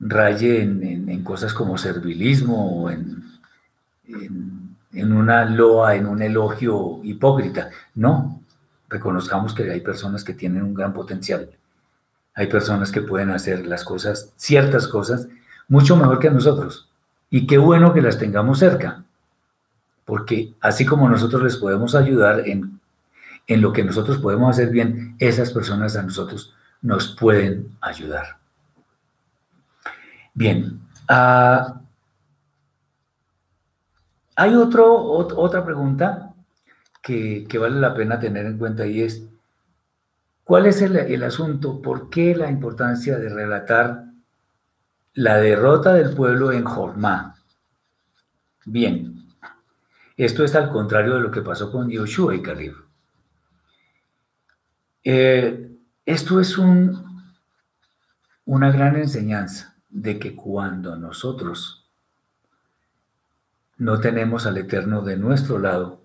raye 0.00 0.62
en, 0.62 1.22
cosas 1.22 1.54
como 1.54 1.78
servilismo 1.78 2.82
o 2.82 2.90
en, 2.90 3.22
una 4.92 5.44
loa, 5.44 5.94
en 5.94 6.06
un 6.06 6.22
elogio 6.22 7.00
hipócrita. 7.02 7.70
No, 7.94 8.40
reconozcamos 8.88 9.54
que 9.54 9.70
hay 9.70 9.80
personas 9.80 10.24
que 10.24 10.34
tienen 10.34 10.62
un 10.62 10.74
gran 10.74 10.92
potencial. 10.92 11.50
Hay 12.34 12.46
personas 12.46 12.90
que 12.92 13.02
pueden 13.02 13.30
hacer 13.30 13.66
las 13.66 13.84
cosas, 13.84 14.32
ciertas 14.36 14.86
cosas, 14.88 15.28
mucho 15.68 15.96
mejor 15.96 16.18
que 16.18 16.30
nosotros. 16.30 16.88
Y 17.30 17.46
qué 17.46 17.58
bueno 17.58 17.92
que 17.92 18.00
las 18.00 18.18
tengamos 18.18 18.60
cerca, 18.60 19.04
porque 20.04 20.54
así 20.60 20.86
como 20.86 21.08
nosotros 21.08 21.42
les 21.42 21.56
podemos 21.56 21.94
ayudar 21.94 22.48
en, 22.48 22.80
en 23.46 23.60
lo 23.60 23.72
que 23.72 23.84
nosotros 23.84 24.18
podemos 24.18 24.50
hacer 24.50 24.70
bien, 24.70 25.16
esas 25.18 25.52
personas 25.52 25.96
a 25.96 26.02
nosotros 26.02 26.54
nos 26.80 27.08
pueden 27.08 27.76
ayudar. 27.80 28.38
Bien, 30.32 30.80
ah, 31.08 31.80
hay 34.38 34.54
otro, 34.54 35.02
otra 35.02 35.64
pregunta 35.64 36.32
que, 37.02 37.44
vale 37.60 37.80
la 37.80 37.92
pena 37.92 38.20
tener 38.20 38.46
en 38.46 38.56
cuenta 38.56 38.86
y 38.86 39.02
es, 39.02 39.24
¿cuál 40.44 40.66
es 40.66 40.80
el, 40.80 41.24
asunto? 41.24 41.82
¿Por 41.82 42.08
qué 42.08 42.36
la 42.36 42.48
importancia 42.48 43.18
de 43.18 43.30
relatar 43.30 44.04
la 45.14 45.38
derrota 45.38 45.92
del 45.92 46.14
pueblo 46.14 46.52
en 46.52 46.62
Jormá? 46.62 47.34
Bien, 48.64 49.26
esto 50.16 50.44
es 50.44 50.54
al 50.54 50.70
contrario 50.70 51.16
de 51.16 51.20
lo 51.20 51.32
que 51.32 51.42
pasó 51.42 51.72
con 51.72 51.90
Yoshua 51.90 52.36
y 52.36 52.40
Caleb. 52.42 52.76
Eh, 55.02 55.68
esto 56.06 56.38
es 56.38 56.56
un, 56.56 57.34
una 58.44 58.70
gran 58.70 58.94
enseñanza 58.94 59.74
de 59.88 60.20
que 60.20 60.36
cuando 60.36 60.94
nosotros 60.94 61.77
no 63.78 64.00
tenemos 64.00 64.46
al 64.46 64.58
Eterno 64.58 65.02
de 65.02 65.16
nuestro 65.16 65.58
lado, 65.58 66.02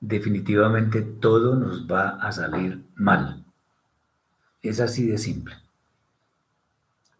definitivamente 0.00 1.02
todo 1.02 1.54
nos 1.54 1.86
va 1.86 2.10
a 2.20 2.32
salir 2.32 2.84
mal. 2.94 3.44
Es 4.62 4.80
así 4.80 5.06
de 5.06 5.18
simple. 5.18 5.56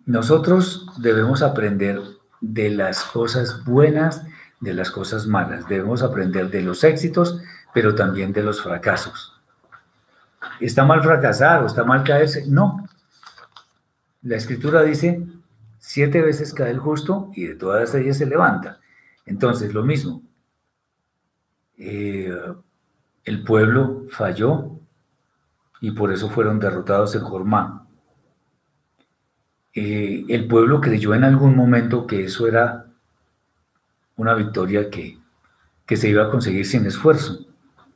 Nosotros 0.04 0.86
debemos 0.98 1.42
aprender 1.42 2.02
de 2.40 2.70
las 2.70 3.04
cosas 3.04 3.64
buenas, 3.64 4.24
de 4.60 4.74
las 4.74 4.90
cosas 4.90 5.26
malas. 5.26 5.68
Debemos 5.68 6.02
aprender 6.02 6.50
de 6.50 6.62
los 6.62 6.84
éxitos, 6.84 7.40
pero 7.72 7.94
también 7.94 8.32
de 8.32 8.42
los 8.42 8.62
fracasos. 8.62 9.40
¿Está 10.58 10.84
mal 10.84 11.02
fracasar 11.02 11.62
o 11.62 11.66
está 11.66 11.84
mal 11.84 12.02
caerse? 12.02 12.46
No, 12.46 12.88
la 14.22 14.36
escritura 14.36 14.82
dice, 14.82 15.26
siete 15.78 16.20
veces 16.20 16.52
cae 16.52 16.70
el 16.70 16.78
justo 16.78 17.30
y 17.34 17.46
de 17.46 17.54
todas 17.54 17.94
ellas 17.94 18.18
se 18.18 18.26
levanta. 18.26 18.80
Entonces, 19.26 19.72
lo 19.74 19.84
mismo, 19.84 20.22
eh, 21.76 22.34
el 23.24 23.42
pueblo 23.44 24.06
falló 24.10 24.80
y 25.80 25.92
por 25.92 26.12
eso 26.12 26.28
fueron 26.28 26.58
derrotados 26.58 27.14
en 27.14 27.22
Jormá. 27.22 27.86
Eh, 29.72 30.24
el 30.28 30.46
pueblo 30.48 30.80
creyó 30.80 31.14
en 31.14 31.24
algún 31.24 31.56
momento 31.56 32.06
que 32.06 32.24
eso 32.24 32.46
era 32.46 32.86
una 34.16 34.34
victoria 34.34 34.90
que, 34.90 35.18
que 35.86 35.96
se 35.96 36.08
iba 36.08 36.24
a 36.24 36.30
conseguir 36.30 36.66
sin 36.66 36.84
esfuerzo, 36.86 37.46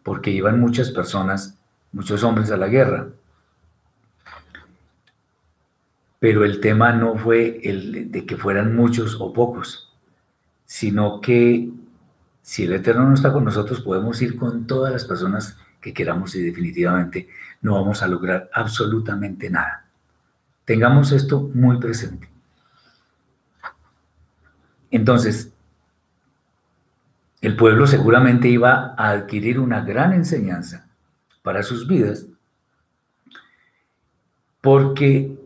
porque 0.02 0.30
iban 0.30 0.60
muchas 0.60 0.90
personas, 0.90 1.58
muchos 1.92 2.22
hombres 2.22 2.50
a 2.50 2.56
la 2.56 2.68
guerra. 2.68 3.08
Pero 6.20 6.44
el 6.44 6.60
tema 6.60 6.92
no 6.92 7.16
fue 7.18 7.60
el 7.64 8.10
de 8.10 8.24
que 8.24 8.36
fueran 8.36 8.74
muchos 8.74 9.20
o 9.20 9.32
pocos, 9.32 9.84
sino 10.74 11.20
que 11.20 11.70
si 12.42 12.64
el 12.64 12.72
Eterno 12.72 13.04
no 13.04 13.14
está 13.14 13.32
con 13.32 13.44
nosotros, 13.44 13.80
podemos 13.80 14.20
ir 14.22 14.34
con 14.34 14.66
todas 14.66 14.92
las 14.92 15.04
personas 15.04 15.56
que 15.80 15.94
queramos 15.94 16.34
y 16.34 16.42
definitivamente 16.42 17.28
no 17.62 17.74
vamos 17.74 18.02
a 18.02 18.08
lograr 18.08 18.50
absolutamente 18.52 19.48
nada. 19.50 19.86
Tengamos 20.64 21.12
esto 21.12 21.48
muy 21.54 21.78
presente. 21.78 22.28
Entonces, 24.90 25.52
el 27.40 27.54
pueblo 27.54 27.86
seguramente 27.86 28.48
iba 28.48 28.96
a 28.98 29.10
adquirir 29.10 29.60
una 29.60 29.82
gran 29.82 30.12
enseñanza 30.12 30.88
para 31.44 31.62
sus 31.62 31.86
vidas, 31.86 32.26
porque 34.60 35.38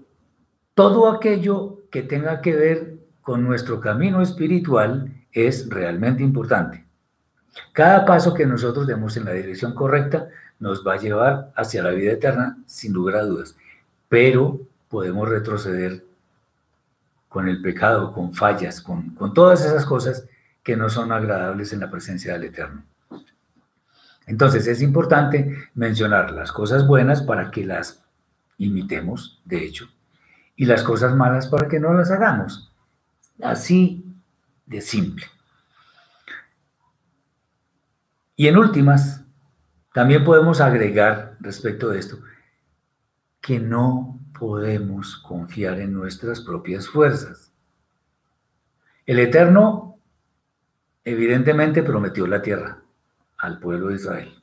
todo 0.72 1.12
aquello 1.12 1.82
que 1.90 2.02
tenga 2.02 2.40
que 2.40 2.56
ver 2.56 2.98
con 3.20 3.44
nuestro 3.44 3.78
camino 3.78 4.22
espiritual 4.22 5.17
es 5.32 5.68
realmente 5.68 6.22
importante. 6.22 6.84
Cada 7.72 8.04
paso 8.04 8.34
que 8.34 8.46
nosotros 8.46 8.86
demos 8.86 9.16
en 9.16 9.24
la 9.24 9.32
dirección 9.32 9.74
correcta 9.74 10.28
nos 10.58 10.86
va 10.86 10.94
a 10.94 10.98
llevar 10.98 11.52
hacia 11.56 11.82
la 11.82 11.90
vida 11.90 12.12
eterna, 12.12 12.58
sin 12.66 12.92
lugar 12.92 13.16
a 13.16 13.24
dudas. 13.24 13.56
Pero 14.08 14.60
podemos 14.88 15.28
retroceder 15.28 16.04
con 17.28 17.48
el 17.48 17.60
pecado, 17.60 18.12
con 18.12 18.32
fallas, 18.32 18.80
con, 18.80 19.14
con 19.14 19.34
todas 19.34 19.64
esas 19.64 19.84
cosas 19.84 20.26
que 20.62 20.76
no 20.76 20.88
son 20.88 21.12
agradables 21.12 21.72
en 21.72 21.80
la 21.80 21.90
presencia 21.90 22.32
del 22.34 22.44
Eterno. 22.44 22.82
Entonces 24.26 24.66
es 24.66 24.82
importante 24.82 25.70
mencionar 25.74 26.32
las 26.32 26.52
cosas 26.52 26.86
buenas 26.86 27.22
para 27.22 27.50
que 27.50 27.64
las 27.64 28.04
imitemos, 28.58 29.40
de 29.46 29.64
hecho, 29.64 29.88
y 30.56 30.66
las 30.66 30.82
cosas 30.82 31.14
malas 31.14 31.46
para 31.46 31.68
que 31.68 31.80
no 31.80 31.94
las 31.94 32.10
hagamos. 32.10 32.70
Así 33.40 34.04
de 34.68 34.80
simple. 34.80 35.26
Y 38.36 38.46
en 38.46 38.56
últimas, 38.56 39.24
también 39.92 40.24
podemos 40.24 40.60
agregar 40.60 41.36
respecto 41.40 41.88
de 41.88 41.98
esto 41.98 42.18
que 43.40 43.58
no 43.58 44.20
podemos 44.38 45.16
confiar 45.16 45.80
en 45.80 45.92
nuestras 45.92 46.40
propias 46.40 46.86
fuerzas. 46.86 47.52
El 49.06 49.18
Eterno 49.18 49.98
evidentemente 51.02 51.82
prometió 51.82 52.26
la 52.26 52.42
tierra 52.42 52.82
al 53.38 53.58
pueblo 53.58 53.88
de 53.88 53.94
Israel, 53.94 54.42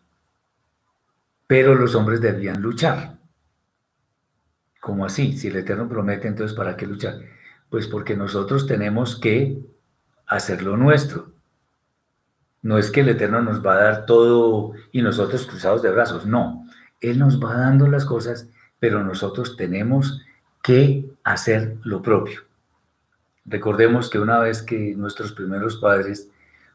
pero 1.46 1.76
los 1.76 1.94
hombres 1.96 2.20
debían 2.20 2.62
luchar. 2.62 3.20
¿Cómo 4.82 5.06
así? 5.06 5.38
Si 5.38 5.48
el 5.48 5.58
Eterno 5.58 5.88
promete, 5.88 6.28
entonces 6.28 6.58
¿para 6.58 6.76
qué 6.76 6.88
luchar? 6.88 7.20
Pues 7.70 7.88
porque 7.88 8.18
nosotros 8.18 8.68
tenemos 8.68 9.20
que 9.20 9.75
hacer 10.28 10.64
lo 10.64 10.78
nuestro. 10.78 11.32
No 12.62 12.78
es 12.78 12.90
que 12.90 13.02
el 13.02 13.10
Eterno 13.10 13.42
nos 13.42 13.64
va 13.64 13.74
a 13.74 13.84
dar 13.84 14.06
todo 14.06 14.74
y 14.92 15.02
nosotros 15.02 15.46
cruzados 15.46 15.82
de 15.82 15.92
brazos, 15.92 16.26
no. 16.26 16.68
Él 17.00 17.20
nos 17.20 17.42
va 17.42 17.56
dando 17.56 17.88
las 17.88 18.06
cosas, 18.06 18.50
pero 18.80 19.04
nosotros 19.04 19.56
tenemos 19.56 20.22
que 20.64 21.06
hacer 21.24 21.78
lo 21.84 22.02
propio. 22.02 22.42
Recordemos 23.46 24.10
que 24.10 24.18
una 24.18 24.40
vez 24.40 24.64
que 24.64 24.96
nuestros 24.96 25.32
primeros 25.32 25.78
padres 25.78 26.30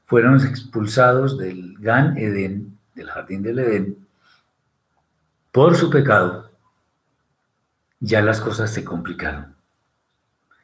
fueron 0.04 0.36
expulsados 0.36 1.36
del 1.36 1.76
Gan 1.80 2.16
Edén, 2.16 2.78
del 2.94 3.10
jardín 3.10 3.42
del 3.42 3.58
Edén, 3.58 4.06
por 5.50 5.76
su 5.76 5.90
pecado, 5.90 6.52
ya 7.98 8.22
las 8.22 8.40
cosas 8.40 8.72
se 8.72 8.84
complicaron. 8.84 9.56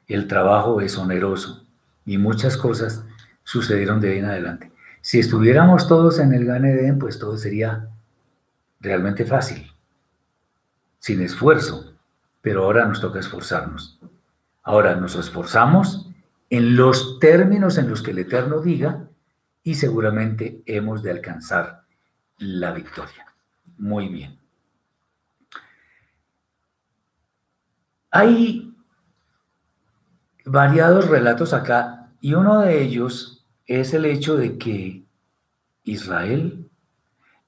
El 0.06 0.28
trabajo 0.28 0.80
es 0.80 0.96
oneroso 0.96 1.65
y 2.06 2.16
muchas 2.16 2.56
cosas 2.56 3.04
sucedieron 3.42 4.00
de 4.00 4.12
ahí 4.12 4.18
en 4.18 4.24
adelante. 4.24 4.72
Si 5.02 5.18
estuviéramos 5.18 5.86
todos 5.86 6.18
en 6.18 6.32
el 6.32 6.46
Gan 6.46 6.64
Eden, 6.64 6.98
pues 6.98 7.18
todo 7.18 7.36
sería 7.36 7.90
realmente 8.80 9.24
fácil, 9.24 9.70
sin 10.98 11.20
esfuerzo, 11.20 11.94
pero 12.40 12.64
ahora 12.64 12.86
nos 12.86 13.00
toca 13.00 13.20
esforzarnos. 13.20 14.00
Ahora 14.62 14.94
nos 14.96 15.14
esforzamos 15.16 16.10
en 16.50 16.76
los 16.76 17.18
términos 17.18 17.78
en 17.78 17.88
los 17.88 18.02
que 18.02 18.12
el 18.12 18.20
Eterno 18.20 18.60
diga 18.60 19.08
y 19.62 19.74
seguramente 19.74 20.62
hemos 20.66 21.02
de 21.02 21.10
alcanzar 21.10 21.82
la 22.38 22.72
victoria. 22.72 23.26
Muy 23.78 24.08
bien. 24.08 24.38
Hay 28.10 28.75
variados 30.46 31.08
relatos 31.08 31.52
acá 31.52 32.08
y 32.20 32.34
uno 32.34 32.60
de 32.60 32.82
ellos 32.82 33.44
es 33.66 33.92
el 33.92 34.04
hecho 34.04 34.36
de 34.36 34.56
que 34.56 35.04
Israel 35.84 36.70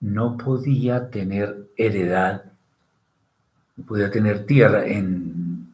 no 0.01 0.36
podía 0.36 1.09
tener 1.09 1.68
heredad, 1.76 2.44
no 3.76 3.84
podía 3.84 4.11
tener 4.11 4.46
tierra 4.46 4.84
en, 4.84 5.72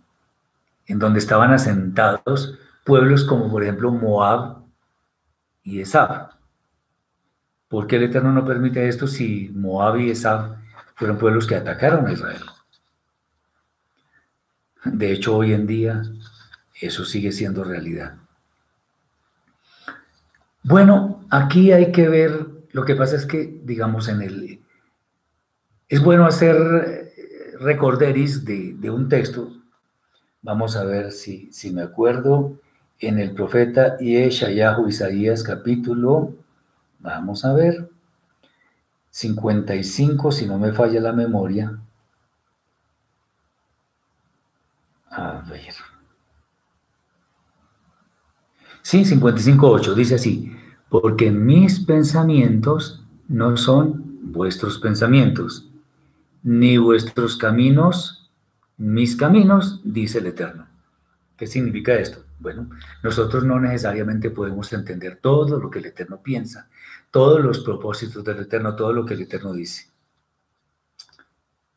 en 0.87 0.99
donde 0.99 1.19
estaban 1.19 1.53
asentados 1.53 2.59
pueblos 2.85 3.25
como 3.25 3.51
por 3.51 3.63
ejemplo 3.63 3.91
Moab 3.91 4.63
y 5.63 5.81
Esab. 5.81 6.31
¿Por 7.69 7.87
qué 7.87 7.97
el 7.97 8.05
Eterno 8.05 8.33
no 8.33 8.45
permite 8.45 8.87
esto 8.87 9.07
si 9.07 9.51
Moab 9.55 9.97
y 9.97 10.11
Esab 10.11 10.57
fueron 10.95 11.19
pueblos 11.19 11.47
que 11.47 11.57
atacaron 11.57 12.07
a 12.07 12.13
Israel? 12.13 12.43
De 14.85 15.13
hecho, 15.13 15.37
hoy 15.37 15.55
en 15.55 15.67
día 15.67 16.03
eso 16.87 17.05
sigue 17.05 17.33
siendo 17.33 17.65
realidad. 17.65 18.17
Bueno, 20.63 21.25
aquí 21.31 21.73
hay 21.73 21.93
que 21.93 22.09
ver, 22.09 22.47
lo 22.73 22.85
que 22.85 22.95
pasa 22.95 23.17
es 23.17 23.27
que, 23.27 23.61
digamos, 23.63 24.09
en 24.09 24.23
el... 24.23 24.61
Es 25.89 26.03
bueno 26.03 26.27
hacer 26.27 26.57
eh, 26.57 27.57
recorderis 27.61 28.45
de, 28.45 28.75
de 28.75 28.91
un 28.91 29.09
texto. 29.09 29.53
Vamos 30.41 30.77
a 30.77 30.85
ver 30.85 31.13
si, 31.13 31.53
si 31.53 31.71
me 31.71 31.83
acuerdo. 31.83 32.59
En 33.01 33.19
el 33.19 33.35
profeta 33.35 33.99
Yeshayahu 33.99 34.89
Isaías 34.89 35.43
capítulo, 35.43 36.35
vamos 37.01 37.45
a 37.45 37.53
ver, 37.53 37.91
55, 39.11 40.33
si 40.33 40.47
no 40.47 40.59
me 40.59 40.73
falla 40.73 41.01
la 41.01 41.13
memoria. 41.13 41.79
A 45.11 45.43
ver. 45.49 45.74
Sí, 48.85 49.03
55.8 49.03 49.95
dice 49.95 50.17
así, 50.17 50.55
porque 50.91 51.31
mis 51.31 51.81
pensamientos 51.81 53.03
no 53.29 53.57
son 53.57 54.21
vuestros 54.31 54.79
pensamientos, 54.79 55.71
ni 56.43 56.77
vuestros 56.77 57.39
caminos, 57.39 58.31
mis 58.77 59.17
caminos, 59.17 59.81
dice 59.85 60.19
el 60.19 60.27
Eterno. 60.27 60.67
¿Qué 61.35 61.47
significa 61.47 61.95
esto? 61.95 62.27
Bueno, 62.39 62.69
nosotros 63.03 63.43
no 63.43 63.59
necesariamente 63.59 64.29
podemos 64.29 64.71
entender 64.75 65.17
todo 65.17 65.59
lo 65.59 65.71
que 65.71 65.79
el 65.79 65.87
Eterno 65.87 66.21
piensa, 66.23 66.69
todos 67.11 67.43
los 67.43 67.61
propósitos 67.61 68.23
del 68.23 68.41
Eterno, 68.41 68.77
todo 68.77 68.93
lo 68.93 69.07
que 69.07 69.15
el 69.15 69.23
Eterno 69.23 69.55
dice. 69.55 69.89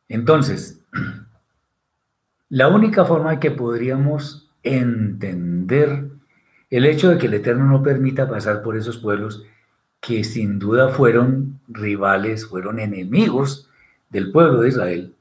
Entonces, 0.10 0.84
la 2.50 2.68
única 2.68 3.06
forma 3.06 3.32
en 3.32 3.40
que 3.40 3.52
podríamos 3.52 4.52
entender 4.62 6.17
el 6.70 6.86
hecho 6.86 7.10
de 7.10 7.18
que 7.18 7.28
el 7.28 7.34
Eterno 7.34 7.66
no 7.66 7.84
permita 7.84 8.30
pasar 8.30 8.62
por 8.62 8.78
esos 8.78 8.98
pueblos 8.98 9.44
que 10.00 10.24
sin 10.24 10.60
duda 10.60 10.90
fueron 10.90 11.60
rivales, 11.68 12.46
fueron 12.46 12.80
enemigos 12.80 13.70
del 14.10 14.32
pueblo 14.32 14.62
de 14.62 14.70
Israel, 14.70 15.18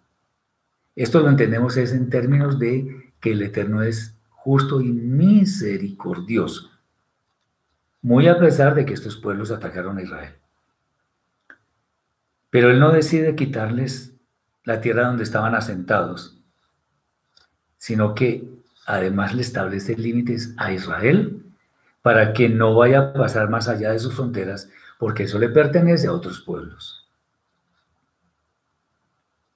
esto 0.96 1.20
lo 1.20 1.28
entendemos 1.28 1.76
es 1.76 1.92
en 1.92 2.08
términos 2.08 2.58
de 2.58 3.12
que 3.20 3.32
el 3.32 3.42
Eterno 3.42 3.82
es 3.82 4.16
justo 4.30 4.80
y 4.80 4.90
misericordioso, 4.90 6.70
muy 8.00 8.28
a 8.28 8.38
pesar 8.38 8.74
de 8.74 8.86
que 8.86 8.94
estos 8.94 9.16
pueblos 9.16 9.50
atacaron 9.50 9.98
a 9.98 10.02
Israel. 10.02 10.34
Pero 12.48 12.70
Él 12.70 12.80
no 12.80 12.92
decide 12.92 13.36
quitarles 13.36 14.14
la 14.64 14.80
tierra 14.80 15.06
donde 15.06 15.24
estaban 15.24 15.54
asentados, 15.54 16.40
sino 17.76 18.14
que 18.14 18.48
Además, 18.86 19.34
le 19.34 19.42
establece 19.42 19.96
límites 19.96 20.54
a 20.56 20.72
Israel 20.72 21.42
para 22.02 22.32
que 22.32 22.48
no 22.48 22.74
vaya 22.74 23.00
a 23.00 23.12
pasar 23.12 23.50
más 23.50 23.68
allá 23.68 23.90
de 23.90 23.98
sus 23.98 24.14
fronteras, 24.14 24.70
porque 24.98 25.24
eso 25.24 25.40
le 25.40 25.48
pertenece 25.48 26.06
a 26.06 26.12
otros 26.12 26.40
pueblos. 26.40 27.08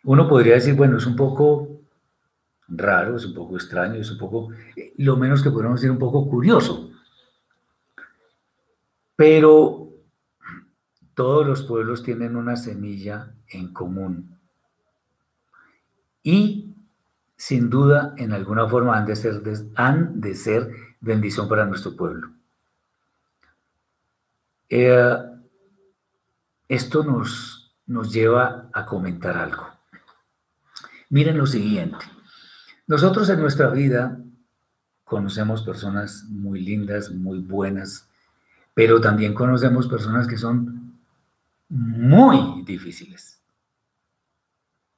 Uno 0.03 0.29
podría 0.29 0.55
decir, 0.55 0.75
bueno, 0.75 0.99
es 0.99 1.07
un 1.07 1.15
poco 1.15 1.69
raro, 2.67 3.17
es 3.17 3.25
un 3.25 3.35
poco 3.35 3.57
extraño, 3.57 4.01
es 4.01 4.11
un 4.11 4.19
poco, 4.19 4.49
lo 4.97 5.17
menos 5.17 5.43
que 5.43 5.51
podemos 5.51 5.81
decir, 5.81 5.93
un 5.93 5.99
poco 5.99 6.29
curioso. 6.29 6.91
Pero 9.15 9.91
todos 11.15 11.47
los 11.47 11.63
pueblos 11.63 12.03
tienen 12.03 12.35
una 12.35 12.57
semilla 12.57 13.33
en 13.49 13.73
común. 13.73 14.37
Y 16.23 16.70
sin 17.41 17.71
duda, 17.71 18.13
en 18.19 18.35
alguna 18.35 18.69
forma 18.69 18.99
han 18.99 19.07
de 19.07 19.17
ser, 19.17 19.43
han 19.75 20.21
de 20.21 20.35
ser 20.35 20.77
bendición 21.01 21.49
para 21.49 21.65
nuestro 21.65 21.97
pueblo. 21.97 22.33
Eh, 24.69 25.17
esto 26.69 27.03
nos, 27.03 27.75
nos 27.87 28.13
lleva 28.13 28.69
a 28.75 28.85
comentar 28.85 29.39
algo. 29.39 29.67
Miren 31.09 31.39
lo 31.39 31.47
siguiente. 31.47 32.05
Nosotros 32.87 33.27
en 33.31 33.41
nuestra 33.41 33.71
vida 33.71 34.21
conocemos 35.03 35.63
personas 35.63 36.25
muy 36.29 36.61
lindas, 36.61 37.11
muy 37.11 37.39
buenas, 37.39 38.07
pero 38.75 39.01
también 39.01 39.33
conocemos 39.33 39.89
personas 39.89 40.27
que 40.27 40.37
son 40.37 41.01
muy 41.71 42.63
difíciles 42.67 43.40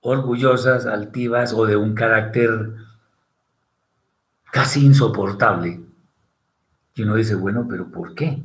orgullosas, 0.03 0.85
altivas 0.85 1.55
o 1.55 1.65
de 1.65 1.77
un 1.77 1.95
carácter 1.95 2.75
casi 4.51 4.85
insoportable. 4.85 5.81
Y 6.95 7.03
uno 7.03 7.15
dice, 7.15 7.35
bueno, 7.35 7.67
pero 7.69 7.89
¿por 7.89 8.15
qué? 8.15 8.43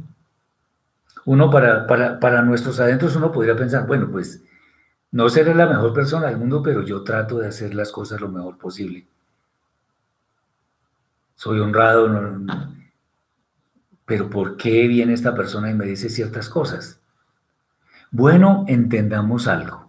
Uno 1.26 1.51
para, 1.51 1.86
para, 1.86 2.41
nuestros 2.43 2.80
adentros 2.80 3.18
uno 3.18 3.34
podría 3.34 3.58
pensar, 3.58 3.86
bueno, 3.86 4.10
pues 4.10 4.41
no 5.12 5.28
seré 5.28 5.53
la 5.53 5.66
mejor 5.66 5.93
persona 5.93 6.28
del 6.28 6.38
mundo, 6.38 6.64
pero 6.64 6.84
yo 6.84 7.03
trato 7.03 7.39
de 7.39 7.47
hacer 7.47 7.74
las 7.76 7.91
cosas 7.91 8.22
lo 8.22 8.30
mejor 8.30 8.58
posible. 8.58 9.05
Soy 11.36 11.60
honrado, 11.60 12.10
pero 14.05 14.30
¿por 14.30 14.55
qué 14.55 14.88
viene 14.88 15.14
esta 15.14 15.36
persona 15.36 15.70
y 15.70 15.74
me 15.74 15.86
dice 15.86 16.10
ciertas 16.10 16.47
cosas? 16.49 17.01
Bueno, 18.10 18.64
entendamos 18.68 19.47
algo. 19.47 19.87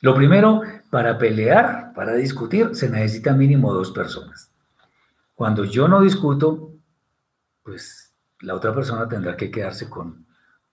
Lo 0.00 0.14
primero, 0.14 0.62
para 0.90 1.18
pelear, 1.18 1.92
para 1.94 2.14
discutir, 2.14 2.74
se 2.74 2.88
necesita 2.88 3.32
mínimo 3.32 3.72
dos 3.72 3.90
personas. 3.90 4.50
Cuando 5.34 5.64
yo 5.64 5.88
no 5.88 6.00
discuto, 6.00 6.72
pues 7.62 8.14
la 8.40 8.54
otra 8.54 8.74
persona 8.74 9.08
tendrá 9.08 9.36
que 9.36 9.50
quedarse 9.50 9.88
con, 9.88 10.26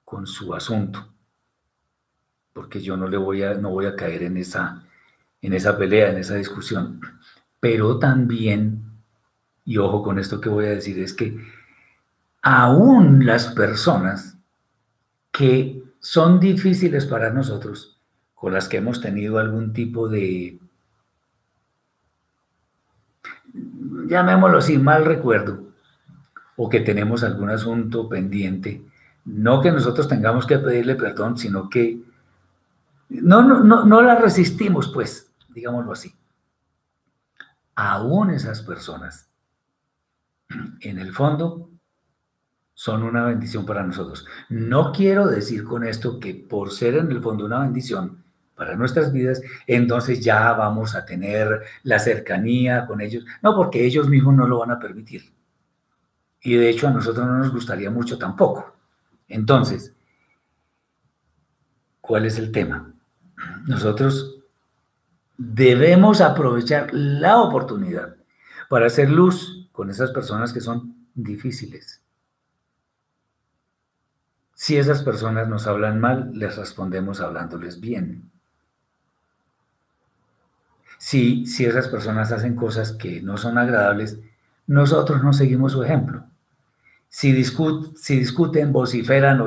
con 0.04 0.28
su 0.28 0.54
asunto, 0.54 1.08
porque 2.54 2.82
yo 2.82 2.96
no 2.96 3.08
le 3.08 3.18
voy 3.18 3.44
a, 3.44 3.56
no 3.56 3.72
voy 3.72 3.88
a 3.88 3.96
caer 3.96 4.24
en 4.24 4.38
esa, 4.38 4.84
en 5.42 5.54
esa 5.54 5.78
pelea, 5.78 6.12
en 6.12 6.18
esa 6.18 6.36
discusión. 6.36 7.02
Pero 7.60 7.98
también, 7.98 8.84
y 9.66 9.78
ojo 9.78 10.04
con 10.04 10.20
esto 10.20 10.40
que 10.40 10.50
voy 10.50 10.66
a 10.66 10.70
decir, 10.70 11.00
es 11.00 11.14
que 11.14 11.38
aún 12.44 13.26
las 13.26 13.48
personas 13.48 14.38
que 15.32 15.84
son 16.00 16.40
difíciles 16.40 17.08
para 17.08 17.32
nosotros, 17.32 17.95
con 18.36 18.54
las 18.54 18.68
que 18.68 18.78
hemos 18.78 19.02
tenido 19.02 19.40
algún 19.40 19.74
tipo 19.74 20.08
de, 20.10 20.60
llamémoslo 24.08 24.58
así, 24.60 24.78
mal 24.78 25.06
recuerdo, 25.06 25.64
o 26.58 26.70
que 26.70 26.82
tenemos 26.82 27.24
algún 27.24 27.50
asunto 27.50 28.08
pendiente, 28.08 28.84
no 29.26 29.62
que 29.62 29.72
nosotros 29.72 30.08
tengamos 30.08 30.46
que 30.46 30.60
pedirle 30.60 30.96
perdón, 30.96 31.38
sino 31.38 31.70
que 31.70 32.02
no, 33.10 33.42
no, 33.42 33.62
no, 33.62 33.86
no 33.86 34.02
la 34.02 34.16
resistimos, 34.16 34.92
pues, 34.94 35.32
digámoslo 35.50 35.94
así. 35.94 36.14
Aún 37.76 38.30
esas 38.30 38.62
personas, 38.62 39.30
en 40.82 41.00
el 41.00 41.14
fondo, 41.14 41.70
son 42.74 43.04
una 43.04 43.26
bendición 43.26 43.66
para 43.66 43.84
nosotros. 43.84 44.28
No 44.50 44.92
quiero 44.92 45.28
decir 45.28 45.64
con 45.64 45.84
esto 45.84 46.20
que 46.20 46.36
por 46.36 46.72
ser 46.72 46.96
en 46.96 47.12
el 47.12 47.22
fondo 47.22 47.46
una 47.46 47.60
bendición, 47.60 48.25
para 48.56 48.76
nuestras 48.76 49.12
vidas, 49.12 49.42
entonces 49.68 50.24
ya 50.24 50.54
vamos 50.54 50.96
a 50.96 51.06
tener 51.06 51.62
la 51.84 52.00
cercanía 52.00 52.86
con 52.86 53.02
ellos. 53.02 53.26
No, 53.42 53.56
porque 53.56 53.86
ellos 53.86 54.10
mismos 54.10 54.36
no 54.36 54.48
lo 54.48 54.60
van 54.60 54.72
a 54.72 54.80
permitir. 54.80 55.34
Y 56.42 56.56
de 56.56 56.70
hecho 56.70 56.88
a 56.88 56.92
nosotros 56.92 57.26
no 57.26 57.38
nos 57.38 57.52
gustaría 57.52 57.92
mucho 57.92 58.18
tampoco. 58.18 58.76
Entonces, 59.28 59.94
¿cuál 62.00 62.26
es 62.26 62.38
el 62.38 62.52
tema? 62.52 62.94
Nosotros 63.66 64.44
debemos 65.38 66.22
aprovechar 66.22 66.94
la 66.94 67.42
oportunidad 67.42 68.16
para 68.70 68.88
hacer 68.88 69.10
luz 69.10 69.70
con 69.72 69.90
esas 69.90 70.12
personas 70.12 70.54
que 70.54 70.62
son 70.62 71.08
difíciles. 71.14 72.02
Si 74.54 74.78
esas 74.78 75.04
personas 75.04 75.50
nos 75.50 75.68
hablan 75.68 76.00
mal, 76.00 76.32
les 76.34 76.56
respondemos 76.56 77.20
hablándoles 77.20 77.82
bien. 77.82 78.32
Si, 81.06 81.44
esas 81.60 81.88
personas 81.88 82.32
hacen 82.32 82.56
cosas 82.56 82.92
que 82.92 83.22
no 83.22 83.38
son 83.38 83.60
agradables, 83.60 84.18
nosotros 84.66 85.24
no 85.24 85.34
seguimos 85.34 85.74
su 85.74 85.84
ejemplo. 85.84 86.24
Si, 87.10 87.32
discuten, 87.32 88.74
vociferan, 88.74 89.40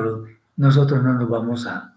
nosotros 0.55 1.03
no 1.03 1.15
nos 1.15 1.27
vamos 1.27 1.67
a, 1.67 1.95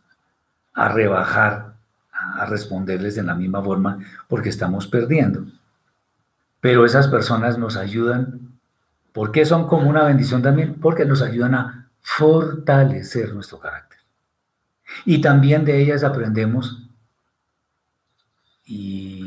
a 0.74 0.88
rebajar, 0.88 1.76
a 2.12 2.44
responderles 2.46 3.14
de 3.14 3.22
la 3.22 3.36
misma 3.36 3.62
forma, 3.62 4.00
porque 4.26 4.48
estamos 4.48 4.88
perdiendo. 4.88 5.44
Pero 6.60 6.84
esas 6.84 7.06
personas 7.06 7.56
nos 7.56 7.76
ayudan. 7.76 8.58
¿Por 9.12 9.30
qué 9.30 9.44
son 9.44 9.68
como 9.68 9.88
una 9.88 10.02
bendición 10.02 10.42
también? 10.42 10.74
Porque 10.80 11.04
nos 11.04 11.22
ayudan 11.22 11.54
a 11.54 11.88
fortalecer 12.00 13.32
nuestro 13.32 13.60
carácter. 13.60 14.00
Y 15.04 15.20
también 15.20 15.64
de 15.64 15.80
ellas 15.80 16.02
aprendemos 16.02 16.82
y 18.64 19.21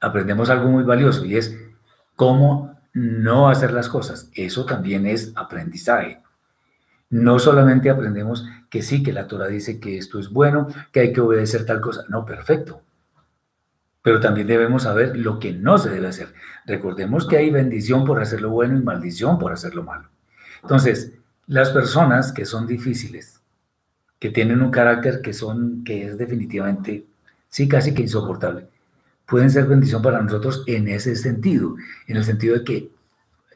aprendemos 0.00 0.50
algo 0.50 0.68
muy 0.68 0.84
valioso 0.84 1.24
y 1.24 1.36
es 1.36 1.56
cómo 2.14 2.76
no 2.92 3.48
hacer 3.48 3.72
las 3.72 3.88
cosas. 3.88 4.30
Eso 4.34 4.64
también 4.64 5.06
es 5.06 5.32
aprendizaje. 5.36 6.22
No 7.10 7.38
solamente 7.38 7.90
aprendemos 7.90 8.46
que 8.70 8.82
sí, 8.82 9.02
que 9.02 9.12
la 9.12 9.26
Torah 9.26 9.46
dice 9.46 9.78
que 9.78 9.98
esto 9.98 10.18
es 10.18 10.30
bueno, 10.30 10.68
que 10.92 11.00
hay 11.00 11.12
que 11.12 11.20
obedecer 11.20 11.64
tal 11.64 11.80
cosa. 11.80 12.04
No, 12.08 12.24
perfecto. 12.24 12.82
Pero 14.02 14.20
también 14.20 14.46
debemos 14.46 14.84
saber 14.84 15.16
lo 15.16 15.38
que 15.38 15.52
no 15.52 15.78
se 15.78 15.90
debe 15.90 16.08
hacer. 16.08 16.32
Recordemos 16.64 17.26
que 17.26 17.36
hay 17.36 17.50
bendición 17.50 18.04
por 18.04 18.20
hacer 18.20 18.40
lo 18.40 18.50
bueno 18.50 18.76
y 18.76 18.82
maldición 18.82 19.38
por 19.38 19.52
hacer 19.52 19.74
lo 19.74 19.82
malo. 19.82 20.08
Entonces, 20.62 21.12
las 21.46 21.70
personas 21.70 22.32
que 22.32 22.44
son 22.44 22.66
difíciles, 22.66 23.40
que 24.18 24.30
tienen 24.30 24.62
un 24.62 24.70
carácter 24.70 25.20
que 25.20 25.32
son, 25.32 25.84
que 25.84 26.06
es 26.06 26.18
definitivamente, 26.18 27.06
sí, 27.48 27.68
casi 27.68 27.94
que 27.94 28.02
insoportable, 28.02 28.68
pueden 29.26 29.50
ser 29.50 29.66
bendición 29.66 30.02
para 30.02 30.22
nosotros 30.22 30.62
en 30.66 30.88
ese 30.88 31.16
sentido, 31.16 31.76
en 32.06 32.16
el 32.16 32.24
sentido 32.24 32.56
de 32.56 32.64
que 32.64 32.90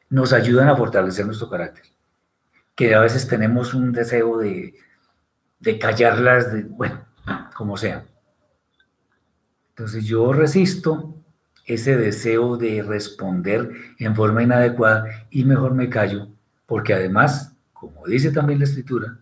nos 0.08 0.32
ayudan 0.32 0.68
a 0.68 0.76
fortalecer 0.76 1.26
nuestro 1.26 1.48
carácter. 1.48 1.84
Que 2.74 2.94
a 2.94 3.00
veces 3.00 3.28
tenemos 3.28 3.74
un 3.74 3.92
deseo 3.92 4.38
de, 4.38 4.74
de 5.60 5.78
callarlas, 5.78 6.52
de, 6.52 6.62
bueno, 6.64 7.04
como 7.54 7.76
sea. 7.76 8.04
Entonces 9.70 10.04
yo 10.04 10.32
resisto 10.32 11.14
ese 11.66 11.96
deseo 11.96 12.56
de 12.56 12.82
responder 12.82 13.70
en 13.98 14.16
forma 14.16 14.42
inadecuada 14.42 15.26
y 15.30 15.44
mejor 15.44 15.74
me 15.74 15.88
callo, 15.88 16.28
porque 16.66 16.94
además 16.94 17.54
como 17.80 18.06
dice 18.06 18.30
también 18.30 18.58
la 18.58 18.66
escritura, 18.66 19.18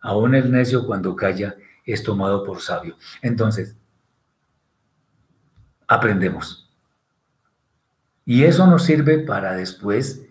aún 0.00 0.34
el 0.34 0.50
necio 0.50 0.86
cuando 0.86 1.14
calla 1.14 1.54
es 1.84 2.02
tomado 2.02 2.44
por 2.44 2.62
sabio. 2.62 2.96
Entonces, 3.20 3.76
aprendemos. 5.90 6.70
Y 8.24 8.44
eso 8.44 8.64
nos 8.68 8.84
sirve 8.84 9.18
para 9.18 9.54
después 9.54 10.22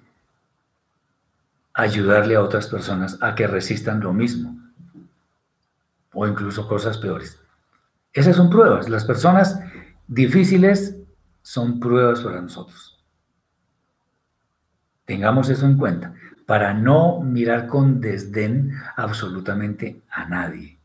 ayudarle 1.74 2.36
a 2.36 2.42
otras 2.42 2.68
personas 2.68 3.18
a 3.22 3.36
que 3.36 3.46
resistan 3.46 4.00
lo 4.00 4.14
mismo 4.14 4.58
o 6.14 6.26
incluso 6.26 6.66
cosas 6.66 6.98
peores. 6.98 7.42
Esas 8.14 8.38
son 8.38 8.50
pruebas. 8.50 8.88
Las 8.88 9.04
personas 9.04 9.60
difíciles 10.08 10.96
son 11.42 11.82
pruebas 11.82 12.22
para 12.22 12.42
nosotros. 12.42 12.98
Tengamos 15.04 15.50
eso 15.50 15.66
en 15.66 15.78
cuenta 15.78 16.14
para 16.46 16.74
no 16.74 17.20
mirar 17.20 17.68
con 17.68 18.00
desdén 18.00 18.72
absolutamente 18.96 20.02
a 20.10 20.24
nadie. 20.26 20.79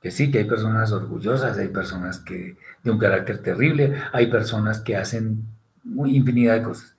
Que 0.00 0.10
sí, 0.10 0.30
que 0.30 0.38
hay 0.38 0.44
personas 0.44 0.92
orgullosas, 0.92 1.58
hay 1.58 1.68
personas 1.68 2.20
que 2.20 2.56
de 2.82 2.90
un 2.90 2.98
carácter 2.98 3.42
terrible, 3.42 3.94
hay 4.12 4.28
personas 4.28 4.80
que 4.80 4.96
hacen 4.96 5.44
infinidad 6.06 6.54
de 6.54 6.62
cosas. 6.62 6.96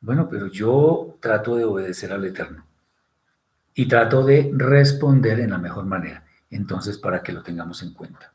Bueno, 0.00 0.28
pero 0.28 0.46
yo 0.46 1.16
trato 1.20 1.56
de 1.56 1.64
obedecer 1.64 2.12
al 2.12 2.24
Eterno 2.24 2.64
y 3.74 3.86
trato 3.88 4.24
de 4.24 4.52
responder 4.54 5.40
en 5.40 5.50
la 5.50 5.58
mejor 5.58 5.84
manera. 5.86 6.24
Entonces, 6.50 6.98
para 6.98 7.22
que 7.22 7.32
lo 7.32 7.42
tengamos 7.42 7.82
en 7.82 7.92
cuenta. 7.92 8.32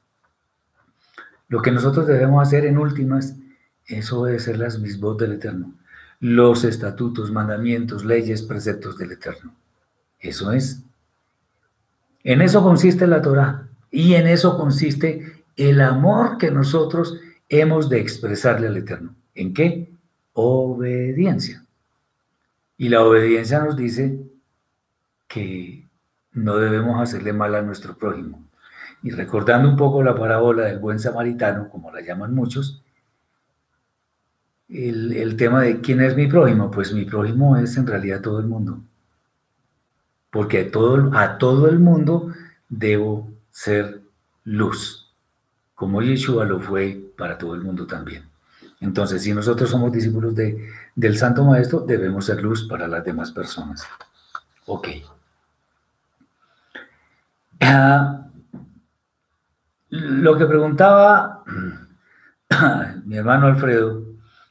Lo 1.47 1.62
que 1.62 1.72
nosotros 1.72 2.07
debemos 2.07 2.45
hacer 2.45 2.66
en 2.66 2.78
último 2.78 3.18
es, 3.18 4.12
obedecer 4.12 4.57
las 4.57 4.80
mismas 4.80 5.18
del 5.18 5.34
Eterno 5.34 5.74
los 6.22 6.64
estatutos, 6.66 7.32
mandamientos, 7.32 8.05
leyes, 8.05 8.43
preceptos 8.43 8.95
del 8.95 9.14
Eterno. 9.14 9.55
Eso 10.20 10.51
es. 10.51 10.84
En 12.24 12.43
eso 12.43 12.62
consiste 12.62 13.07
la 13.07 13.24
Torah 13.24 13.68
y 13.92 14.16
en 14.16 14.28
eso 14.28 14.58
consiste 14.58 15.44
el 15.58 15.82
amor 15.82 16.38
que 16.38 16.50
nosotros 16.50 17.20
hemos 17.50 17.89
de 17.89 18.00
expresarle 18.00 18.68
al 18.68 18.78
Eterno. 18.78 19.14
¿En 19.36 19.54
qué? 19.54 19.92
Obediencia. 20.34 21.66
Y 22.78 22.89
la 22.89 23.04
obediencia 23.04 23.60
nos 23.60 23.76
dice 23.76 24.18
que 25.28 25.86
no 26.32 26.58
debemos 26.58 27.02
hacerle 27.02 27.34
mal 27.34 27.54
a 27.54 27.62
nuestro 27.62 27.98
prójimo. 27.98 28.48
Y 29.04 29.12
recordando 29.12 29.70
un 29.70 29.76
poco 29.76 30.02
la 30.02 30.16
parábola 30.16 30.64
del 30.64 30.80
buen 30.80 31.00
samaritano, 31.00 31.70
como 31.70 31.92
la 31.92 32.02
llaman 32.02 32.34
muchos, 32.34 32.84
el, 34.70 35.36
tema 35.36 35.62
de 35.62 35.82
quién 35.82 36.00
es 36.00 36.16
mi 36.16 36.28
prójimo, 36.28 36.72
pues 36.72 36.94
mi 36.94 37.04
prójimo 37.04 37.58
es 37.58 37.76
en 37.76 37.88
realidad 37.88 38.22
todo 38.22 38.39
el 38.39 38.48
mundo. 38.48 38.82
Porque 40.30 40.62
a 40.62 40.72
todo, 40.72 41.12
a 41.14 41.38
todo 41.38 41.68
el 41.68 41.80
mundo 41.80 42.32
debo 42.70 43.30
ser 43.52 44.02
luz, 44.43 45.14
como 45.76 46.02
Yeshua 46.02 46.45
lo 46.45 46.60
fue 46.60 47.12
para 47.18 47.38
todo 47.38 47.56
el 47.56 47.62
mundo 47.62 47.86
también. 47.86 48.24
Entonces, 48.80 49.22
si 49.22 49.34
nosotros 49.34 49.70
somos 49.70 49.91
discípulos 49.91 50.36
de, 50.36 50.70
del 50.95 51.18
Santo 51.18 51.45
Maestro, 51.45 51.82
debemos 51.82 52.26
ser 52.26 52.41
luz 52.41 52.68
para 52.68 52.88
las 52.88 53.04
demás 53.04 53.32
personas. 53.32 53.86
Ok. 54.66 54.88
Ah, 57.60 58.26
lo 59.89 60.38
que 60.38 60.45
preguntaba 60.45 61.43
mi 63.06 63.18
hermano 63.18 63.47
Alfredo 63.47 64.04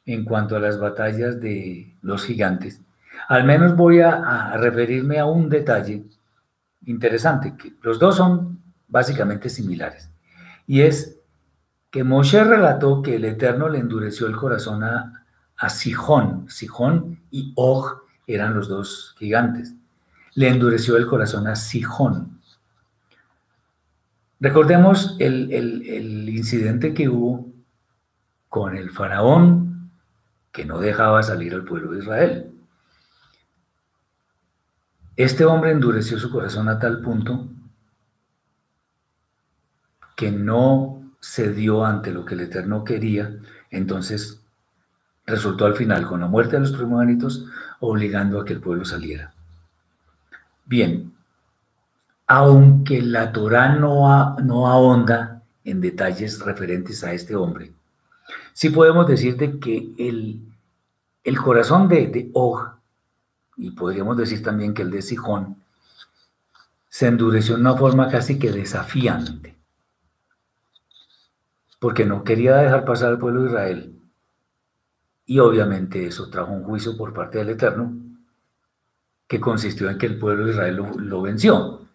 en 0.07 0.25
cuanto 0.25 0.57
a 0.57 0.61
las 0.61 0.79
batallas 0.79 1.41
de 1.41 1.97
los 2.03 2.25
gigantes, 2.25 2.81
al 3.29 3.45
menos 3.45 3.77
voy 3.77 4.01
a, 4.01 4.57
referirme 4.57 5.19
a 5.19 5.27
un 5.27 5.49
detalle 5.49 6.05
interesante, 6.87 7.57
que 7.57 7.75
los 7.83 7.99
dos 7.99 8.17
son 8.17 8.60
básicamente 8.91 9.49
similares, 9.49 10.11
y 10.67 10.83
es 10.83 11.17
que 11.91 12.05
Moshe 12.05 12.45
relató 12.45 13.03
que 13.03 13.17
el 13.17 13.25
Eterno 13.25 13.69
le 13.69 13.79
endureció 13.79 14.27
el 14.27 14.37
corazón 14.37 14.85
a, 14.85 15.25
a 15.57 15.71
Sijón, 15.71 16.49
Sijón 16.49 17.21
y 17.31 17.53
Og 17.57 18.03
eran 18.27 18.55
los 18.55 18.69
dos 18.69 19.17
gigantes, 19.19 19.75
le 20.35 20.49
endureció 20.49 20.97
el 20.97 21.07
corazón 21.07 21.49
a 21.49 21.57
Sijón. 21.57 22.41
Recordemos 24.39 25.17
el, 25.19 25.53
el 25.53 26.29
incidente 26.29 26.95
que 26.95 27.09
hubo 27.09 27.51
con 28.49 28.77
el 28.77 28.91
faraón 28.91 29.91
que 30.53 30.65
no 30.65 30.79
dejaba 30.79 31.23
salir 31.23 31.55
al 31.55 31.65
pueblo 31.65 31.93
de 31.93 31.99
Israel. 31.99 32.53
Este 35.17 35.45
hombre 35.45 35.73
endureció 35.73 36.19
su 36.19 36.31
corazón 36.31 36.69
a 36.69 36.79
tal 36.79 37.01
punto 37.01 37.49
que 40.21 40.31
no 40.31 41.01
cedió 41.19 41.83
ante 41.83 42.13
lo 42.13 42.27
que 42.27 42.35
el 42.35 42.43
Eterno 42.43 42.85
quería, 42.85 43.39
entonces 43.71 44.43
resultó 45.25 45.65
al 45.65 45.75
final 45.75 46.07
con 46.07 46.21
la 46.21 46.27
muerte 46.27 46.57
de 46.57 46.61
los 46.61 46.73
primogénitos 46.73 47.47
obligando 47.79 48.39
a 48.39 48.45
que 48.45 48.53
el 48.53 48.61
pueblo 48.61 48.85
saliera. 48.85 49.33
Bien, 50.67 51.15
aunque 52.27 53.01
la 53.01 53.33
Torah 53.33 53.77
no, 53.77 54.37
no 54.41 54.67
ahonda 54.67 55.43
en 55.65 55.81
detalles 55.81 56.39
referentes 56.41 57.03
a 57.03 57.15
este 57.15 57.35
hombre, 57.35 57.73
sí 58.53 58.69
podemos 58.69 59.07
decirte 59.07 59.59
que 59.59 59.95
el, 59.97 60.43
el 61.25 61.39
corazón 61.39 61.89
de, 61.89 62.09
de 62.09 62.31
Og, 62.35 62.61
y 63.57 63.71
podríamos 63.71 64.19
decir 64.19 64.43
también 64.43 64.75
que 64.75 64.83
el 64.83 64.91
de 64.91 65.01
Sijón, 65.01 65.57
se 66.91 67.07
endureció 67.07 67.55
de 67.55 67.63
una 67.63 67.75
forma 67.75 68.09
casi 68.09 68.39
que 68.39 68.53
desafiante. 68.53 69.60
Porque 71.81 72.05
no 72.05 72.23
quería 72.23 72.57
dejar 72.59 72.85
pasar 72.85 73.09
al 73.09 73.19
pueblo 73.19 73.43
de 73.43 73.49
Israel. 73.49 74.01
Y 75.27 75.39
obviamente 75.39 76.07
eso 76.07 76.31
trajo 76.31 76.53
un 76.53 76.63
juicio 76.63 76.97
por 76.97 77.13
parte 77.13 77.39
del 77.39 77.49
Eterno, 77.49 77.93
que 79.27 79.41
consistió 79.41 79.89
en 79.89 79.99
que 79.99 80.07
el 80.07 80.19
pueblo 80.19 80.45
de 80.45 80.53
Israel 80.53 80.77
lo, 80.77 81.23
venció. 81.23 81.89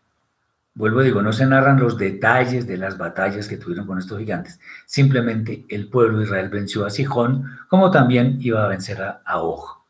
Vuelvo 0.74 1.00
a 1.00 1.04
digo, 1.04 1.22
no 1.22 1.32
se 1.32 1.46
narran 1.46 1.80
los 1.80 1.98
detalles 1.98 2.66
de 2.66 2.78
las 2.78 2.98
batallas 2.98 3.48
que 3.48 3.58
tuvieron 3.58 3.86
con 3.86 4.00
estos 4.00 4.18
gigantes. 4.18 4.60
Simplemente 4.86 5.66
el 5.70 5.88
pueblo 5.90 6.18
de 6.18 6.26
Israel 6.26 6.50
venció 6.50 6.86
a 6.86 6.90
Sijón, 6.90 7.60
como 7.70 7.92
también 7.92 8.38
iba 8.42 8.66
a 8.66 8.70
vencer 8.70 9.02
a, 9.02 9.22
a 9.24 9.40
Og. 9.42 9.84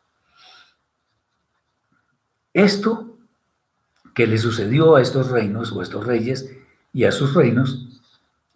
Esto 2.54 3.18
que 4.14 4.28
le 4.28 4.38
sucedió 4.38 4.96
a 4.96 5.02
estos 5.02 5.30
reinos 5.30 5.72
o 5.72 5.80
a 5.80 5.84
estos 5.84 6.06
reyes 6.06 6.52
y 6.94 7.06
a 7.06 7.12
sus 7.12 7.34
reinos, 7.34 7.95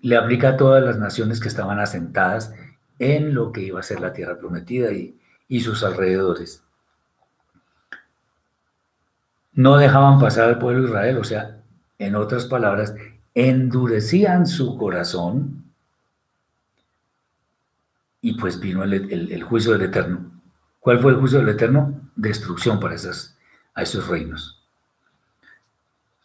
le 0.01 0.15
aplica 0.15 0.49
a 0.49 0.57
todas 0.57 0.83
las 0.83 0.97
naciones 0.97 1.39
que 1.39 1.47
estaban 1.47 1.79
asentadas 1.79 2.53
en 2.99 3.33
lo 3.33 3.51
que 3.51 3.61
iba 3.61 3.79
a 3.79 3.83
ser 3.83 3.99
la 3.99 4.13
tierra 4.13 4.37
prometida 4.37 4.91
y, 4.91 5.15
sus 5.61 5.83
alrededores. 5.83 6.63
No 9.53 9.77
dejaban 9.77 10.19
pasar 10.19 10.47
al 10.47 10.59
pueblo 10.59 10.83
de 10.83 10.89
Israel, 10.89 11.17
o 11.17 11.23
sea, 11.23 11.61
en 11.97 12.15
otras 12.15 12.45
palabras, 12.45 12.93
endurecían 13.33 14.45
su 14.45 14.77
corazón 14.77 15.65
y 18.21 18.33
pues 18.33 18.59
vino 18.59 18.83
el, 18.83 19.43
juicio 19.43 19.71
del 19.73 19.83
Eterno. 19.83 20.31
¿Cuál 20.79 20.99
fue 20.99 21.13
el 21.13 21.17
juicio 21.17 21.39
del 21.39 21.49
Eterno? 21.49 21.99
Destrucción 22.15 22.79
para 22.79 22.95
esas, 22.95 23.37
a 23.73 23.81
esos 23.81 24.07
reinos. 24.07 24.61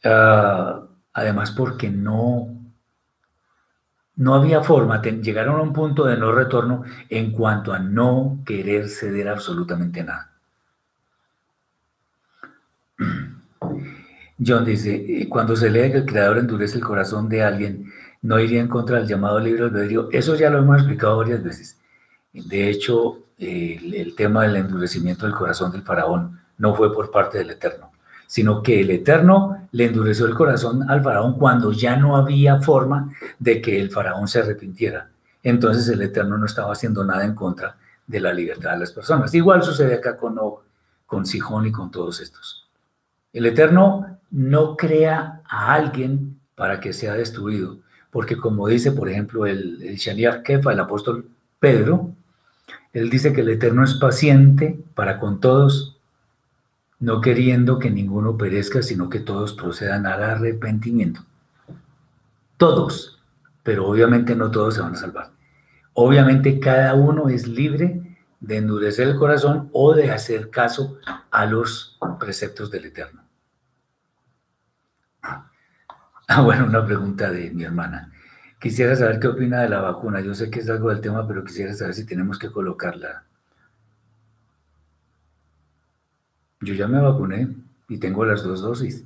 Ah, 0.04 0.82
además, 1.12 1.50
porque 1.50 1.90
no 1.90 2.53
no 4.16 4.34
había 4.34 4.62
forma, 4.62 5.02
llegaron 5.02 5.58
a 5.58 5.62
un 5.62 5.72
punto 5.72 6.04
de 6.04 6.16
no 6.16 6.32
retorno 6.32 6.84
en 7.08 7.32
cuanto 7.32 7.72
a 7.72 7.78
no 7.78 8.38
querer 8.46 8.88
ceder 8.88 9.28
absolutamente 9.28 10.04
nada. 10.04 10.30
John 14.44 14.64
dice, 14.64 14.94
eh, 14.94 15.28
cuando 15.28 15.56
se 15.56 15.70
lee 15.70 15.92
que 15.92 15.98
el 15.98 16.06
creador 16.06 16.38
endurece 16.38 16.76
el 16.78 16.84
corazón 16.84 17.28
de 17.28 17.42
alguien, 17.42 17.92
no 18.22 18.38
iría 18.40 18.60
en 18.60 18.68
contra 18.68 18.98
del 18.98 19.08
llamado 19.08 19.38
libre 19.38 19.64
albedrío. 19.64 20.08
Eso 20.10 20.34
ya 20.34 20.50
lo 20.50 20.58
hemos 20.58 20.78
explicado 20.78 21.18
varias 21.18 21.42
veces. 21.42 21.78
De 22.32 22.68
hecho, 22.68 23.20
el 23.38 24.14
tema 24.16 24.42
del 24.42 24.56
endurecimiento 24.56 25.26
del 25.26 25.34
corazón 25.34 25.70
del 25.72 25.82
faraón 25.82 26.40
no 26.58 26.74
fue 26.74 26.92
por 26.92 27.10
parte 27.10 27.38
del 27.38 27.50
Eterno 27.50 27.93
sino 28.26 28.62
que 28.62 28.80
el 28.80 28.90
Eterno 28.90 29.68
le 29.72 29.86
endureció 29.86 30.26
el 30.26 30.34
corazón 30.34 30.88
al 30.90 31.02
faraón 31.02 31.34
cuando 31.34 31.72
ya 31.72 31.96
no 31.96 32.16
había 32.16 32.60
forma 32.60 33.12
de 33.38 33.60
que 33.60 33.80
el 33.80 33.90
faraón 33.90 34.28
se 34.28 34.40
arrepintiera. 34.40 35.08
Entonces 35.42 35.88
el 35.88 36.02
Eterno 36.02 36.38
no 36.38 36.46
estaba 36.46 36.72
haciendo 36.72 37.04
nada 37.04 37.24
en 37.24 37.34
contra 37.34 37.76
de 38.06 38.20
la 38.20 38.32
libertad 38.32 38.72
de 38.72 38.78
las 38.78 38.92
personas. 38.92 39.34
Igual 39.34 39.62
sucede 39.62 39.94
acá 39.94 40.16
con, 40.16 40.38
con 41.06 41.26
Sijón 41.26 41.66
y 41.66 41.72
con 41.72 41.90
todos 41.90 42.20
estos. 42.20 42.68
El 43.32 43.46
Eterno 43.46 44.18
no 44.30 44.76
crea 44.76 45.42
a 45.48 45.74
alguien 45.74 46.38
para 46.54 46.80
que 46.80 46.92
sea 46.92 47.14
destruido, 47.14 47.78
porque 48.10 48.36
como 48.36 48.68
dice, 48.68 48.92
por 48.92 49.08
ejemplo, 49.08 49.46
el, 49.46 49.82
el 49.82 50.42
Kefa, 50.42 50.72
el 50.72 50.80
apóstol 50.80 51.28
Pedro, 51.58 52.12
él 52.92 53.10
dice 53.10 53.32
que 53.32 53.40
el 53.40 53.48
Eterno 53.48 53.82
es 53.82 53.94
paciente 53.94 54.78
para 54.94 55.18
con 55.18 55.40
todos 55.40 55.98
no 57.00 57.20
queriendo 57.20 57.78
que 57.78 57.90
ninguno 57.90 58.36
perezca, 58.36 58.82
sino 58.82 59.08
que 59.08 59.20
todos 59.20 59.52
procedan 59.52 60.06
al 60.06 60.22
arrepentimiento. 60.22 61.24
Todos, 62.56 63.22
pero 63.62 63.86
obviamente 63.86 64.36
no 64.36 64.50
todos 64.50 64.74
se 64.74 64.80
van 64.80 64.94
a 64.94 64.98
salvar. 64.98 65.30
Obviamente 65.94 66.60
cada 66.60 66.94
uno 66.94 67.28
es 67.28 67.46
libre 67.46 68.18
de 68.40 68.56
endurecer 68.56 69.08
el 69.08 69.16
corazón 69.16 69.70
o 69.72 69.94
de 69.94 70.10
hacer 70.10 70.50
caso 70.50 70.98
a 71.30 71.46
los 71.46 71.98
preceptos 72.18 72.70
del 72.70 72.86
Eterno. 72.86 73.22
Ah, 76.26 76.40
bueno, 76.42 76.66
una 76.66 76.84
pregunta 76.84 77.30
de 77.30 77.50
mi 77.50 77.64
hermana. 77.64 78.10
Quisiera 78.60 78.96
saber 78.96 79.20
qué 79.20 79.28
opina 79.28 79.60
de 79.60 79.68
la 79.68 79.80
vacuna. 79.80 80.20
Yo 80.20 80.34
sé 80.34 80.50
que 80.50 80.60
es 80.60 80.70
algo 80.70 80.88
del 80.88 81.00
tema, 81.00 81.28
pero 81.28 81.44
quisiera 81.44 81.74
saber 81.74 81.94
si 81.94 82.06
tenemos 82.06 82.38
que 82.38 82.50
colocarla. 82.50 83.24
Yo 86.64 86.74
ya 86.74 86.88
me 86.88 87.00
vacuné 87.00 87.48
y 87.88 87.98
tengo 87.98 88.24
las 88.24 88.42
dos 88.42 88.62
dosis. 88.62 89.04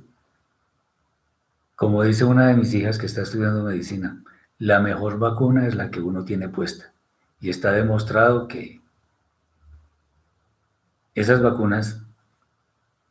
Como 1.75 2.03
dice 2.03 2.25
una 2.25 2.47
de 2.47 2.55
mis 2.55 2.73
hijas 2.73 2.97
que 2.97 3.05
está 3.05 3.21
estudiando 3.21 3.63
medicina, 3.63 4.23
la 4.57 4.79
mejor 4.79 5.19
vacuna 5.19 5.67
es 5.67 5.75
la 5.75 5.91
que 5.91 6.01
uno 6.01 6.25
tiene 6.25 6.49
puesta. 6.49 6.91
Y 7.39 7.49
está 7.49 7.71
demostrado 7.71 8.47
que 8.47 8.81
esas 11.15 11.41
vacunas 11.41 12.01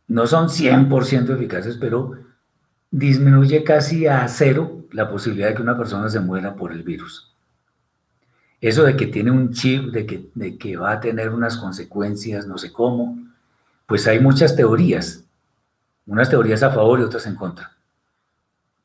no 0.07 0.27
son 0.27 0.49
100% 0.49 1.35
eficaces, 1.35 1.77
pero 1.77 2.19
disminuye 2.91 3.65
casi 3.65 4.07
a 4.07 4.27
cero 4.29 4.87
la 4.93 5.11
posibilidad 5.11 5.49
de 5.49 5.55
que 5.55 5.63
una 5.63 5.77
persona 5.77 6.09
se 6.09 6.21
muera 6.21 6.55
por 6.55 6.73
el 6.73 6.83
virus. 6.83 7.35
Eso 8.61 8.83
de 8.85 8.97
que 8.97 9.07
tiene 9.07 9.31
un 9.31 9.53
chip, 9.53 9.93
de 9.93 10.07
que, 10.07 10.31
de 10.35 10.59
que 10.59 10.77
va 10.77 10.93
a 10.93 11.01
tener 11.01 11.31
unas 11.31 11.57
consecuencias, 11.57 12.47
no 12.47 12.59
sé 12.59 12.73
cómo, 12.73 13.28
pues 13.89 14.07
hay 14.07 14.21
muchas 14.21 14.55
teorías, 14.55 15.25
unas 16.07 16.29
teorías 16.29 16.63
a 16.63 16.71
favor 16.71 17.01
y 17.01 17.05
otras 17.05 17.27
en 17.27 17.35
contra. 17.35 17.73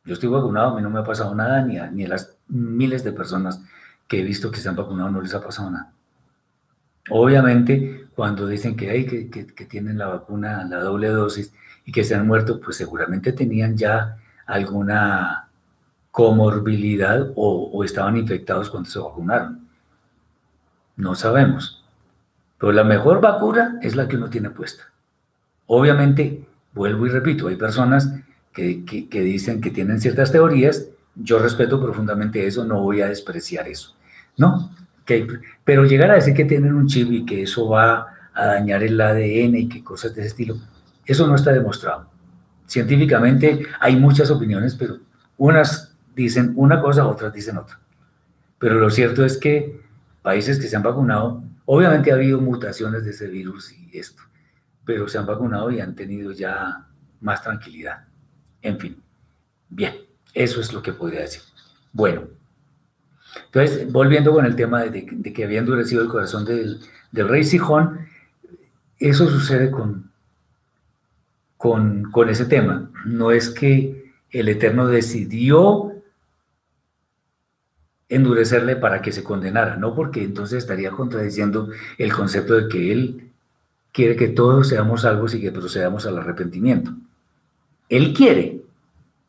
Yo 0.06 0.14
estoy 0.14 0.30
vacunado, 0.30 0.70
a 0.70 0.76
mí 0.78 0.82
no 0.82 0.90
me 0.90 1.02
ha 1.02 1.04
pasado 1.04 1.36
nada, 1.36 1.62
ni 1.62 1.78
a, 1.78 1.92
ni 1.92 2.06
a 2.06 2.08
las 2.08 2.38
miles 2.48 3.04
de 3.04 3.12
personas 3.12 3.62
que 4.08 4.22
he 4.22 4.24
visto 4.24 4.50
que 4.50 4.62
se 4.62 4.70
han 4.70 4.78
vacunado 4.78 5.12
no 5.12 5.20
les 5.20 5.34
ha 5.34 5.44
pasado 5.44 5.70
nada. 5.72 5.92
Obviamente, 7.10 8.08
cuando 8.16 8.48
dicen 8.48 8.78
que 8.78 8.92
hay 8.92 9.06
que, 9.06 9.30
que, 9.30 9.66
tienen 9.66 9.98
la 9.98 10.08
vacuna, 10.08 10.64
la 10.64 10.80
doble 10.80 11.10
dosis 11.10 11.54
y 11.84 11.92
que 11.92 12.06
se 12.06 12.16
han 12.16 12.26
muerto, 12.26 12.62
pues 12.62 12.78
seguramente 12.78 13.34
tenían 13.34 13.76
ya 13.76 14.16
alguna 14.46 15.50
comorbilidad 16.12 17.30
o, 17.36 17.72
o 17.74 17.84
estaban 17.84 18.16
infectados 18.16 18.70
cuando 18.70 18.90
se 18.90 19.00
vacunaron. 19.00 19.68
No 20.96 21.14
sabemos. 21.14 21.84
Pero 22.58 22.72
la 22.72 22.86
mejor 22.86 23.20
vacuna 23.20 23.80
es 23.82 23.98
la 23.98 24.08
que 24.08 24.16
uno 24.16 24.30
tiene 24.30 24.50
puesta. 24.50 24.93
Obviamente, 25.68 26.44
vuelvo 26.74 27.08
y 27.08 27.10
repito, 27.10 27.48
hay 27.48 27.56
personas 27.56 28.14
que, 28.54 28.84
dicen 29.12 29.62
que 29.62 29.72
tienen 29.72 30.00
ciertas 30.00 30.32
teorías, 30.32 30.88
yo 31.16 31.40
respeto 31.40 31.82
profundamente 31.82 32.46
eso, 32.46 32.66
no 32.66 32.82
voy 32.82 33.02
a 33.02 33.08
despreciar 33.08 33.68
eso, 33.68 33.96
¿no? 34.38 34.72
pero 35.66 35.84
llegar 35.84 36.12
a 36.12 36.16
decir 36.16 36.34
que 36.34 36.46
tienen 36.46 36.74
un 36.74 36.88
chip 36.88 37.12
y 37.12 37.26
que 37.26 37.44
eso 37.44 37.68
va 37.68 38.08
a 38.34 38.46
dañar 38.46 38.84
el 38.84 39.00
ADN 39.00 39.56
y 39.56 39.68
que 39.68 39.84
cosas 39.84 40.16
de 40.16 40.22
ese 40.22 40.30
estilo, 40.30 40.56
eso 41.06 41.28
no 41.28 41.36
está 41.36 41.52
demostrado. 41.52 42.10
Científicamente 42.66 43.68
hay 43.80 43.98
muchas 43.98 44.32
opiniones, 44.32 44.76
pero 44.76 45.00
unas 45.38 45.96
dicen 46.16 46.54
una 46.56 46.80
cosa, 46.82 47.06
otras 47.06 47.34
dicen 47.34 47.58
otra. 47.58 47.80
Pero 48.58 48.76
lo 48.76 48.90
cierto 48.90 49.26
es 49.26 49.38
que 49.38 49.82
países 50.22 50.58
que 50.58 50.68
se 50.68 50.76
han 50.76 50.84
vacunado, 50.84 51.44
obviamente 51.66 52.12
ha 52.12 52.16
habido 52.16 52.40
mutaciones 52.40 53.04
de 53.04 53.12
ese 53.12 53.28
virus 53.28 53.74
y 53.74 53.98
esto, 53.98 54.24
pero 54.86 55.08
se 55.08 55.18
han 55.18 55.26
vacunado 55.26 55.72
y 55.72 55.80
han 55.80 55.96
tenido 55.96 56.32
ya 56.32 56.88
más 57.22 57.42
tranquilidad. 57.42 58.06
En 58.62 58.80
fin, 58.80 59.02
bien, 59.70 59.96
eso 60.34 60.62
es 60.62 60.74
lo 60.74 60.82
que 60.82 60.94
podría 60.94 61.22
decir. 61.22 61.42
Bueno, 61.92 62.24
entonces, 63.46 63.92
volviendo 63.92 64.32
con 64.32 64.46
el 64.46 64.56
tema 64.56 64.84
de, 64.84 65.06
que 65.06 65.44
había 65.44 65.60
endurecido 65.60 66.02
el 66.02 66.10
corazón 66.10 66.46
del, 66.46 66.80
rey 67.12 67.44
Sijón, 67.44 68.08
eso 69.00 69.28
sucede 69.30 69.72
con, 69.72 70.12
con, 71.58 72.12
con 72.12 72.30
ese 72.30 72.46
tema. 72.46 72.92
No 73.06 73.32
es 73.32 73.50
que 73.50 74.12
el 74.32 74.50
Eterno 74.50 74.88
decidió 74.88 75.94
endurecerle 78.10 78.76
para 78.76 79.02
que 79.02 79.12
se 79.12 79.24
condenara, 79.24 79.76
no 79.76 79.96
porque 79.96 80.24
entonces 80.24 80.60
estaría 80.60 80.92
contradiciendo 80.92 81.70
el 81.98 82.14
concepto 82.14 82.56
de 82.56 82.68
que 82.68 82.92
él 82.92 83.33
quiere 83.94 84.16
que 84.18 84.28
todos 84.28 84.68
seamos 84.68 85.04
salvos 85.04 85.34
y 85.34 85.40
que 85.40 85.52
procedamos 85.52 86.06
al 86.06 86.18
arrepentimiento. 86.18 86.94
Él 87.88 88.14
quiere, 88.14 88.62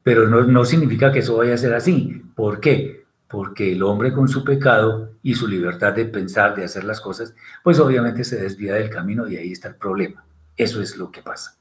pero 0.03 0.27
no, 0.27 0.65
significa 0.65 1.13
que 1.13 1.21
eso 1.21 1.37
vaya 1.37 1.55
a 1.55 1.59
ser 1.59 1.75
así. 1.75 2.23
¿Por 2.35 2.61
qué? 2.61 3.05
Porque 3.29 3.73
el 3.73 3.83
hombre 3.83 4.13
con 4.13 4.27
su 4.27 4.43
pecado 4.43 5.13
y 5.23 5.35
su 5.35 5.47
libertad 5.47 5.93
de 5.93 6.07
pensar, 6.07 6.57
de 6.57 6.65
hacer 6.65 6.85
las 6.85 7.01
cosas, 7.01 7.35
pues 7.63 7.79
obviamente 7.79 8.25
se 8.25 8.41
desvía 8.41 8.75
del 8.75 8.91
camino 8.91 9.29
y 9.29 9.37
ahí 9.37 9.53
está 9.53 9.69
el 9.69 9.77
problema. 9.77 10.25
Eso 10.57 10.81
es 10.81 10.97
lo 10.97 11.11
que 11.11 11.23
pasa. 11.23 11.57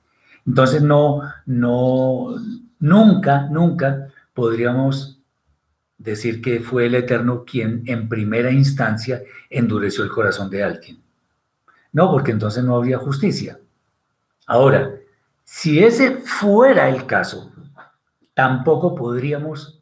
Entonces 0.46 0.82
no, 0.82 1.22
no, 1.46 2.36
nunca, 2.80 3.48
nunca 3.50 4.08
podríamos 4.34 5.20
decir 5.98 6.42
que 6.42 6.60
fue 6.60 6.86
el 6.86 6.96
Eterno 6.96 7.44
quien 7.44 7.84
en 7.86 8.08
primera 8.08 8.52
instancia 8.52 9.24
endureció 9.50 10.04
el 10.04 10.10
corazón 10.10 10.50
de 10.50 10.64
alguien. 10.64 11.03
No, 11.94 12.12
porque 12.12 12.32
entonces 12.32 12.64
no 12.64 12.76
habría 12.76 12.98
justicia. 12.98 13.60
Ahora, 14.46 15.00
si 15.44 15.84
ese 15.84 16.18
fuera 16.18 16.90
el 16.90 17.06
caso, 17.06 17.52
tampoco 18.34 18.96
podríamos 18.96 19.82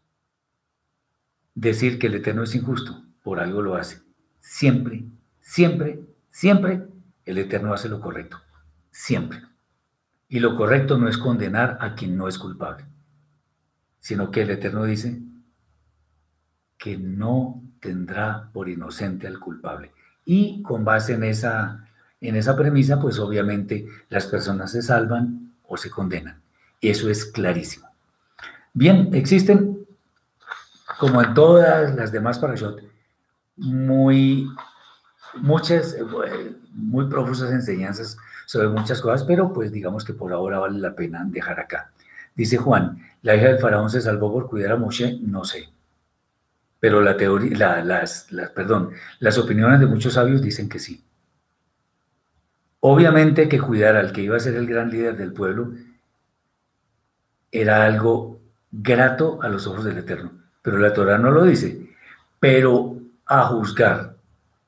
decir 1.56 1.98
que 1.98 2.08
el 2.08 2.16
Eterno 2.16 2.44
es 2.44 2.54
injusto. 2.56 3.04
por 3.24 3.40
algo 3.40 3.62
lo 3.62 3.76
hace. 3.76 4.02
Siempre, 4.40 5.04
siempre, 5.40 6.04
siempre 6.32 6.88
el 7.24 7.38
Eterno 7.38 7.72
hace 7.72 7.88
lo 7.88 8.02
correcto. 8.02 8.42
Siempre. 8.90 9.44
Y 10.28 10.40
lo 10.40 10.56
correcto 10.56 10.98
no 10.98 11.08
es 11.08 11.20
condenar 11.20 11.78
a 11.82 11.94
quien 11.94 12.18
no 12.18 12.28
es 12.28 12.40
culpable, 12.40 12.86
sino 14.00 14.32
que 14.32 14.42
el 14.42 14.50
Eterno 14.50 14.86
dice 14.86 15.22
que 16.78 16.98
no 16.98 17.62
tendrá 17.80 18.50
por 18.52 18.70
inocente 18.70 19.28
al 19.28 19.40
culpable. 19.40 19.92
Y 20.26 20.64
con 20.64 20.84
base 20.84 21.14
en 21.14 21.26
esa, 21.26 21.88
en 22.22 22.36
esa 22.36 22.56
premisa, 22.56 23.00
pues 23.00 23.20
obviamente 23.20 23.88
las 24.10 24.28
personas 24.28 24.72
se 24.72 24.82
salvan 24.82 25.54
o 25.68 25.76
se 25.76 25.90
condenan. 25.90 26.40
Eso 26.80 27.10
es 27.10 27.26
clarísimo. 27.26 27.88
Bien, 28.74 29.10
existen, 29.14 29.86
como 31.00 31.22
en 31.22 31.34
todas 31.34 31.96
las 31.96 32.12
demás 32.12 32.40
parashot, 32.40 32.82
muy, 33.58 34.48
muchas, 35.36 35.94
eh, 35.96 36.56
muy 36.72 37.08
profusas 37.08 37.52
enseñanzas 37.52 38.18
sobre 38.46 38.70
muchas 38.70 39.02
cosas, 39.02 39.24
pero 39.24 39.52
pues 39.52 39.72
digamos 39.72 40.06
que 40.06 40.14
por 40.14 40.32
ahora 40.32 40.60
vale 40.60 40.80
la 40.80 40.96
pena 40.96 41.24
dejar 41.26 41.60
acá. 41.60 41.92
Dice 42.36 42.58
Juan, 42.58 42.98
¿la 43.24 43.36
hija 43.36 43.48
del 43.48 43.60
faraón 43.60 43.90
se 43.90 44.02
salvó 44.02 44.32
por 44.32 44.48
cuidar 44.48 44.74
a 44.74 44.78
Moshe? 44.78 45.20
No 45.22 45.44
sé. 45.44 45.70
Pero 46.80 47.02
la 47.02 47.18
teoría, 47.18 47.84
las, 47.84 48.28
perdón, 48.56 48.92
las 49.20 49.38
opiniones 49.38 49.80
de 49.80 49.86
muchos 49.86 50.14
sabios 50.14 50.42
dicen 50.42 50.70
que 50.70 50.80
sí. 50.80 51.04
Obviamente 52.82 53.48
que 53.48 53.60
cuidar 53.60 53.96
al 53.96 54.12
que 54.12 54.24
iba 54.24 54.36
a 54.36 54.40
ser 54.40 54.56
el 54.56 54.68
gran 54.68 54.90
líder 54.90 55.16
del 55.16 55.34
pueblo 55.34 55.72
era 57.52 57.86
algo 57.86 58.40
grato 58.72 59.40
a 59.42 59.50
los 59.50 59.68
ojos 59.68 59.86
del 59.86 60.00
Eterno, 60.00 60.32
pero 60.62 60.80
la 60.80 60.92
Torah 60.92 61.18
no 61.18 61.32
lo 61.32 61.44
dice. 61.44 61.90
Pero 62.40 62.98
a 63.28 63.44
juzgar 63.46 64.16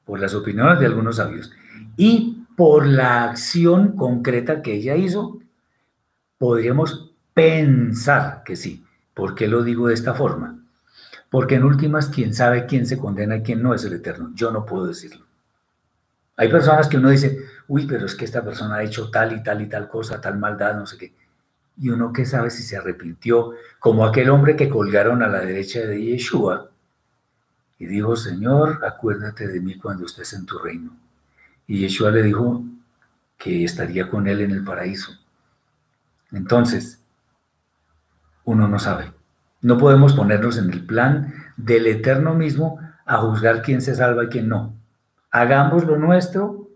por 0.05 0.20
las 0.20 0.36
opiniones 0.36 0.80
de 0.80 0.86
algunos 0.86 1.16
sabios 1.16 1.51
y 1.97 2.45
por 2.55 2.86
la 2.86 3.24
acción 3.24 3.95
concreta 3.95 4.61
que 4.61 4.76
ella 4.76 4.95
hizo, 4.95 5.39
podríamos 6.38 7.11
pensar 7.34 8.43
que 8.45 8.55
sí. 8.55 8.86
¿Por 9.16 9.34
qué 9.34 9.47
lo 9.47 9.64
digo 9.64 9.88
de 9.88 9.95
esta 9.95 10.14
forma? 10.14 10.59
Porque 11.32 11.55
en 11.55 11.64
últimas, 11.64 12.09
quien 12.09 12.34
sabe 12.36 12.68
quién 12.68 12.86
se 12.86 12.99
condena 12.99 13.38
y 13.38 13.41
quién 13.41 13.64
no 13.64 13.74
es 13.74 13.84
el 13.86 13.93
Eterno. 13.93 14.32
Yo 14.36 14.51
no 14.51 14.66
puedo 14.66 14.86
decirlo. 14.86 15.26
Hay 16.36 16.50
personas 16.50 16.88
que 16.88 16.98
uno 16.98 17.10
dice, 17.10 17.38
uy, 17.68 17.86
pero 17.86 18.06
es 18.06 18.16
que 18.16 18.26
esta 18.26 18.44
persona 18.44 18.76
ha 18.76 18.84
hecho 18.84 19.10
tal 19.12 19.34
y 19.34 19.44
tal 19.44 19.62
y 19.62 19.68
tal 19.68 19.88
cosa, 19.88 20.20
tal 20.20 20.38
maldad, 20.38 20.76
no 20.76 20.86
sé 20.86 20.98
qué. 20.98 21.14
Y 21.78 21.90
uno 21.90 22.14
que 22.14 22.26
sabe 22.26 22.50
si 22.50 22.64
se 22.64 22.78
arrepintió, 22.78 23.52
como 23.80 24.06
aquel 24.06 24.30
hombre 24.30 24.56
que 24.56 24.70
colgaron 24.70 25.22
a 25.24 25.28
la 25.28 25.40
derecha 25.40 25.80
de 25.82 26.02
Yeshua, 26.02 26.70
y 27.80 27.86
dijo, 27.86 28.16
Señor, 28.16 28.80
acuérdate 28.86 29.48
de 29.48 29.60
mí 29.60 29.78
cuando 29.78 30.06
estés 30.06 30.34
en 30.34 30.46
tu 30.46 30.58
reino. 30.58 30.96
Y 31.68 31.80
Yeshua 31.80 32.12
le 32.12 32.24
dijo 32.24 32.64
que 33.38 33.64
estaría 33.64 34.10
con 34.10 34.28
él 34.28 34.42
en 34.42 34.52
el 34.52 34.64
paraíso. 34.64 35.12
Entonces, 36.32 37.02
uno 38.46 38.68
no 38.68 38.80
sabe. 38.80 39.12
No 39.62 39.78
podemos 39.78 40.14
ponernos 40.14 40.58
en 40.58 40.72
el 40.72 40.86
plan 40.86 41.34
del 41.58 41.88
eterno 41.88 42.36
mismo 42.36 42.80
a 43.06 43.18
juzgar 43.18 43.62
quién 43.62 43.82
se 43.82 43.96
salva 43.96 44.26
y 44.26 44.28
quién 44.28 44.48
no. 44.48 44.76
Hagamos 45.36 45.84
lo 45.86 45.98
nuestro, 45.98 46.70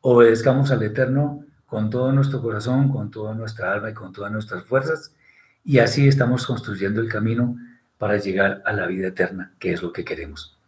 obedezcamos 0.00 0.72
al 0.72 0.82
eterno 0.82 1.44
con 1.64 1.90
todo 1.90 2.10
nuestro 2.10 2.42
corazón, 2.42 2.88
con 2.88 3.08
toda 3.08 3.36
nuestra 3.36 3.72
alma 3.72 3.90
y 3.90 3.94
con 3.94 4.12
todas 4.12 4.32
nuestras 4.32 4.64
fuerzas, 4.64 5.14
y 5.62 5.78
así 5.78 6.08
estamos 6.08 6.44
construyendo 6.44 7.00
el 7.00 7.08
camino 7.08 7.56
para 7.98 8.16
llegar 8.16 8.64
a 8.66 8.72
la 8.72 8.86
vida 8.86 9.06
eterna, 9.06 9.52
que 9.60 9.72
es 9.72 9.80
lo 9.80 9.92
que 9.92 10.04
queremos. 10.04 10.58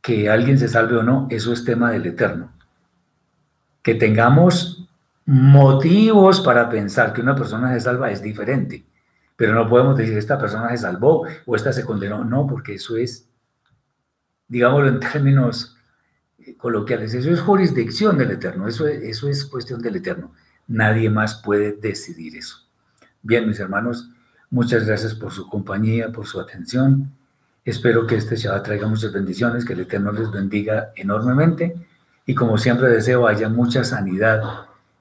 Que 0.00 0.30
alguien 0.30 0.60
se 0.60 0.68
salve 0.68 0.96
o 0.96 1.02
no, 1.02 1.26
eso 1.28 1.52
es 1.52 1.64
tema 1.64 1.90
del 1.90 2.06
eterno. 2.06 2.52
Que 3.82 3.96
tengamos 3.96 4.88
motivos 5.26 6.40
para 6.40 6.70
pensar 6.70 7.12
que 7.12 7.20
una 7.20 7.34
persona 7.34 7.74
se 7.74 7.80
salva 7.80 8.12
es 8.12 8.22
diferente, 8.22 8.86
pero 9.34 9.54
no 9.54 9.68
podemos 9.68 9.96
decir 9.96 10.16
esta 10.16 10.38
persona 10.38 10.68
se 10.70 10.78
salvó 10.78 11.26
o 11.46 11.56
esta 11.56 11.72
se 11.72 11.84
condenó, 11.84 12.24
no, 12.24 12.46
porque 12.46 12.74
eso 12.74 12.96
es, 12.96 13.28
digámoslo 14.46 14.86
en 14.86 15.00
términos 15.00 15.76
coloquiales, 16.58 17.14
eso 17.14 17.30
es 17.30 17.40
jurisdicción 17.40 18.18
del 18.18 18.32
Eterno, 18.32 18.68
eso 18.68 18.86
eso 18.86 19.28
es 19.28 19.44
cuestión 19.44 19.80
del 19.80 19.96
Eterno. 19.96 20.32
Nadie 20.68 21.10
más 21.10 21.42
puede 21.42 21.72
decidir 21.72 22.36
eso. 22.36 22.58
Bien, 23.22 23.46
mis 23.46 23.60
hermanos, 23.60 24.08
Muchas 24.52 24.86
gracias 24.86 25.14
por 25.14 25.32
su 25.32 25.48
compañía, 25.48 26.12
por 26.12 26.26
su 26.26 26.38
atención. 26.38 27.10
Espero 27.64 28.06
que 28.06 28.16
este 28.16 28.36
Shabbat 28.36 28.66
traiga 28.66 28.86
muchas 28.86 29.10
bendiciones, 29.10 29.64
que 29.64 29.72
el 29.72 29.80
Eterno 29.80 30.12
les 30.12 30.30
bendiga 30.30 30.92
enormemente 30.94 31.74
y 32.26 32.34
como 32.34 32.58
siempre 32.58 32.90
deseo 32.90 33.26
haya 33.26 33.48
mucha 33.48 33.82
sanidad 33.82 34.42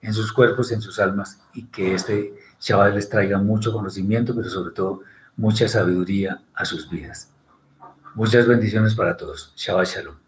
en 0.02 0.14
sus 0.14 0.32
cuerpos, 0.32 0.72
en 0.72 0.82
sus 0.82 1.00
almas 1.00 1.42
y 1.54 1.64
que 1.66 1.94
este 1.94 2.34
Shabbat 2.62 2.96
les 2.96 3.10
traiga 3.10 3.40
mucho 3.40 3.74
conocimiento, 3.74 4.34
pero 4.34 4.48
sobre 4.48 4.72
todo 4.72 5.02
mucha 5.36 5.68
sabiduría 5.68 6.42
a 6.54 6.64
sus 6.64 6.90
vidas. 6.90 7.30
Muchas 8.16 8.48
bendiciones 8.48 8.96
para 8.96 9.18
todos. 9.18 9.52
Shabbat 9.58 9.88
Shalom. 9.88 10.21